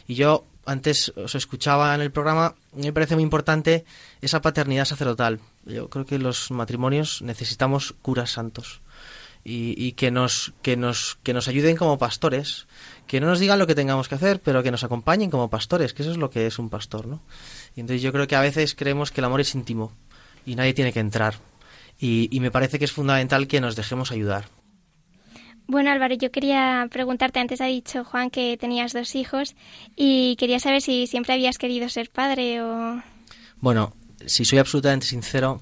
Y 0.07 0.15
yo 0.15 0.45
antes 0.65 1.13
os 1.15 1.35
escuchaba 1.35 1.93
en 1.95 2.01
el 2.01 2.11
programa, 2.11 2.55
me 2.73 2.91
parece 2.91 3.15
muy 3.15 3.23
importante 3.23 3.85
esa 4.21 4.41
paternidad 4.41 4.85
sacerdotal. 4.85 5.39
Yo 5.65 5.89
creo 5.89 6.05
que 6.05 6.19
los 6.19 6.51
matrimonios 6.51 7.21
necesitamos 7.21 7.93
curas 8.01 8.31
santos 8.31 8.81
y, 9.43 9.75
y 9.77 9.93
que 9.93 10.09
nos 10.09 10.53
que 10.61 10.77
nos 10.77 11.17
que 11.23 11.33
nos 11.33 11.47
ayuden 11.47 11.75
como 11.75 11.97
pastores, 11.97 12.67
que 13.07 13.19
no 13.19 13.27
nos 13.27 13.39
digan 13.39 13.59
lo 13.59 13.67
que 13.67 13.75
tengamos 13.75 14.07
que 14.07 14.15
hacer, 14.15 14.41
pero 14.41 14.63
que 14.63 14.71
nos 14.71 14.83
acompañen 14.83 15.29
como 15.29 15.49
pastores, 15.49 15.93
que 15.93 16.03
eso 16.03 16.11
es 16.11 16.17
lo 16.17 16.29
que 16.29 16.47
es 16.47 16.59
un 16.59 16.69
pastor, 16.69 17.07
¿no? 17.07 17.21
Y 17.75 17.81
entonces 17.81 18.01
yo 18.01 18.11
creo 18.11 18.27
que 18.27 18.35
a 18.35 18.41
veces 18.41 18.75
creemos 18.75 19.11
que 19.11 19.21
el 19.21 19.25
amor 19.25 19.41
es 19.41 19.53
íntimo 19.55 19.91
y 20.45 20.55
nadie 20.55 20.73
tiene 20.73 20.93
que 20.93 20.99
entrar. 20.99 21.35
Y, 22.03 22.27
y 22.31 22.39
me 22.41 22.51
parece 22.51 22.79
que 22.79 22.85
es 22.85 22.91
fundamental 22.91 23.47
que 23.47 23.61
nos 23.61 23.77
dejemos 23.77 24.11
ayudar. 24.11 24.45
Bueno, 25.67 25.89
Álvaro, 25.89 26.15
yo 26.15 26.31
quería 26.31 26.85
preguntarte, 26.91 27.39
antes 27.39 27.61
ha 27.61 27.65
dicho 27.67 28.03
Juan 28.03 28.29
que 28.29 28.57
tenías 28.57 28.91
dos 28.91 29.15
hijos 29.15 29.55
y 29.95 30.35
quería 30.35 30.59
saber 30.59 30.81
si 30.81 31.07
siempre 31.07 31.33
habías 31.33 31.57
querido 31.57 31.87
ser 31.87 32.09
padre 32.09 32.61
o... 32.61 33.01
Bueno, 33.61 33.93
si 34.25 34.43
soy 34.43 34.59
absolutamente 34.59 35.05
sincero, 35.05 35.61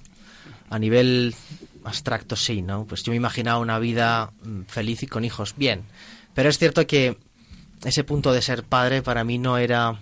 a 0.71 0.79
nivel 0.79 1.35
abstracto 1.83 2.35
sí, 2.35 2.63
¿no? 2.63 2.85
Pues 2.85 3.03
yo 3.03 3.11
me 3.11 3.17
imaginaba 3.17 3.59
una 3.59 3.77
vida 3.77 4.31
mm, 4.43 4.63
feliz 4.63 5.03
y 5.03 5.07
con 5.07 5.23
hijos, 5.23 5.53
bien. 5.55 5.83
Pero 6.33 6.49
es 6.49 6.57
cierto 6.57 6.87
que 6.87 7.17
ese 7.85 8.03
punto 8.03 8.33
de 8.33 8.41
ser 8.41 8.63
padre 8.63 9.03
para 9.03 9.23
mí 9.23 9.37
no 9.37 9.59
era, 9.59 9.99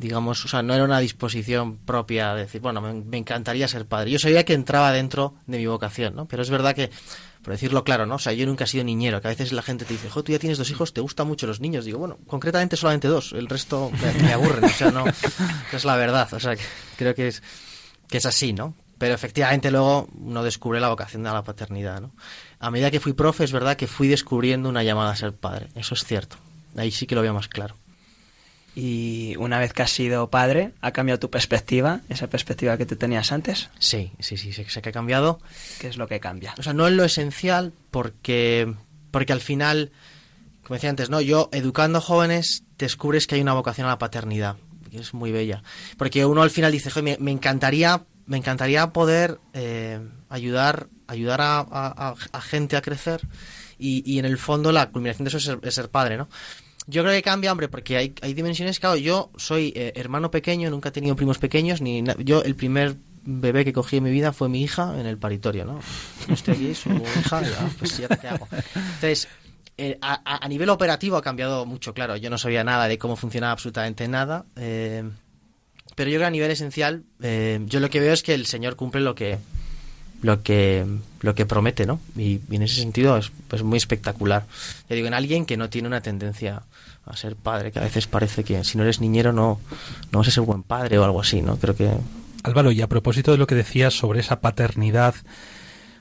digamos, 0.00 0.42
o 0.46 0.48
sea, 0.48 0.62
no 0.62 0.72
era 0.72 0.82
una 0.82 0.98
disposición 0.98 1.76
propia 1.76 2.34
de 2.34 2.42
decir, 2.42 2.62
bueno, 2.62 2.80
me, 2.80 3.18
encantaría 3.18 3.68
ser 3.68 3.84
padre. 3.84 4.10
Yo 4.10 4.18
sabía 4.18 4.46
que 4.46 4.54
entraba 4.54 4.92
dentro 4.92 5.34
de 5.46 5.58
mi 5.58 5.66
vocación, 5.66 6.16
¿no? 6.16 6.26
Pero 6.26 6.40
es 6.40 6.48
verdad 6.48 6.74
que, 6.74 6.88
por 7.42 7.52
decirlo 7.52 7.84
claro, 7.84 8.06
¿no? 8.06 8.14
O 8.14 8.18
sea, 8.18 8.32
yo 8.32 8.46
nunca 8.46 8.64
he 8.64 8.66
sido 8.66 8.82
niñero, 8.82 9.20
que 9.20 9.28
a 9.28 9.30
veces 9.30 9.52
la 9.52 9.60
gente 9.60 9.84
te 9.84 9.92
dice, 9.92 10.08
jo, 10.08 10.24
tú 10.24 10.32
ya 10.32 10.38
tienes 10.38 10.56
dos 10.56 10.70
hijos, 10.70 10.94
te 10.94 11.02
gustan 11.02 11.26
mucho 11.26 11.46
los 11.46 11.60
niños. 11.60 11.84
Digo, 11.84 11.98
bueno, 11.98 12.16
concretamente 12.26 12.78
solamente 12.78 13.08
dos, 13.08 13.32
el 13.32 13.46
resto 13.46 13.90
me, 14.22 14.32
aburren, 14.32 14.64
o 14.64 14.68
sea, 14.70 14.90
no, 14.90 15.04
no 15.04 15.12
es 15.70 15.84
la 15.84 15.96
verdad, 15.96 16.32
o 16.32 16.40
sea, 16.40 16.56
que 16.56 16.62
creo 16.96 17.14
que 17.14 17.28
es, 17.28 17.42
que 18.08 18.16
es 18.16 18.24
así, 18.24 18.54
¿no? 18.54 18.74
Pero 18.96 19.14
efectivamente 19.14 19.70
luego 19.70 20.08
uno 20.18 20.42
descubre 20.42 20.80
la 20.80 20.88
vocación 20.88 21.24
de 21.24 21.30
la 21.30 21.44
paternidad, 21.44 22.00
¿no? 22.00 22.12
A 22.58 22.70
medida 22.70 22.90
que 22.90 23.00
fui 23.00 23.12
profe, 23.12 23.44
es 23.44 23.52
verdad 23.52 23.76
que 23.76 23.86
fui 23.86 24.08
descubriendo 24.08 24.70
una 24.70 24.82
llamada 24.82 25.10
a 25.10 25.16
ser 25.16 25.34
padre, 25.34 25.68
eso 25.74 25.92
es 25.92 26.04
cierto. 26.04 26.36
Ahí 26.74 26.90
sí 26.90 27.06
que 27.06 27.14
lo 27.14 27.20
veo 27.20 27.34
más 27.34 27.48
claro. 27.48 27.74
Y 28.74 29.34
una 29.36 29.58
vez 29.58 29.72
que 29.72 29.82
has 29.82 29.90
sido 29.90 30.30
padre, 30.30 30.72
¿ha 30.80 30.92
cambiado 30.92 31.18
tu 31.18 31.28
perspectiva, 31.30 32.00
esa 32.08 32.28
perspectiva 32.28 32.76
que 32.76 32.86
tú 32.86 32.96
tenías 32.96 33.32
antes? 33.32 33.68
Sí, 33.78 34.12
sí, 34.20 34.36
sí, 34.36 34.52
sé, 34.52 34.68
sé 34.70 34.80
que 34.80 34.90
ha 34.90 34.92
cambiado. 34.92 35.40
¿Qué 35.80 35.88
es 35.88 35.96
lo 35.96 36.06
que 36.06 36.20
cambia? 36.20 36.54
O 36.58 36.62
sea, 36.62 36.72
no 36.72 36.86
es 36.86 36.92
lo 36.94 37.04
esencial 37.04 37.72
porque, 37.90 38.72
porque 39.10 39.32
al 39.32 39.40
final, 39.40 39.90
como 40.62 40.76
decía 40.76 40.90
antes, 40.90 41.10
¿no? 41.10 41.20
Yo 41.20 41.48
educando 41.52 42.00
jóvenes 42.00 42.62
descubres 42.78 43.26
que 43.26 43.34
hay 43.34 43.40
una 43.40 43.54
vocación 43.54 43.86
a 43.86 43.90
la 43.90 43.98
paternidad, 43.98 44.56
que 44.90 44.98
es 44.98 45.14
muy 45.14 45.32
bella. 45.32 45.62
Porque 45.98 46.24
uno 46.24 46.42
al 46.42 46.50
final 46.50 46.70
dice, 46.70 46.90
"Joder, 46.90 47.04
me, 47.04 47.16
me 47.24 47.32
encantaría, 47.32 48.04
me 48.26 48.36
encantaría 48.36 48.92
poder 48.92 49.40
eh, 49.52 49.98
ayudar, 50.28 50.86
ayudar 51.08 51.40
a, 51.40 51.58
a- 51.58 51.64
a- 52.10 52.14
a 52.32 52.40
gente 52.40 52.76
a 52.76 52.82
crecer 52.82 53.20
y, 53.78 54.02
y 54.10 54.20
en 54.20 54.24
el 54.26 54.38
fondo 54.38 54.70
la 54.70 54.90
culminación 54.90 55.24
de 55.24 55.28
eso 55.30 55.38
es 55.38 55.44
ser, 55.44 55.58
es 55.62 55.74
ser 55.74 55.88
padre, 55.90 56.16
¿no? 56.16 56.28
Yo 56.90 57.02
creo 57.02 57.14
que 57.14 57.22
cambia, 57.22 57.52
hombre, 57.52 57.68
porque 57.68 57.96
hay, 57.96 58.14
hay 58.20 58.34
dimensiones, 58.34 58.80
claro, 58.80 58.96
yo 58.96 59.30
soy 59.36 59.72
eh, 59.76 59.92
hermano 59.94 60.30
pequeño, 60.30 60.70
nunca 60.70 60.90
he 60.90 60.92
tenido 60.92 61.16
primos 61.16 61.38
pequeños, 61.38 61.80
ni 61.80 62.02
yo 62.18 62.42
el 62.42 62.56
primer 62.56 62.96
bebé 63.24 63.64
que 63.64 63.72
cogí 63.72 63.98
en 63.98 64.04
mi 64.04 64.10
vida 64.10 64.32
fue 64.32 64.48
mi 64.48 64.62
hija 64.62 64.98
en 64.98 65.06
el 65.06 65.18
paritorio, 65.18 65.64
¿no? 65.64 65.80
Estoy 66.28 66.54
aquí, 66.54 66.74
su 66.74 66.90
hija, 66.90 67.42
ya, 67.42 67.70
pues 67.78 67.98
ya 67.98 68.08
qué 68.08 68.28
hago. 68.28 68.48
Entonces, 68.74 69.28
eh, 69.82 69.98
a, 70.02 70.46
nivel 70.48 70.68
operativo 70.68 71.16
ha 71.16 71.22
cambiado 71.22 71.64
mucho, 71.64 71.94
claro, 71.94 72.16
yo 72.16 72.28
no 72.28 72.38
sabía 72.38 72.64
nada 72.64 72.86
de 72.88 72.98
cómo 72.98 73.16
funcionaba 73.16 73.52
absolutamente 73.52 74.08
nada, 74.08 74.44
eh, 74.56 75.04
pero 75.96 76.10
yo 76.10 76.16
creo 76.16 76.24
que 76.24 76.26
a 76.26 76.30
nivel 76.30 76.50
esencial, 76.50 77.04
eh, 77.22 77.60
yo 77.64 77.80
lo 77.80 77.88
que 77.88 78.00
veo 78.00 78.12
es 78.12 78.22
que 78.22 78.34
el 78.34 78.46
Señor 78.46 78.76
cumple 78.76 79.00
lo 79.00 79.14
que 79.14 79.38
lo 80.22 80.42
que 80.42 80.84
lo 81.22 81.34
que 81.34 81.46
promete, 81.46 81.86
¿no? 81.86 81.98
Y, 82.14 82.40
en 82.50 82.62
ese 82.62 82.74
sentido 82.76 83.16
es 83.16 83.32
pues 83.48 83.62
muy 83.62 83.78
espectacular. 83.78 84.44
Ya 84.88 84.96
digo, 84.96 85.08
en 85.08 85.14
alguien 85.14 85.46
que 85.46 85.56
no 85.56 85.70
tiene 85.70 85.88
una 85.88 86.02
tendencia 86.02 86.62
a 87.04 87.16
ser 87.16 87.36
padre, 87.36 87.72
que 87.72 87.78
a 87.78 87.82
veces 87.82 88.06
parece 88.06 88.44
que 88.44 88.62
si 88.64 88.76
no 88.76 88.84
eres 88.84 89.00
niñero 89.00 89.32
no, 89.32 89.60
no 90.12 90.18
vas 90.18 90.28
a 90.28 90.30
ser 90.30 90.44
buen 90.44 90.62
padre 90.62 90.98
o 90.98 91.04
algo 91.04 91.20
así, 91.20 91.42
¿no? 91.42 91.56
Creo 91.56 91.74
que 91.74 91.90
Álvaro, 92.42 92.72
y 92.72 92.80
a 92.80 92.88
propósito 92.88 93.32
de 93.32 93.38
lo 93.38 93.46
que 93.46 93.54
decías 93.54 93.94
sobre 93.94 94.20
esa 94.20 94.40
paternidad 94.40 95.14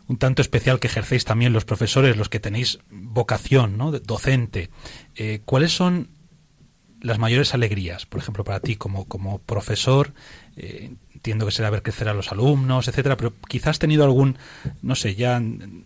un 0.09 0.17
tanto 0.17 0.41
especial 0.41 0.79
que 0.79 0.87
ejercéis 0.87 1.23
también 1.23 1.53
los 1.53 1.65
profesores, 1.65 2.17
los 2.17 2.29
que 2.29 2.39
tenéis 2.39 2.79
vocación 2.89 3.77
¿no? 3.77 3.91
docente, 3.91 4.71
eh, 5.15 5.41
¿cuáles 5.45 5.71
son 5.71 6.09
las 6.99 7.19
mayores 7.19 7.53
alegrías? 7.53 8.07
Por 8.07 8.19
ejemplo, 8.19 8.43
para 8.43 8.59
ti 8.59 8.75
como, 8.75 9.05
como 9.05 9.37
profesor, 9.37 10.13
eh, 10.57 10.95
entiendo 11.19 11.45
que 11.45 11.51
será 11.51 11.69
ver 11.69 11.83
crecer 11.83 12.07
a 12.07 12.13
los 12.13 12.31
alumnos, 12.31 12.87
etcétera, 12.87 13.17
pero 13.17 13.33
quizás 13.49 13.71
has 13.71 13.79
tenido 13.79 14.05
algún, 14.05 14.37
no 14.81 14.95
sé, 14.95 15.15
ya, 15.15 15.41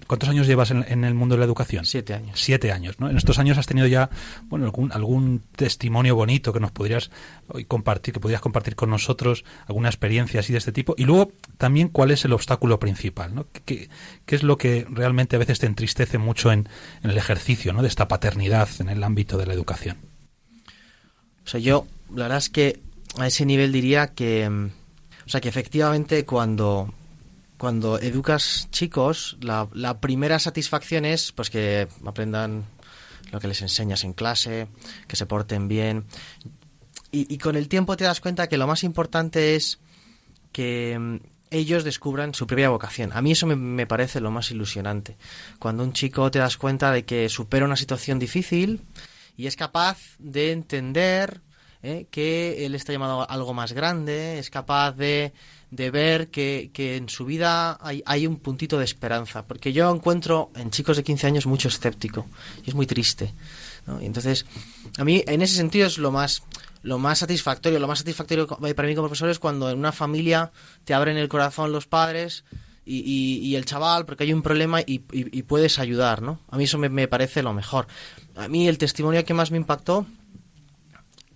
¿cuántos 0.06 0.30
años 0.30 0.46
llevas 0.46 0.70
en, 0.70 0.86
en 0.88 1.04
el 1.04 1.16
mundo 1.16 1.34
de 1.34 1.40
la 1.40 1.46
educación? 1.46 1.86
Siete 1.86 2.14
años. 2.14 2.40
Siete 2.40 2.72
años, 2.72 3.00
¿no? 3.00 3.10
En 3.10 3.18
estos 3.18 3.40
años 3.40 3.58
has 3.58 3.66
tenido 3.66 3.88
ya, 3.88 4.12
bueno, 4.44 4.66
algún, 4.66 4.92
algún 4.92 5.42
testimonio 5.56 6.16
bonito 6.16 6.54
que 6.54 6.60
nos 6.60 6.72
podrías 6.72 7.10
hoy 7.48 7.66
compartir, 7.66 8.14
que 8.14 8.20
podrías 8.20 8.42
compartir 8.42 8.76
con 8.76 8.92
nosotros, 8.92 9.44
alguna 9.66 9.90
experiencia 9.90 10.40
así 10.40 10.54
de 10.54 10.60
este 10.60 10.72
tipo. 10.72 10.94
Y 10.98 11.06
luego, 11.06 11.32
también, 11.58 11.90
¿cuál 11.90 12.12
es 12.12 12.26
el 12.26 12.34
obstáculo 12.34 12.80
principal, 12.80 13.34
¿no? 13.34 13.48
¿Qué, 13.66 13.90
qué 14.28 14.36
es 14.36 14.44
lo 14.44 14.60
que 14.60 14.86
realmente 14.88 15.36
a 15.36 15.40
veces 15.40 15.58
te 15.58 15.66
entristece 15.66 16.20
mucho 16.20 16.52
en, 16.52 16.70
en 17.02 17.10
el 17.10 17.18
ejercicio, 17.18 17.74
¿no? 17.74 17.82
De 17.82 17.88
esta 17.88 18.08
paternidad 18.08 18.70
en 18.80 18.90
el 18.90 19.04
ámbito 19.04 19.40
de 19.40 19.48
la 19.48 19.54
educación. 19.54 19.98
O 21.44 21.50
sea, 21.50 21.60
yo, 21.60 21.88
la 22.14 22.24
verdad 22.24 22.38
es 22.38 22.50
que 22.50 22.80
a 23.18 23.26
ese 23.26 23.46
nivel 23.46 23.72
diría 23.72 24.08
que, 24.08 24.48
mm, 24.48 24.83
o 25.26 25.30
sea, 25.30 25.42
que 25.42 25.50
efectivamente 25.50 26.26
cuando, 26.26 26.94
cuando 27.58 28.00
educas 28.00 28.68
chicos, 28.72 29.38
la, 29.42 29.68
la 29.74 30.00
primera 30.00 30.40
satisfacción 30.40 31.06
es 31.06 31.32
pues 31.32 31.50
que 31.50 31.88
aprendan 32.06 32.66
lo 33.32 33.40
que 33.40 33.48
les 33.48 33.62
enseñas 33.62 34.04
en 34.04 34.14
clase, 34.14 34.68
que 35.08 35.16
se 35.16 35.26
porten 35.26 35.68
bien. 35.68 36.06
Y, 37.12 37.38
con 37.38 37.56
el 37.56 37.68
tiempo 37.68 37.96
te 37.96 38.06
das 38.06 38.22
cuenta 38.22 38.48
que 38.48 38.58
lo 38.58 38.66
más 38.66 38.84
importante 38.84 39.56
es 39.56 39.80
que 40.52 40.98
mm, 41.00 41.18
ellos 41.52 41.84
descubran 41.84 42.34
su 42.34 42.48
propia 42.48 42.70
vocación. 42.70 43.12
A 43.14 43.22
mí 43.22 43.32
eso 43.32 43.46
me, 43.46 43.56
me 43.56 43.86
parece 43.86 44.20
lo 44.20 44.32
más 44.32 44.50
ilusionante. 44.50 45.16
Cuando 45.60 45.84
un 45.84 45.94
chico 45.94 46.32
te 46.32 46.40
das 46.40 46.58
cuenta 46.58 46.92
de 46.92 47.06
que 47.06 47.30
supera 47.30 47.66
una 47.66 47.76
situación 47.76 48.18
difícil 48.18 48.82
y 49.38 49.46
es 49.46 49.56
capaz 49.56 50.00
de 50.18 50.52
entender 50.52 51.42
¿eh? 51.84 52.08
que 52.10 52.66
él 52.66 52.74
está 52.74 52.92
llamado 52.92 53.22
a 53.22 53.26
algo 53.26 53.54
más 53.54 53.74
grande, 53.74 54.40
es 54.40 54.50
capaz 54.50 54.94
de, 54.94 55.34
de 55.70 55.92
ver 55.92 56.30
que, 56.30 56.72
que 56.74 56.96
en 56.96 57.10
su 57.10 57.26
vida 57.26 57.78
hay, 57.82 58.02
hay 58.06 58.26
un 58.26 58.38
puntito 58.38 58.80
de 58.80 58.86
esperanza. 58.86 59.46
Porque 59.46 59.74
yo 59.74 59.94
encuentro 59.94 60.50
en 60.56 60.72
chicos 60.72 60.98
de 60.98 61.04
15 61.04 61.28
años 61.28 61.46
mucho 61.46 61.68
escéptico 61.68 62.26
y 62.66 62.70
es 62.70 62.76
muy 62.76 62.88
triste. 62.88 63.34
entonces, 64.02 64.46
a 64.98 65.04
mí 65.04 65.24
en 65.28 65.42
ese 65.42 65.56
sentido 65.56 65.86
es 65.86 65.98
lo 66.00 66.12
más 66.12 66.42
lo 66.82 67.00
más 67.00 67.20
satisfactorio, 67.20 67.80
lo 67.80 67.88
más 67.88 68.00
satisfactorio 68.00 68.46
para 68.46 68.88
mí 68.88 68.94
como 68.94 69.08
profesor 69.08 69.30
es 69.30 69.40
cuando 69.40 69.70
en 69.70 69.78
una 69.78 69.94
familia 69.94 70.52
te 70.84 70.94
abren 70.94 71.16
el 71.16 71.30
corazón 71.30 71.72
los 71.72 71.88
padres 71.88 72.44
y, 72.86 73.40
y, 73.42 73.56
el 73.56 73.64
chaval 73.64 74.06
porque 74.06 74.26
hay 74.26 74.34
un 74.34 74.42
problema 74.42 74.82
y, 74.82 74.96
y, 75.14 75.40
y 75.40 75.44
puedes 75.44 75.80
ayudar, 75.80 76.22
¿no? 76.22 76.42
A 76.50 76.58
mí 76.58 76.66
eso 76.66 76.78
me, 76.78 76.90
me, 76.90 77.08
parece 77.08 77.42
lo 77.42 77.54
mejor. 77.54 77.88
A 78.36 78.50
mí 78.50 78.68
el 78.68 78.78
testimonio 78.78 79.24
que 79.24 79.34
más 79.34 79.52
me 79.52 79.58
impactó 79.58 80.06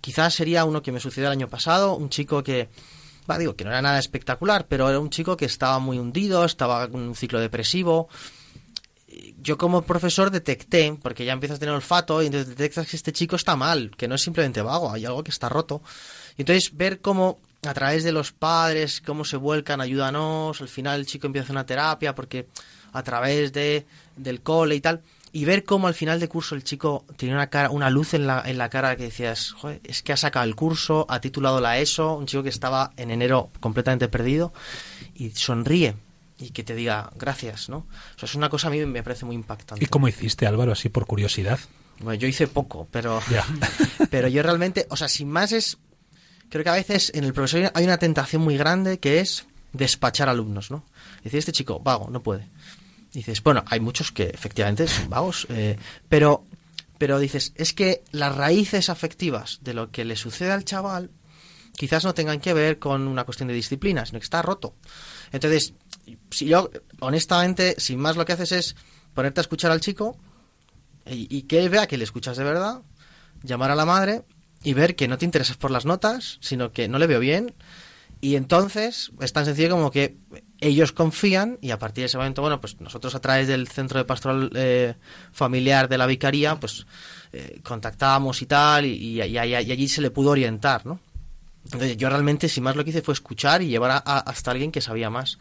quizás 0.00 0.34
sería 0.34 0.64
uno 0.64 0.82
que 0.82 0.92
me 0.92 1.00
sucedió 1.00 1.28
el 1.28 1.32
año 1.32 1.48
pasado, 1.48 1.94
un 1.96 2.08
chico 2.08 2.42
que, 2.42 2.68
va, 3.30 3.38
digo, 3.38 3.56
que 3.56 3.64
no 3.64 3.70
era 3.70 3.82
nada 3.82 3.98
espectacular, 3.98 4.66
pero 4.68 4.88
era 4.88 4.98
un 4.98 5.10
chico 5.10 5.36
que 5.36 5.44
estaba 5.44 5.78
muy 5.78 5.98
hundido, 5.98 6.44
estaba 6.44 6.84
en 6.84 6.94
un 6.96 7.14
ciclo 7.14 7.40
depresivo, 7.40 8.08
yo 9.40 9.56
como 9.56 9.82
profesor 9.82 10.30
detecté, 10.30 10.96
porque 11.00 11.24
ya 11.24 11.32
empiezas 11.32 11.56
a 11.56 11.60
tener 11.60 11.74
olfato 11.74 12.22
y 12.22 12.26
entonces 12.26 12.48
detectas 12.48 12.86
que 12.86 12.96
este 12.96 13.12
chico 13.12 13.36
está 13.36 13.56
mal, 13.56 13.92
que 13.96 14.08
no 14.08 14.14
es 14.14 14.22
simplemente 14.22 14.62
vago, 14.62 14.90
hay 14.90 15.04
algo 15.04 15.24
que 15.24 15.30
está 15.30 15.48
roto. 15.48 15.82
Y 16.36 16.42
entonces 16.42 16.76
ver 16.76 17.00
cómo 17.00 17.38
a 17.66 17.74
través 17.74 18.04
de 18.04 18.12
los 18.12 18.32
padres, 18.32 19.00
cómo 19.04 19.24
se 19.24 19.36
vuelcan, 19.36 19.80
ayúdanos, 19.80 20.60
al 20.60 20.68
final 20.68 21.00
el 21.00 21.06
chico 21.06 21.26
empieza 21.26 21.52
una 21.52 21.66
terapia 21.66 22.14
porque 22.14 22.48
a 22.92 23.02
través 23.02 23.52
de 23.52 23.86
del 24.16 24.42
cole 24.42 24.74
y 24.74 24.80
tal, 24.80 25.02
y 25.32 25.44
ver 25.44 25.64
cómo 25.64 25.86
al 25.86 25.94
final 25.94 26.20
de 26.20 26.28
curso 26.28 26.54
el 26.54 26.64
chico 26.64 27.04
tenía 27.16 27.34
una 27.34 27.48
cara, 27.48 27.70
una 27.70 27.90
luz 27.90 28.14
en 28.14 28.26
la, 28.26 28.42
en 28.46 28.58
la 28.58 28.68
cara 28.68 28.96
que 28.96 29.04
decías, 29.04 29.52
Joder, 29.52 29.80
es 29.84 30.02
que 30.02 30.12
ha 30.12 30.16
sacado 30.16 30.44
el 30.44 30.54
curso, 30.54 31.06
ha 31.08 31.20
titulado 31.20 31.60
la 31.60 31.78
ESO, 31.78 32.14
un 32.14 32.26
chico 32.26 32.42
que 32.42 32.48
estaba 32.48 32.92
en 32.96 33.10
enero 33.10 33.50
completamente 33.60 34.08
perdido 34.08 34.52
y 35.14 35.30
sonríe 35.30 35.94
y 36.38 36.50
que 36.50 36.62
te 36.64 36.74
diga 36.74 37.10
gracias, 37.16 37.68
¿no? 37.68 37.78
O 37.78 38.18
sea, 38.18 38.26
es 38.26 38.34
una 38.34 38.48
cosa 38.48 38.68
a 38.68 38.70
mí 38.70 38.84
me 38.86 39.02
parece 39.02 39.24
muy 39.24 39.34
impactante. 39.34 39.84
¿Y 39.84 39.88
cómo 39.88 40.08
hiciste, 40.08 40.46
Álvaro, 40.46 40.72
así 40.72 40.88
por 40.88 41.06
curiosidad? 41.06 41.58
Bueno, 42.00 42.14
yo 42.14 42.28
hice 42.28 42.46
poco, 42.46 42.86
pero 42.90 43.20
pero 44.10 44.28
yo 44.28 44.42
realmente, 44.42 44.86
o 44.90 44.96
sea, 44.96 45.08
sin 45.08 45.28
más 45.28 45.52
es 45.52 45.78
creo 46.48 46.64
que 46.64 46.70
a 46.70 46.74
veces 46.74 47.12
en 47.14 47.24
el 47.24 47.32
profesor 47.32 47.70
hay 47.74 47.84
una 47.84 47.98
tentación 47.98 48.42
muy 48.42 48.56
grande 48.56 48.98
que 48.98 49.20
es 49.20 49.46
despachar 49.72 50.28
alumnos, 50.28 50.70
¿no? 50.70 50.84
Decir, 51.22 51.38
este 51.38 51.52
chico, 51.52 51.80
vago, 51.80 52.08
no 52.10 52.22
puede. 52.22 52.48
Dices, 53.12 53.42
bueno, 53.42 53.64
hay 53.66 53.80
muchos 53.80 54.12
que 54.12 54.24
efectivamente 54.24 54.86
son 54.86 55.08
vagos, 55.08 55.46
eh, 55.50 55.76
pero 56.08 56.44
pero 56.98 57.20
dices, 57.20 57.52
es 57.54 57.72
que 57.72 58.02
las 58.10 58.34
raíces 58.34 58.90
afectivas 58.90 59.60
de 59.62 59.72
lo 59.72 59.90
que 59.90 60.04
le 60.04 60.16
sucede 60.16 60.50
al 60.50 60.64
chaval 60.64 61.10
quizás 61.76 62.04
no 62.04 62.12
tengan 62.12 62.40
que 62.40 62.52
ver 62.52 62.80
con 62.80 63.06
una 63.06 63.24
cuestión 63.24 63.46
de 63.46 63.54
disciplina, 63.54 64.04
sino 64.04 64.18
que 64.18 64.24
está 64.24 64.42
roto. 64.42 64.74
Entonces, 65.30 65.74
si 66.30 66.46
yo, 66.46 66.70
honestamente, 66.98 67.76
sin 67.78 68.00
más 68.00 68.16
lo 68.16 68.24
que 68.24 68.32
haces 68.32 68.50
es 68.50 68.76
ponerte 69.14 69.38
a 69.38 69.42
escuchar 69.42 69.70
al 69.70 69.80
chico 69.80 70.18
y, 71.06 71.34
y, 71.34 71.42
que 71.42 71.60
él 71.60 71.70
vea 71.70 71.86
que 71.86 71.96
le 71.96 72.02
escuchas 72.02 72.36
de 72.36 72.42
verdad, 72.42 72.82
llamar 73.44 73.70
a 73.70 73.76
la 73.76 73.86
madre 73.86 74.24
y 74.64 74.74
ver 74.74 74.96
que 74.96 75.06
no 75.06 75.18
te 75.18 75.24
interesas 75.24 75.56
por 75.56 75.70
las 75.70 75.86
notas, 75.86 76.38
sino 76.40 76.72
que 76.72 76.88
no 76.88 76.98
le 76.98 77.06
veo 77.06 77.20
bien. 77.20 77.54
Y 78.20 78.34
entonces 78.34 79.12
es 79.20 79.32
tan 79.32 79.44
sencillo 79.44 79.70
como 79.70 79.92
que 79.92 80.18
ellos 80.60 80.92
confían 80.92 81.58
y 81.60 81.70
a 81.70 81.78
partir 81.78 82.02
de 82.02 82.06
ese 82.06 82.18
momento, 82.18 82.42
bueno, 82.42 82.60
pues 82.60 82.80
nosotros 82.80 83.14
a 83.14 83.20
través 83.20 83.46
del 83.46 83.68
centro 83.68 83.98
de 83.98 84.04
pastoral 84.04 84.50
eh, 84.54 84.94
familiar 85.32 85.88
de 85.88 85.98
la 85.98 86.06
vicaría, 86.06 86.58
pues 86.58 86.86
eh, 87.32 87.60
contactábamos 87.62 88.42
y 88.42 88.46
tal, 88.46 88.86
y, 88.86 88.90
y, 88.92 89.22
y, 89.22 89.38
allí 89.38 89.88
se 89.88 90.00
le 90.00 90.10
pudo 90.10 90.30
orientar, 90.30 90.84
¿no? 90.84 90.98
Entonces 91.64 91.96
yo 91.96 92.08
realmente, 92.08 92.48
sin 92.48 92.64
más 92.64 92.76
lo 92.76 92.84
que 92.84 92.90
hice 92.90 93.02
fue 93.02 93.14
escuchar 93.14 93.62
y 93.62 93.68
llevar 93.68 93.90
a, 93.90 94.02
a, 94.04 94.18
hasta 94.20 94.50
alguien 94.50 94.72
que 94.72 94.80
sabía 94.80 95.10
más. 95.10 95.38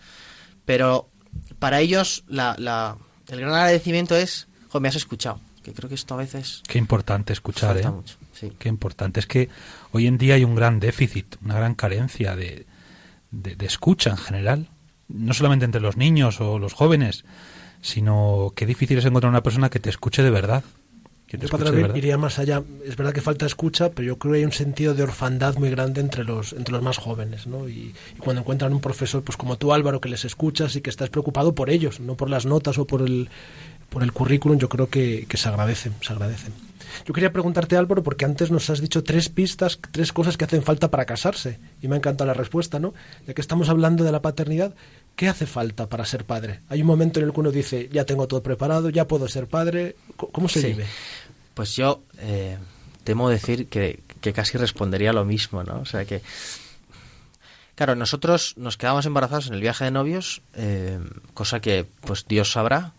Pero 0.66 1.10
para 1.58 1.80
ellos 1.80 2.26
la, 2.28 2.56
la, 2.58 2.98
el 3.30 3.40
gran 3.40 3.54
agradecimiento 3.54 4.16
es, 4.16 4.48
jo, 4.70 4.80
me 4.80 4.90
has 4.90 4.96
escuchado. 4.96 5.40
Que 5.64 5.74
creo 5.74 5.90
que 5.90 5.96
esto 5.96 6.14
a 6.14 6.18
veces... 6.18 6.64
Qué 6.68 6.78
importante 6.78 7.34
escuchar, 7.34 7.78
¿eh? 7.78 7.90
Mucho, 7.90 8.16
sí. 8.34 8.54
Qué 8.58 8.70
importante. 8.70 9.20
Es 9.20 9.28
que 9.28 9.50
hoy 9.92 10.08
en 10.08 10.18
día 10.18 10.36
hay 10.36 10.44
un 10.44 10.56
gran 10.56 10.80
déficit, 10.80 11.36
una 11.44 11.56
gran 11.56 11.76
carencia 11.76 12.36
de, 12.36 12.66
de, 13.32 13.56
de 13.56 13.66
escucha 13.66 14.12
en 14.12 14.18
general. 14.18 14.70
No 15.10 15.34
solamente 15.34 15.66
entre 15.66 15.82
los 15.82 15.98
niños 15.98 16.42
o 16.42 16.60
los 16.60 16.74
jóvenes, 16.74 17.26
sino 17.82 18.52
qué 18.56 18.66
difícil 18.66 18.98
es 18.98 19.06
encontrar 19.06 19.30
una 19.30 19.44
persona 19.44 19.70
que 19.70 19.80
te 19.80 19.90
escuche 19.90 20.24
de 20.24 20.30
verdad. 20.30 20.64
Que 21.28 21.38
te 21.38 21.48
yo 21.48 21.58
para 21.58 21.98
iría 21.98 22.18
más 22.18 22.40
allá. 22.40 22.64
Es 22.86 22.96
verdad 22.96 23.14
que 23.14 23.22
falta 23.22 23.46
escucha, 23.46 23.92
pero 23.92 24.08
yo 24.08 24.18
creo 24.18 24.34
que 24.34 24.40
hay 24.40 24.46
un 24.46 24.54
sentido 24.54 24.94
de 24.94 25.04
orfandad 25.04 25.58
muy 25.58 25.70
grande 25.70 26.00
entre 26.00 26.24
los, 26.24 26.54
entre 26.54 26.74
los 26.74 26.82
más 26.82 26.98
jóvenes, 26.98 27.48
¿no? 27.48 27.68
Y, 27.68 27.94
y, 28.16 28.20
cuando 28.20 28.42
encuentran 28.42 28.72
un 28.72 28.80
profesor, 28.80 29.24
pues 29.24 29.36
como 29.36 29.58
tú, 29.58 29.74
Álvaro, 29.74 30.00
que 30.00 30.08
les 30.08 30.24
escuchas 30.24 30.76
y 30.78 30.82
que 30.82 30.90
estás 30.90 31.10
preocupado 31.10 31.54
por 31.54 31.70
ellos, 31.70 32.00
no 32.00 32.16
por 32.16 32.30
las 32.30 32.46
notas 32.46 32.78
o 32.78 32.86
por 32.86 33.02
el, 33.02 33.30
por 33.90 34.04
el 34.04 34.14
currículum, 34.14 34.58
yo 34.58 34.70
creo 34.70 34.90
que, 34.90 35.26
que 35.28 35.36
se 35.38 35.50
agradecen, 35.50 35.94
se 36.02 36.14
agradecen. 36.14 36.54
Yo 37.06 37.14
quería 37.14 37.32
preguntarte, 37.32 37.78
Álvaro, 37.78 38.04
porque 38.04 38.26
antes 38.26 38.52
nos 38.52 38.70
has 38.70 38.82
dicho 38.82 39.04
tres 39.04 39.30
pistas, 39.30 39.80
tres 39.92 40.14
cosas 40.14 40.38
que 40.38 40.46
hacen 40.46 40.64
falta 40.64 40.90
para 40.90 41.06
casarse. 41.06 41.60
Y 41.82 41.88
me 41.88 41.96
ha 41.96 41.98
encantado 41.98 42.28
la 42.28 42.34
respuesta, 42.34 42.80
¿no? 42.80 42.94
Ya 43.26 43.34
que 43.34 43.42
estamos 43.42 43.70
hablando 43.70 44.04
de 44.04 44.12
la 44.12 44.22
paternidad, 44.22 44.76
¿qué 45.18 45.28
hace 45.28 45.48
falta 45.48 45.90
para 45.90 46.06
ser 46.06 46.24
padre? 46.24 46.62
Hay 46.70 46.82
un 46.82 46.88
momento 46.88 47.20
en 47.20 47.26
el 47.26 47.34
que 47.34 47.40
uno 47.42 47.52
dice, 47.52 47.90
ya 47.92 48.06
tengo 48.06 48.28
todo 48.28 48.42
preparado, 48.42 48.90
ya 48.90 49.08
puedo 49.08 49.28
ser 49.28 49.48
padre. 49.48 49.98
¿Cómo 50.16 50.48
se 50.48 50.62
sí. 50.62 50.68
vive? 50.68 50.86
Pues 51.56 51.76
yo 51.76 52.04
eh, 52.20 52.58
temo 53.04 53.28
decir 53.28 53.68
que, 53.68 54.04
que, 54.22 54.32
casi 54.32 54.58
respondería 54.58 55.12
lo 55.12 55.26
mismo, 55.26 55.64
¿no? 55.64 55.82
O 55.82 55.86
sea 55.86 56.06
que. 56.06 56.22
Claro, 57.74 57.96
nosotros 57.96 58.54
nos 58.58 58.78
quedamos 58.78 59.06
embarazados 59.06 59.48
en 59.48 59.56
el 59.56 59.62
viaje 59.62 59.86
de 59.86 59.92
novios, 59.92 60.42
eh, 60.54 61.00
cosa 61.34 61.60
que 61.60 61.86
pues 62.02 62.26
Dios 62.28 62.52
sabrá. 62.52 62.94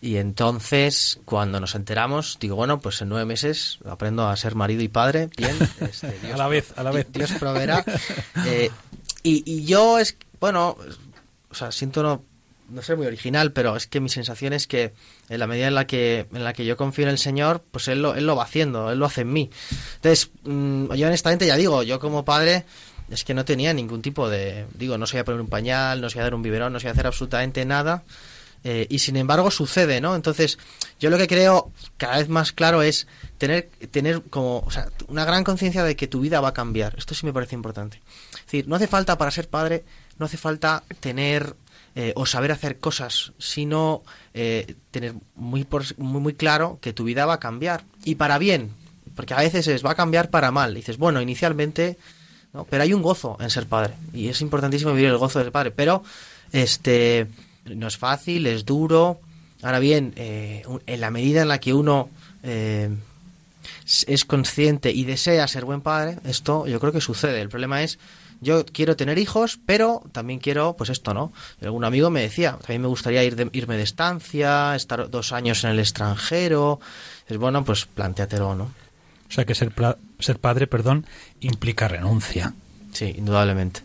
Y 0.00 0.16
entonces, 0.16 1.20
cuando 1.24 1.60
nos 1.60 1.74
enteramos, 1.76 2.36
digo, 2.40 2.56
bueno, 2.56 2.80
pues 2.80 3.00
en 3.00 3.08
nueve 3.08 3.24
meses 3.24 3.78
aprendo 3.88 4.28
a 4.28 4.36
ser 4.36 4.56
marido 4.56 4.82
y 4.82 4.88
padre. 4.88 5.30
Bien, 5.36 5.56
este, 5.80 6.18
Dios, 6.20 6.34
a 6.34 6.36
la 6.36 6.48
vez, 6.48 6.74
a 6.76 6.82
la 6.82 6.90
vez. 6.90 7.06
Dios 7.12 7.32
proveerá. 7.38 7.84
Eh, 8.44 8.70
y, 9.22 9.42
y, 9.50 9.64
yo 9.64 9.98
es, 9.98 10.16
bueno, 10.38 10.76
o 11.54 11.56
sea, 11.56 11.70
siento 11.70 12.02
no, 12.02 12.24
no 12.68 12.82
ser 12.82 12.96
muy 12.96 13.06
original, 13.06 13.52
pero 13.52 13.76
es 13.76 13.86
que 13.86 14.00
mi 14.00 14.08
sensación 14.08 14.52
es 14.52 14.66
que 14.66 14.92
en 15.28 15.38
la 15.38 15.46
medida 15.46 15.68
en 15.68 15.74
la 15.76 15.86
que, 15.86 16.26
en 16.32 16.42
la 16.42 16.52
que 16.52 16.64
yo 16.64 16.76
confío 16.76 17.04
en 17.04 17.10
el 17.10 17.18
Señor, 17.18 17.62
pues 17.70 17.86
Él 17.86 18.02
lo, 18.02 18.16
él 18.16 18.26
lo 18.26 18.34
va 18.34 18.42
haciendo, 18.42 18.90
Él 18.90 18.98
lo 18.98 19.06
hace 19.06 19.20
en 19.20 19.32
mí. 19.32 19.50
Entonces, 19.96 20.30
mmm, 20.42 20.92
yo 20.94 21.06
honestamente 21.06 21.46
ya 21.46 21.54
digo, 21.54 21.84
yo 21.84 22.00
como 22.00 22.24
padre 22.24 22.64
es 23.08 23.22
que 23.22 23.34
no 23.34 23.44
tenía 23.44 23.72
ningún 23.72 24.02
tipo 24.02 24.28
de, 24.28 24.66
digo, 24.74 24.98
no 24.98 25.06
sabía 25.06 25.24
poner 25.24 25.40
un 25.40 25.48
pañal, 25.48 26.00
no 26.00 26.10
sabía 26.10 26.24
dar 26.24 26.34
un 26.34 26.42
biberón, 26.42 26.72
no 26.72 26.80
sabía 26.80 26.92
hacer 26.92 27.06
absolutamente 27.06 27.64
nada. 27.64 28.02
Eh, 28.66 28.86
y 28.88 28.98
sin 28.98 29.16
embargo 29.16 29.50
sucede, 29.50 30.00
¿no? 30.00 30.16
Entonces, 30.16 30.58
yo 30.98 31.10
lo 31.10 31.18
que 31.18 31.26
creo 31.26 31.70
cada 31.98 32.16
vez 32.16 32.30
más 32.30 32.52
claro 32.52 32.82
es 32.82 33.06
tener, 33.36 33.68
tener 33.90 34.22
como, 34.22 34.60
o 34.60 34.70
sea, 34.70 34.88
una 35.06 35.26
gran 35.26 35.44
conciencia 35.44 35.84
de 35.84 35.96
que 35.96 36.08
tu 36.08 36.20
vida 36.20 36.40
va 36.40 36.48
a 36.48 36.54
cambiar. 36.54 36.94
Esto 36.96 37.14
sí 37.14 37.26
me 37.26 37.32
parece 37.34 37.54
importante. 37.54 38.00
Es 38.32 38.46
decir, 38.46 38.66
no 38.66 38.76
hace 38.76 38.86
falta 38.86 39.18
para 39.18 39.30
ser 39.30 39.50
padre, 39.50 39.84
no 40.18 40.26
hace 40.26 40.36
falta 40.36 40.84
tener 41.00 41.56
eh, 41.96 42.12
o 42.16 42.26
saber 42.26 42.50
hacer 42.50 42.78
cosas, 42.78 43.32
sino 43.38 44.02
eh, 44.32 44.74
tener 44.90 45.14
muy, 45.36 45.62
por, 45.62 45.84
muy, 45.96 46.20
muy 46.20 46.34
claro 46.34 46.78
que 46.80 46.92
tu 46.92 47.04
vida 47.04 47.24
va 47.24 47.34
a 47.34 47.40
cambiar. 47.40 47.84
Y 48.04 48.16
para 48.16 48.38
bien, 48.38 48.72
porque 49.14 49.32
a 49.32 49.38
veces 49.38 49.68
es, 49.68 49.84
va 49.84 49.92
a 49.92 49.94
cambiar 49.94 50.28
para 50.28 50.50
mal. 50.50 50.74
Dices, 50.74 50.98
bueno, 50.98 51.20
inicialmente, 51.20 51.96
¿no? 52.52 52.64
pero 52.64 52.82
hay 52.82 52.92
un 52.92 53.02
gozo 53.02 53.36
en 53.38 53.48
ser 53.48 53.66
padre. 53.66 53.94
Y 54.12 54.26
es 54.26 54.40
importantísimo 54.40 54.92
vivir 54.92 55.10
el 55.10 55.18
gozo 55.18 55.38
de 55.38 55.44
ser 55.44 55.52
padre. 55.52 55.70
Pero, 55.70 56.02
este, 56.50 57.28
no 57.64 57.86
es 57.86 57.96
fácil, 57.96 58.48
es 58.48 58.64
duro. 58.64 59.20
Ahora 59.62 59.78
bien, 59.78 60.14
eh, 60.16 60.64
en 60.86 61.00
la 61.00 61.12
medida 61.12 61.42
en 61.42 61.48
la 61.48 61.60
que 61.60 61.74
uno 61.74 62.10
es 62.42 64.24
consciente 64.26 64.90
y 64.90 65.04
desea 65.04 65.46
ser 65.46 65.64
buen 65.64 65.80
padre, 65.80 66.18
esto 66.24 66.66
yo 66.66 66.80
creo 66.80 66.92
que 66.92 67.00
sucede. 67.00 67.40
El 67.40 67.48
problema 67.48 67.84
es, 67.84 68.00
yo 68.44 68.64
quiero 68.64 68.94
tener 68.96 69.18
hijos, 69.18 69.58
pero 69.66 70.02
también 70.12 70.38
quiero, 70.38 70.76
pues 70.76 70.90
esto, 70.90 71.12
¿no? 71.14 71.32
Algún 71.60 71.84
amigo 71.84 72.10
me 72.10 72.20
decía, 72.20 72.52
también 72.60 72.82
me 72.82 72.88
gustaría 72.88 73.24
ir 73.24 73.34
de- 73.34 73.50
irme 73.52 73.76
de 73.76 73.82
estancia, 73.82 74.76
estar 74.76 75.10
dos 75.10 75.32
años 75.32 75.64
en 75.64 75.70
el 75.70 75.80
extranjero. 75.80 76.78
Es 77.26 77.36
bueno, 77.38 77.64
pues 77.64 77.86
planteatelo, 77.86 78.54
¿no? 78.54 78.64
O 78.64 79.32
sea 79.34 79.44
que 79.44 79.54
ser, 79.56 79.72
ser 80.20 80.38
padre, 80.38 80.66
perdón, 80.68 81.06
implica 81.40 81.88
renuncia. 81.88 82.54
Sí, 82.92 83.14
indudablemente. 83.18 83.80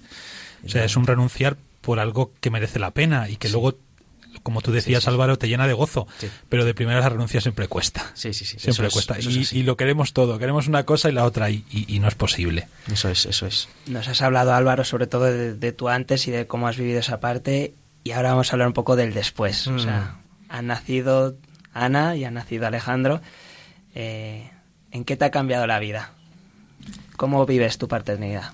O 0.64 0.70
sea, 0.70 0.84
es 0.84 0.96
un 0.96 1.08
renunciar 1.08 1.58
por 1.82 2.00
algo 2.00 2.32
que 2.42 2.52
merece 2.52 2.78
la 2.78 2.92
pena 2.92 3.30
y 3.30 3.38
que 3.38 3.50
luego, 3.50 3.76
como 4.44 4.62
tú 4.62 4.72
decías, 4.72 5.08
Álvaro, 5.08 5.38
te 5.38 5.48
llena 5.48 5.68
de 5.68 5.74
gozo. 5.74 6.08
Sí. 6.20 6.30
Pero 6.50 6.66
de 6.66 6.74
primera 6.74 7.00
la 7.00 7.10
renuncia 7.10 7.42
siempre 7.42 7.68
cuesta. 7.68 8.12
Sí, 8.14 8.34
sí, 8.34 8.46
sí. 8.46 8.60
Siempre 8.60 8.88
eso 8.88 9.00
es- 9.00 9.06
cuesta. 9.08 9.18
eso 9.18 9.56
y, 9.56 9.64
lo 9.64 9.78
queremos 9.78 10.14
todo. 10.14 10.38
Queremos 10.40 10.68
una 10.68 10.84
cosa 10.86 11.10
y 11.10 11.12
la 11.14 11.26
otra 11.26 11.50
y, 11.50 11.64
y- 11.72 11.86
y 11.96 12.00
no 12.00 12.08
es 12.08 12.16
posible. 12.16 12.68
Eso 12.92 13.10
es, 13.10 13.26
eso 13.26 13.46
es. 13.48 13.68
Nos 13.88 14.08
has 14.08 14.22
hablado, 14.22 14.54
Álvaro, 14.54 14.84
sobre 14.84 15.08
todo 15.08 15.26
de, 15.26 15.54
de 15.54 15.72
tu 15.72 15.90
antes 15.90 16.28
y 16.28 16.32
de 16.32 16.48
cómo 16.48 16.68
has 16.68 16.78
vivido 16.78 17.00
esa 17.00 17.20
parte. 17.20 17.74
Y 18.04 18.12
ahora 18.12 18.32
vamos 18.32 18.50
a 18.52 18.54
hablar 18.54 18.68
un 18.68 18.74
poco 18.74 18.96
del 18.96 19.14
después. 19.14 19.68
O 19.68 19.78
sea, 19.80 20.16
han 20.48 20.68
nacido 20.68 21.36
Ana 21.74 22.16
y 22.16 22.24
ha 22.26 22.32
nacido 22.32 22.66
Alejandro. 22.68 23.22
Eh, 23.96 24.50
¿En 24.92 25.04
qué 25.06 25.18
te 25.18 25.26
ha 25.26 25.32
cambiado 25.32 25.68
la 25.68 25.80
vida? 25.80 26.12
¿Cómo 27.18 27.46
vives 27.46 27.78
tu 27.78 27.88
paternidad? 27.88 28.54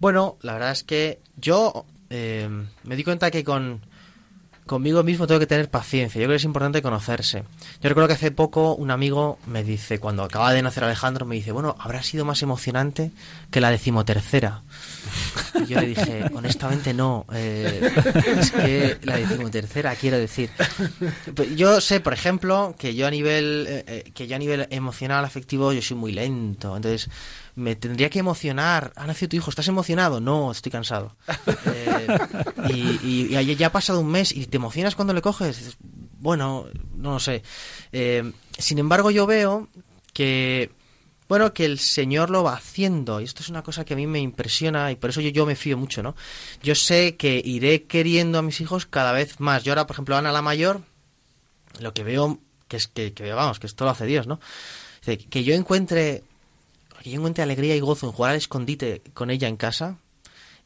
Bueno, 0.00 0.36
la 0.42 0.52
verdad 0.54 0.72
es 0.72 0.84
que 0.84 1.20
yo 1.36 1.84
eh, 2.10 2.48
me 2.84 2.96
di 2.96 3.04
cuenta 3.04 3.30
que 3.30 3.44
con 3.44 3.80
conmigo 4.68 5.02
mismo 5.02 5.26
tengo 5.26 5.40
que 5.40 5.48
tener 5.48 5.68
paciencia. 5.68 6.20
Yo 6.20 6.26
creo 6.26 6.34
que 6.34 6.36
es 6.36 6.44
importante 6.44 6.80
conocerse. 6.82 7.42
Yo 7.80 7.88
recuerdo 7.88 8.06
que 8.06 8.14
hace 8.14 8.30
poco 8.30 8.76
un 8.76 8.92
amigo 8.92 9.38
me 9.46 9.64
dice, 9.64 9.98
cuando 9.98 10.22
acaba 10.22 10.52
de 10.52 10.62
nacer 10.62 10.84
Alejandro, 10.84 11.26
me 11.26 11.34
dice, 11.34 11.50
bueno, 11.50 11.74
habrá 11.80 12.04
sido 12.04 12.24
más 12.24 12.40
emocionante 12.42 13.10
que 13.50 13.60
la 13.60 13.70
decimotercera. 13.72 14.62
Y 15.54 15.66
yo 15.66 15.80
le 15.80 15.88
dije, 15.88 16.24
honestamente 16.34 16.94
no. 16.94 17.26
eh, 17.32 17.90
es 18.38 18.52
que 18.52 18.98
la 19.02 19.16
decimotercera, 19.16 19.96
quiero 19.96 20.18
decir. 20.18 20.50
Pues 21.34 21.56
Yo 21.56 21.80
sé, 21.80 21.98
por 21.98 22.12
ejemplo, 22.12 22.74
que 22.78 22.94
yo 22.94 23.06
a 23.06 23.10
nivel 23.10 23.66
eh, 23.68 23.84
eh, 23.86 24.10
que 24.14 24.26
yo 24.28 24.36
a 24.36 24.38
nivel 24.38 24.68
emocional, 24.70 25.24
afectivo, 25.24 25.72
yo 25.72 25.82
soy 25.82 25.96
muy 25.96 26.12
lento. 26.12 26.76
Entonces, 26.76 27.08
me 27.58 27.76
tendría 27.76 28.08
que 28.08 28.18
emocionar. 28.20 28.92
Ha 28.96 29.06
nacido 29.06 29.30
tu 29.30 29.36
hijo, 29.36 29.50
¿estás 29.50 29.68
emocionado? 29.68 30.20
No, 30.20 30.50
estoy 30.52 30.72
cansado. 30.72 31.16
Eh, 31.66 32.06
y, 32.70 33.06
y- 33.06 33.26
y 33.30 33.36
ahí 33.36 33.54
ya 33.56 33.66
ha 33.66 33.72
pasado 33.72 34.00
un 34.00 34.08
mes 34.10 34.32
y 34.34 34.46
te 34.46 34.56
emocionas 34.56 34.94
cuando 34.94 35.12
le 35.12 35.20
coges. 35.20 35.76
Bueno, 36.20 36.66
no 36.96 37.12
lo 37.12 37.20
sé. 37.20 37.42
Eh, 37.92 38.32
sin 38.56 38.78
embargo, 38.78 39.10
yo 39.10 39.26
veo 39.26 39.68
que 40.12 40.70
bueno, 41.28 41.52
que 41.52 41.66
el 41.66 41.78
Señor 41.78 42.30
lo 42.30 42.42
va 42.44 42.54
haciendo. 42.54 43.20
Y 43.20 43.24
esto 43.24 43.42
es 43.42 43.50
una 43.50 43.62
cosa 43.62 43.84
que 43.84 43.92
a 43.92 43.96
mí 43.96 44.06
me 44.06 44.20
impresiona 44.20 44.90
y 44.90 44.96
por 44.96 45.10
eso 45.10 45.20
yo, 45.20 45.28
yo 45.28 45.44
me 45.44 45.56
fío 45.56 45.76
mucho, 45.76 46.02
¿no? 46.02 46.14
Yo 46.62 46.74
sé 46.74 47.16
que 47.16 47.42
iré 47.44 47.82
queriendo 47.84 48.38
a 48.38 48.42
mis 48.42 48.60
hijos 48.62 48.86
cada 48.86 49.12
vez 49.12 49.38
más. 49.40 49.62
Yo 49.64 49.72
ahora, 49.72 49.86
por 49.86 49.94
ejemplo, 49.94 50.16
Ana 50.16 50.32
la 50.32 50.40
mayor, 50.40 50.80
lo 51.80 51.92
que 51.92 52.02
veo, 52.04 52.38
que 52.68 52.78
es 52.78 52.86
que, 52.88 53.12
que 53.12 53.30
vamos, 53.32 53.58
que 53.58 53.66
esto 53.66 53.84
lo 53.84 53.90
hace 53.90 54.06
Dios, 54.06 54.26
¿no? 54.26 54.40
Que 55.30 55.44
yo 55.44 55.54
encuentre, 55.54 56.22
que 57.08 57.14
yo 57.14 57.20
encuentre 57.20 57.42
alegría 57.42 57.74
y 57.76 57.80
gozo 57.80 58.06
en 58.06 58.12
jugar 58.12 58.32
al 58.32 58.36
escondite 58.38 59.02
con 59.14 59.30
ella 59.30 59.48
en 59.48 59.56
casa. 59.56 59.96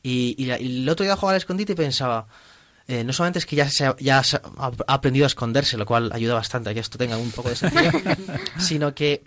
Y, 0.02 0.34
y 0.36 0.50
el 0.50 0.88
otro 0.88 1.04
día 1.04 1.14
jugaba 1.16 1.32
al 1.32 1.38
escondite 1.38 1.72
y 1.72 1.76
pensaba, 1.76 2.26
eh, 2.88 3.04
no 3.04 3.12
solamente 3.12 3.38
es 3.38 3.46
que 3.46 3.56
ya, 3.56 3.70
se 3.70 3.86
ha, 3.86 3.96
ya 3.98 4.22
se 4.24 4.36
ha 4.36 4.42
ha 4.58 4.72
aprendido 4.94 5.24
a 5.26 5.28
esconderse, 5.28 5.76
lo 5.76 5.86
cual 5.86 6.10
ayuda 6.12 6.34
bastante 6.34 6.70
a 6.70 6.74
que 6.74 6.80
esto 6.80 6.98
tenga 6.98 7.16
un 7.16 7.30
poco 7.30 7.48
de 7.50 7.56
sentido, 7.56 7.90
sino 8.58 8.94
que 8.94 9.22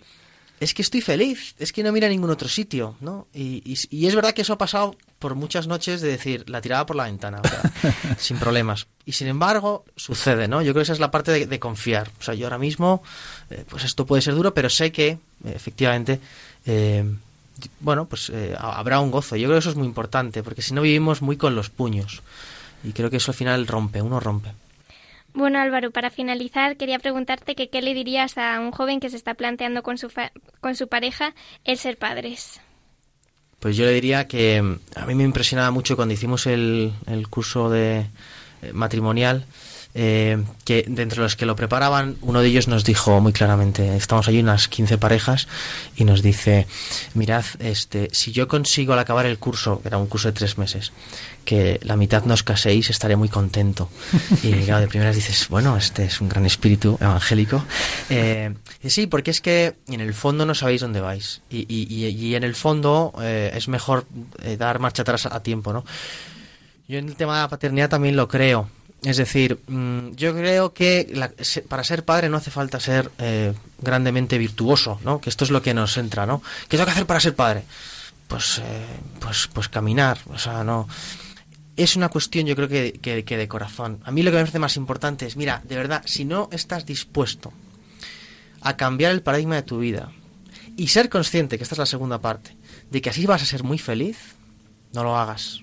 es 0.58 0.72
que 0.72 0.80
estoy 0.82 1.02
feliz, 1.02 1.54
es 1.58 1.70
que 1.72 1.82
no 1.82 1.92
mira 1.92 2.06
a 2.06 2.10
ningún 2.10 2.30
otro 2.30 2.48
sitio, 2.48 2.96
¿no? 3.00 3.26
Y, 3.34 3.62
y- 3.70 3.76
y 3.90 4.06
es 4.06 4.14
verdad 4.14 4.32
que 4.32 4.40
eso 4.40 4.54
ha 4.54 4.58
pasado 4.58 4.96
por 5.18 5.34
muchas 5.34 5.66
noches 5.66 6.00
de 6.00 6.08
decir, 6.08 6.48
la 6.48 6.62
tiraba 6.62 6.86
por 6.86 6.96
la 6.96 7.04
ventana, 7.04 7.42
o 7.44 7.48
sea, 7.48 8.16
sin 8.18 8.38
problemas. 8.38 8.86
Y 9.04 9.12
sin 9.12 9.26
embargo, 9.28 9.84
sucede, 9.96 10.48
¿no? 10.48 10.62
Yo 10.62 10.72
creo 10.72 10.80
que 10.80 10.84
esa 10.84 10.92
es 10.94 10.98
la 11.00 11.10
parte 11.10 11.30
de, 11.30 11.46
de 11.46 11.58
confiar. 11.60 12.10
O 12.18 12.22
sea, 12.22 12.32
yo 12.34 12.46
ahora 12.46 12.56
mismo, 12.58 13.02
eh, 13.50 13.64
pues 13.68 13.84
esto 13.84 14.06
puede 14.06 14.22
ser 14.22 14.34
duro, 14.34 14.54
pero 14.54 14.70
sé 14.70 14.92
que, 14.92 15.08
eh, 15.08 15.18
efectivamente, 15.44 16.20
eh, 16.66 17.04
bueno, 17.80 18.06
pues 18.06 18.30
eh, 18.30 18.54
ha- 18.58 18.78
habrá 18.78 19.00
un 19.00 19.10
gozo. 19.10 19.36
Yo 19.36 19.46
creo 19.48 19.56
que 19.56 19.60
eso 19.60 19.70
es 19.70 19.76
muy 19.76 19.86
importante, 19.86 20.42
porque 20.42 20.62
si 20.62 20.74
no 20.74 20.82
vivimos 20.82 21.22
muy 21.22 21.36
con 21.36 21.54
los 21.54 21.70
puños. 21.70 22.22
Y 22.84 22.92
creo 22.92 23.10
que 23.10 23.16
eso 23.16 23.30
al 23.30 23.36
final 23.36 23.66
rompe, 23.66 24.02
uno 24.02 24.20
rompe. 24.20 24.50
Bueno, 25.34 25.58
Álvaro, 25.60 25.90
para 25.90 26.10
finalizar, 26.10 26.76
quería 26.76 26.98
preguntarte 26.98 27.54
que 27.54 27.68
qué 27.68 27.82
le 27.82 27.92
dirías 27.94 28.38
a 28.38 28.58
un 28.60 28.70
joven 28.70 29.00
que 29.00 29.10
se 29.10 29.16
está 29.16 29.34
planteando 29.34 29.82
con 29.82 29.98
su, 29.98 30.08
fa- 30.08 30.32
con 30.60 30.76
su 30.76 30.88
pareja 30.88 31.34
el 31.64 31.76
ser 31.78 31.98
padres. 31.98 32.60
Pues 33.60 33.76
yo 33.76 33.84
le 33.84 33.92
diría 33.92 34.28
que 34.28 34.62
mm, 34.62 34.78
a 34.96 35.06
mí 35.06 35.14
me 35.14 35.24
impresionaba 35.24 35.70
mucho 35.70 35.96
cuando 35.96 36.14
hicimos 36.14 36.46
el, 36.46 36.92
el 37.06 37.28
curso 37.28 37.68
de 37.70 38.06
eh, 38.62 38.72
matrimonial, 38.72 39.44
eh, 39.98 40.36
que 40.64 40.84
de 40.86 41.02
entre 41.02 41.20
los 41.22 41.36
que 41.36 41.46
lo 41.46 41.56
preparaban, 41.56 42.16
uno 42.20 42.42
de 42.42 42.48
ellos 42.48 42.68
nos 42.68 42.84
dijo 42.84 43.18
muy 43.20 43.32
claramente, 43.32 43.96
estamos 43.96 44.28
allí 44.28 44.40
unas 44.40 44.68
15 44.68 44.98
parejas, 44.98 45.48
y 45.96 46.04
nos 46.04 46.20
dice, 46.22 46.66
mirad, 47.14 47.44
este, 47.60 48.10
si 48.12 48.30
yo 48.32 48.46
consigo 48.46 48.92
al 48.92 48.98
acabar 48.98 49.24
el 49.24 49.38
curso, 49.38 49.80
que 49.80 49.88
era 49.88 49.96
un 49.96 50.06
curso 50.06 50.28
de 50.28 50.32
tres 50.32 50.58
meses, 50.58 50.92
que 51.46 51.80
la 51.82 51.96
mitad 51.96 52.24
nos 52.24 52.42
caséis, 52.42 52.90
estaré 52.90 53.16
muy 53.16 53.28
contento. 53.30 53.88
Y 54.42 54.52
claro, 54.66 54.80
de 54.82 54.88
primeras 54.88 55.14
dices, 55.16 55.48
bueno, 55.48 55.76
este 55.78 56.04
es 56.04 56.20
un 56.20 56.28
gran 56.28 56.44
espíritu 56.44 56.98
evangélico. 57.00 57.64
Eh, 58.10 58.52
y 58.82 58.90
sí, 58.90 59.06
porque 59.06 59.30
es 59.30 59.40
que 59.40 59.76
en 59.88 60.00
el 60.02 60.12
fondo 60.12 60.44
no 60.44 60.54
sabéis 60.54 60.82
dónde 60.82 61.00
vais. 61.00 61.40
Y, 61.48 61.60
y- 61.72 62.06
y- 62.06 62.34
en 62.34 62.44
el 62.44 62.54
fondo 62.54 63.14
eh, 63.22 63.52
es 63.54 63.68
mejor 63.68 64.04
eh, 64.42 64.56
dar 64.58 64.78
marcha 64.78 65.02
atrás 65.02 65.24
a 65.24 65.42
tiempo, 65.42 65.72
¿no? 65.72 65.84
Yo 66.88 66.98
en 66.98 67.08
el 67.08 67.16
tema 67.16 67.36
de 67.36 67.42
la 67.42 67.48
paternidad 67.48 67.88
también 67.88 68.14
lo 68.16 68.28
creo. 68.28 68.68
Es 69.04 69.18
decir, 69.18 69.60
mm, 69.68 70.12
yo 70.16 70.34
creo 70.34 70.72
que 70.72 71.06
la- 71.12 71.30
para 71.68 71.84
ser 71.84 72.04
padre 72.04 72.28
no 72.28 72.38
hace 72.38 72.50
falta 72.50 72.80
ser 72.80 73.10
eh, 73.18 73.52
grandemente 73.78 74.38
virtuoso, 74.38 74.98
¿no? 75.04 75.20
Que 75.20 75.30
esto 75.30 75.44
es 75.44 75.50
lo 75.50 75.62
que 75.62 75.74
nos 75.74 75.96
entra, 75.96 76.26
¿no? 76.26 76.42
¿Qué 76.68 76.76
tengo 76.76 76.86
que 76.86 76.92
hacer 76.92 77.06
para 77.06 77.20
ser 77.20 77.34
padre? 77.36 77.62
Pues, 78.26 78.58
eh, 78.58 78.86
pues, 79.20 79.48
pues 79.52 79.68
caminar, 79.68 80.18
o 80.32 80.38
sea, 80.38 80.64
no. 80.64 80.88
Es 81.76 81.94
una 81.94 82.08
cuestión, 82.08 82.46
yo 82.46 82.56
creo 82.56 82.68
que, 82.68 82.94
que- 83.00 83.24
que 83.24 83.36
de 83.36 83.46
corazón. 83.48 84.00
A 84.04 84.10
mí 84.10 84.22
lo 84.22 84.30
que 84.30 84.38
me 84.38 84.42
parece 84.42 84.58
más 84.58 84.76
importante 84.76 85.26
es, 85.26 85.36
mira, 85.36 85.62
de 85.68 85.76
verdad, 85.76 86.02
si 86.06 86.24
no 86.24 86.48
estás 86.50 86.86
dispuesto 86.86 87.52
a 88.62 88.76
cambiar 88.76 89.12
el 89.12 89.22
paradigma 89.22 89.54
de 89.56 89.62
tu 89.62 89.78
vida 89.78 90.10
y 90.76 90.88
ser 90.88 91.08
consciente, 91.10 91.58
que 91.58 91.62
esta 91.64 91.74
es 91.74 91.78
la 91.78 91.86
segunda 91.86 92.20
parte, 92.20 92.56
de 92.90 93.00
que 93.02 93.10
así 93.10 93.24
vas 93.26 93.42
a 93.42 93.46
ser 93.46 93.62
muy 93.62 93.78
feliz, 93.78 94.16
no 94.94 95.04
lo 95.04 95.16
hagas. 95.16 95.60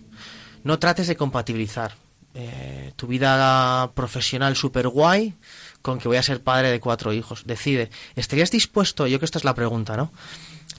No 0.64 0.80
trates 0.80 1.08
de 1.08 1.18
compatibilizar 1.18 1.96
eh, 2.34 2.94
tu 2.96 3.08
vida 3.08 3.92
profesional 3.94 4.56
super 4.56 4.88
guay 4.88 5.34
con 5.82 6.00
que 6.00 6.08
voy 6.08 6.18
a 6.18 6.24
ser 6.24 6.42
padre 6.42 6.72
de 6.72 6.80
cuatro 6.80 7.14
hijos. 7.14 7.44
Decide, 7.46 7.90
¿estarías 8.16 8.52
dispuesto? 8.52 9.06
Yo 9.08 9.20
que 9.20 9.26
esta 9.26 9.38
es 9.38 9.44
la 9.44 9.54
pregunta, 9.54 9.98
¿no? 9.98 10.12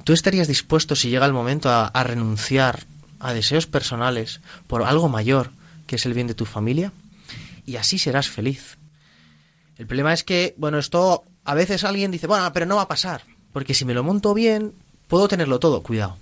¿Tú 0.05 0.13
estarías 0.13 0.49
dispuesto 0.49 0.97
si 0.97 1.11
llega 1.11 1.27
el 1.27 1.33
momento 1.33 1.71
a 1.71 2.05
renunciar 2.05 2.85
a 3.21 3.33
deseos 3.33 3.67
personales 3.67 4.41
por 4.67 4.83
algo 4.83 5.09
mayor 5.09 5.51
que 5.87 5.97
es 5.97 6.07
el 6.07 6.15
bien 6.15 6.27
de 6.27 6.35
tu 6.35 6.47
familia? 6.47 6.93
Y 7.67 7.77
así 7.77 7.99
serás 7.99 8.29
feliz. 8.29 8.77
El 9.77 9.87
problema 9.87 10.13
es 10.13 10.25
que, 10.25 10.55
bueno, 10.57 10.79
esto 10.79 11.25
a 11.45 11.55
veces 11.55 11.85
alguien 11.85 12.11
dice, 12.11 12.27
bueno, 12.27 12.51
pero 12.53 12.67
no 12.67 12.77
va 12.77 12.83
a 12.83 12.89
pasar, 12.89 13.23
porque 13.53 13.75
si 13.75 13.85
me 13.85 13.95
lo 13.95 14.05
monto 14.05 14.35
bien, 14.35 14.73
puedo 15.09 15.29
tenerlo 15.29 15.59
todo. 15.59 15.83
Cuidado. 15.83 16.17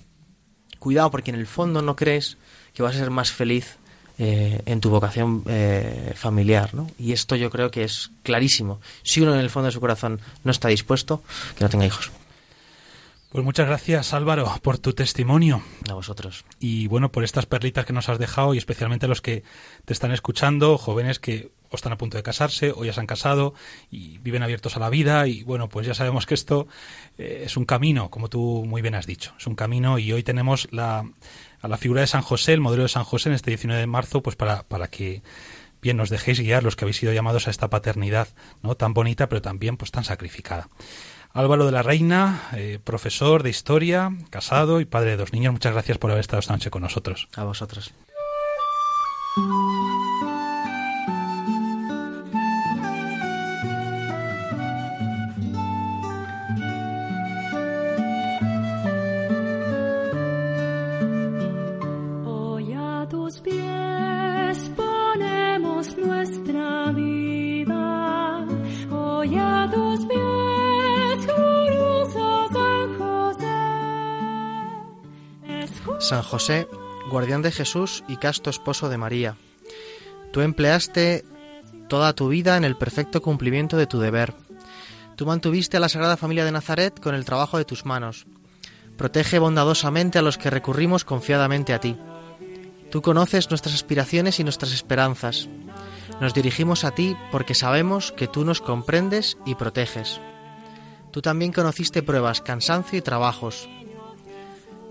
Cuidado, 0.78 1.10
porque 1.10 1.30
en 1.30 1.36
el 1.36 1.46
fondo 1.46 1.82
no 1.82 1.94
crees 1.94 2.38
que 2.74 2.82
vas 2.82 2.96
a 2.96 2.98
ser 2.98 3.10
más 3.10 3.30
feliz 3.30 3.76
eh, 4.18 4.62
en 4.66 4.80
tu 4.80 4.90
vocación 4.90 5.42
eh, 5.46 6.12
familiar, 6.14 6.74
¿no? 6.74 6.88
Y 6.98 7.12
esto 7.12 7.36
yo 7.36 7.50
creo 7.50 7.70
que 7.70 7.84
es 7.84 8.10
clarísimo. 8.22 8.80
Si 9.02 9.20
uno 9.20 9.34
en 9.34 9.40
el 9.40 9.50
fondo 9.50 9.66
de 9.66 9.72
su 9.72 9.80
corazón 9.80 10.20
no 10.44 10.50
está 10.50 10.68
dispuesto, 10.68 11.22
que 11.56 11.64
no 11.64 11.70
tenga 11.70 11.86
hijos. 11.86 12.10
Pues 13.32 13.46
muchas 13.46 13.66
gracias 13.66 14.12
Álvaro 14.12 14.52
por 14.60 14.76
tu 14.76 14.92
testimonio 14.92 15.62
A 15.88 15.94
vosotros. 15.94 16.44
y 16.60 16.86
bueno 16.88 17.10
por 17.10 17.24
estas 17.24 17.46
perlitas 17.46 17.86
que 17.86 17.94
nos 17.94 18.10
has 18.10 18.18
dejado 18.18 18.52
y 18.52 18.58
especialmente 18.58 19.06
a 19.06 19.08
los 19.08 19.22
que 19.22 19.42
te 19.86 19.94
están 19.94 20.12
escuchando, 20.12 20.76
jóvenes 20.76 21.18
que 21.18 21.50
o 21.70 21.76
están 21.76 21.92
a 21.92 21.96
punto 21.96 22.18
de 22.18 22.22
casarse 22.22 22.72
o 22.76 22.84
ya 22.84 22.92
se 22.92 23.00
han 23.00 23.06
casado 23.06 23.54
y 23.90 24.18
viven 24.18 24.42
abiertos 24.42 24.76
a 24.76 24.80
la 24.80 24.90
vida 24.90 25.26
y 25.26 25.44
bueno 25.44 25.70
pues 25.70 25.86
ya 25.86 25.94
sabemos 25.94 26.26
que 26.26 26.34
esto 26.34 26.66
eh, 27.16 27.44
es 27.46 27.56
un 27.56 27.64
camino 27.64 28.10
como 28.10 28.28
tú 28.28 28.66
muy 28.66 28.82
bien 28.82 28.94
has 28.94 29.06
dicho 29.06 29.32
es 29.38 29.46
un 29.46 29.54
camino 29.54 29.98
y 29.98 30.12
hoy 30.12 30.22
tenemos 30.22 30.68
la, 30.70 31.06
a 31.62 31.68
la 31.68 31.78
figura 31.78 32.02
de 32.02 32.06
San 32.06 32.22
José 32.22 32.52
el 32.52 32.60
modelo 32.60 32.82
de 32.82 32.88
San 32.88 33.04
José 33.04 33.30
en 33.30 33.34
este 33.34 33.50
19 33.50 33.80
de 33.80 33.86
marzo 33.86 34.22
pues 34.22 34.36
para, 34.36 34.64
para 34.64 34.88
que 34.88 35.22
bien 35.80 35.96
nos 35.96 36.10
dejéis 36.10 36.40
guiar 36.40 36.62
los 36.62 36.76
que 36.76 36.84
habéis 36.84 36.98
sido 36.98 37.12
llamados 37.12 37.48
a 37.48 37.50
esta 37.50 37.70
paternidad 37.70 38.28
no 38.62 38.74
tan 38.74 38.92
bonita 38.92 39.28
pero 39.28 39.40
también 39.40 39.76
pues 39.76 39.90
tan 39.90 40.04
sacrificada 40.04 40.68
Álvaro 41.34 41.64
de 41.64 41.72
la 41.72 41.82
Reina, 41.82 42.42
eh, 42.52 42.78
profesor 42.82 43.42
de 43.42 43.48
historia, 43.48 44.12
casado 44.28 44.80
y 44.80 44.84
padre 44.84 45.12
de 45.12 45.16
dos 45.16 45.32
niños, 45.32 45.52
muchas 45.52 45.72
gracias 45.72 45.96
por 45.96 46.10
haber 46.10 46.20
estado 46.20 46.40
esta 46.40 46.52
noche 46.52 46.70
con 46.70 46.82
nosotros. 46.82 47.28
A 47.34 47.44
vosotros. 47.44 47.94
San 76.12 76.22
José, 76.22 76.68
guardián 77.08 77.40
de 77.40 77.50
Jesús 77.50 78.04
y 78.06 78.18
casto 78.18 78.50
esposo 78.50 78.90
de 78.90 78.98
María, 78.98 79.34
tú 80.30 80.42
empleaste 80.42 81.24
toda 81.88 82.12
tu 82.12 82.28
vida 82.28 82.58
en 82.58 82.64
el 82.64 82.76
perfecto 82.76 83.22
cumplimiento 83.22 83.78
de 83.78 83.86
tu 83.86 83.98
deber. 83.98 84.34
Tú 85.16 85.24
mantuviste 85.24 85.78
a 85.78 85.80
la 85.80 85.88
Sagrada 85.88 86.18
Familia 86.18 86.44
de 86.44 86.52
Nazaret 86.52 87.00
con 87.00 87.14
el 87.14 87.24
trabajo 87.24 87.56
de 87.56 87.64
tus 87.64 87.86
manos. 87.86 88.26
Protege 88.98 89.38
bondadosamente 89.38 90.18
a 90.18 90.22
los 90.22 90.36
que 90.36 90.50
recurrimos 90.50 91.06
confiadamente 91.06 91.72
a 91.72 91.80
ti. 91.80 91.96
Tú 92.90 93.00
conoces 93.00 93.48
nuestras 93.48 93.74
aspiraciones 93.74 94.38
y 94.38 94.44
nuestras 94.44 94.74
esperanzas. 94.74 95.48
Nos 96.20 96.34
dirigimos 96.34 96.84
a 96.84 96.90
ti 96.90 97.16
porque 97.30 97.54
sabemos 97.54 98.12
que 98.12 98.28
tú 98.28 98.44
nos 98.44 98.60
comprendes 98.60 99.38
y 99.46 99.54
proteges. 99.54 100.20
Tú 101.10 101.22
también 101.22 101.52
conociste 101.52 102.02
pruebas, 102.02 102.42
cansancio 102.42 102.98
y 102.98 103.00
trabajos. 103.00 103.66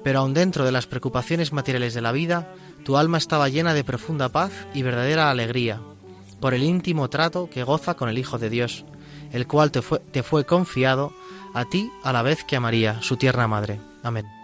Pero 0.04 0.20
aun 0.20 0.34
dentro 0.34 0.66
de 0.66 0.72
las 0.72 0.88
preocupaciones 0.88 1.54
materiales 1.54 1.94
de 1.94 2.02
la 2.02 2.12
vida, 2.12 2.54
tu 2.84 2.98
alma 2.98 3.18
estaba 3.18 3.50
llena 3.50 3.74
de 3.74 3.84
profunda 3.84 4.30
paz 4.30 4.52
y 4.74 4.82
verdadera 4.82 5.30
alegría, 5.30 5.80
por 6.40 6.54
el 6.54 6.64
íntimo 6.64 7.10
trato 7.10 7.50
que 7.50 7.64
goza 7.64 7.94
con 7.94 8.10
el 8.10 8.18
Hijo 8.18 8.40
de 8.40 8.50
Dios, 8.50 8.86
el 9.32 9.48
cual 9.48 9.72
te 9.72 9.82
fue, 9.82 10.00
te 10.00 10.24
fue 10.24 10.46
confiado 10.46 11.14
a 11.54 11.66
ti 11.66 11.92
a 12.04 12.14
la 12.14 12.22
vez 12.22 12.44
que 12.44 12.56
a 12.56 12.60
María, 12.60 13.02
su 13.02 13.18
tierna 13.18 13.48
madre. 13.48 13.80
Amén. 14.04 14.41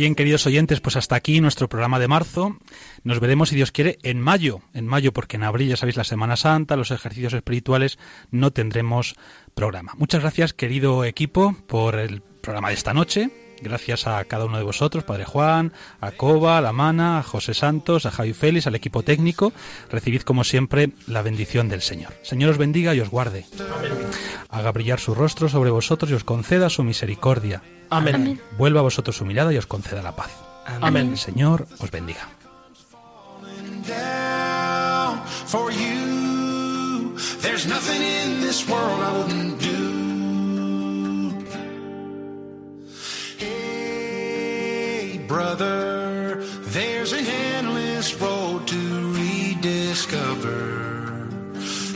Bien, 0.00 0.14
queridos 0.14 0.46
oyentes, 0.46 0.80
pues 0.80 0.96
hasta 0.96 1.14
aquí 1.14 1.42
nuestro 1.42 1.68
programa 1.68 1.98
de 1.98 2.08
marzo. 2.08 2.56
Nos 3.04 3.20
veremos, 3.20 3.50
si 3.50 3.56
Dios 3.56 3.70
quiere, 3.70 3.98
en 4.02 4.18
mayo. 4.18 4.62
En 4.72 4.86
mayo, 4.86 5.12
porque 5.12 5.36
en 5.36 5.42
abril, 5.42 5.68
ya 5.68 5.76
sabéis, 5.76 5.98
la 5.98 6.04
Semana 6.04 6.36
Santa, 6.36 6.74
los 6.74 6.90
ejercicios 6.90 7.34
espirituales, 7.34 7.98
no 8.30 8.50
tendremos 8.50 9.14
programa. 9.54 9.92
Muchas 9.98 10.22
gracias, 10.22 10.54
querido 10.54 11.04
equipo, 11.04 11.54
por 11.66 11.96
el 11.96 12.22
programa 12.22 12.68
de 12.68 12.76
esta 12.76 12.94
noche. 12.94 13.49
Gracias 13.62 14.06
a 14.06 14.24
cada 14.24 14.44
uno 14.44 14.58
de 14.58 14.64
vosotros, 14.64 15.04
Padre 15.04 15.24
Juan, 15.24 15.72
a 16.00 16.12
Coba, 16.12 16.58
a 16.58 16.60
La 16.60 16.72
Mana, 16.72 17.18
a 17.18 17.22
José 17.22 17.54
Santos, 17.54 18.06
a 18.06 18.10
Javi 18.10 18.32
Félix, 18.32 18.66
al 18.66 18.74
equipo 18.74 19.02
técnico. 19.02 19.52
Recibid, 19.90 20.22
como 20.22 20.44
siempre, 20.44 20.90
la 21.06 21.22
bendición 21.22 21.68
del 21.68 21.82
Señor. 21.82 22.14
Señor 22.22 22.50
os 22.50 22.58
bendiga 22.58 22.94
y 22.94 23.00
os 23.00 23.10
guarde. 23.10 23.46
Haga 24.48 24.72
brillar 24.72 25.00
su 25.00 25.14
rostro 25.14 25.48
sobre 25.48 25.70
vosotros 25.70 26.10
y 26.10 26.14
os 26.14 26.24
conceda 26.24 26.70
su 26.70 26.82
misericordia. 26.82 27.62
Amén. 27.90 28.14
Amén. 28.14 28.40
Vuelva 28.58 28.80
a 28.80 28.84
vosotros 28.84 29.16
su 29.16 29.24
mirada 29.24 29.52
y 29.52 29.56
os 29.56 29.66
conceda 29.66 30.02
la 30.02 30.16
paz. 30.16 30.30
Amén. 30.80 31.10
El 31.10 31.18
Señor 31.18 31.66
os 31.78 31.90
bendiga. 31.90 32.28
down 33.86 35.26
for 35.26 35.70
you. 35.70 37.16
There's 37.40 37.66
nothing 37.66 38.02
in 38.02 38.40
this 38.40 38.68
world 38.68 39.00
I 39.00 39.18
wouldn't 39.18 39.60
do. 39.60 39.69
Brother, 45.30 46.42
there's 46.74 47.12
an 47.12 47.24
endless 47.24 48.20
road 48.20 48.66
to 48.66 48.82
rediscover. 49.14 50.58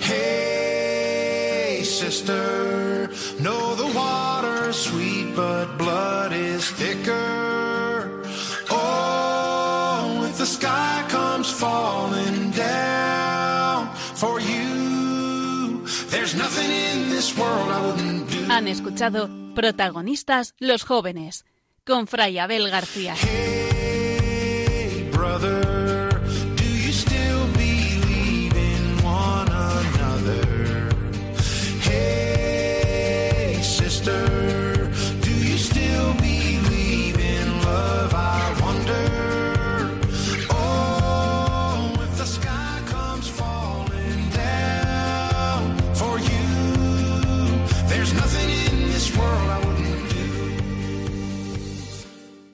Hey, 0.00 1.82
sister, 1.82 3.10
know 3.40 3.74
the 3.74 3.90
water's 3.92 4.76
sweet, 4.76 5.34
but 5.34 5.66
blood 5.76 6.32
is 6.32 6.70
thicker. 6.70 8.22
Oh, 8.70 10.24
if 10.30 10.38
the 10.38 10.46
sky 10.46 11.04
comes 11.08 11.50
falling 11.50 12.52
down 12.52 13.92
for 14.14 14.38
you, 14.38 15.84
there's 16.12 16.36
nothing 16.36 16.70
in 16.70 17.10
this 17.10 17.36
world 17.36 17.68
I 17.68 17.80
wouldn't 17.84 18.30
do. 18.30 18.46
Han 18.46 18.68
escuchado 18.68 19.28
protagonistas 19.56 20.54
los 20.60 20.84
jóvenes 20.84 21.44
con 21.84 22.06
Fray 22.06 22.38
Abel 22.38 22.70
García. 22.70 23.14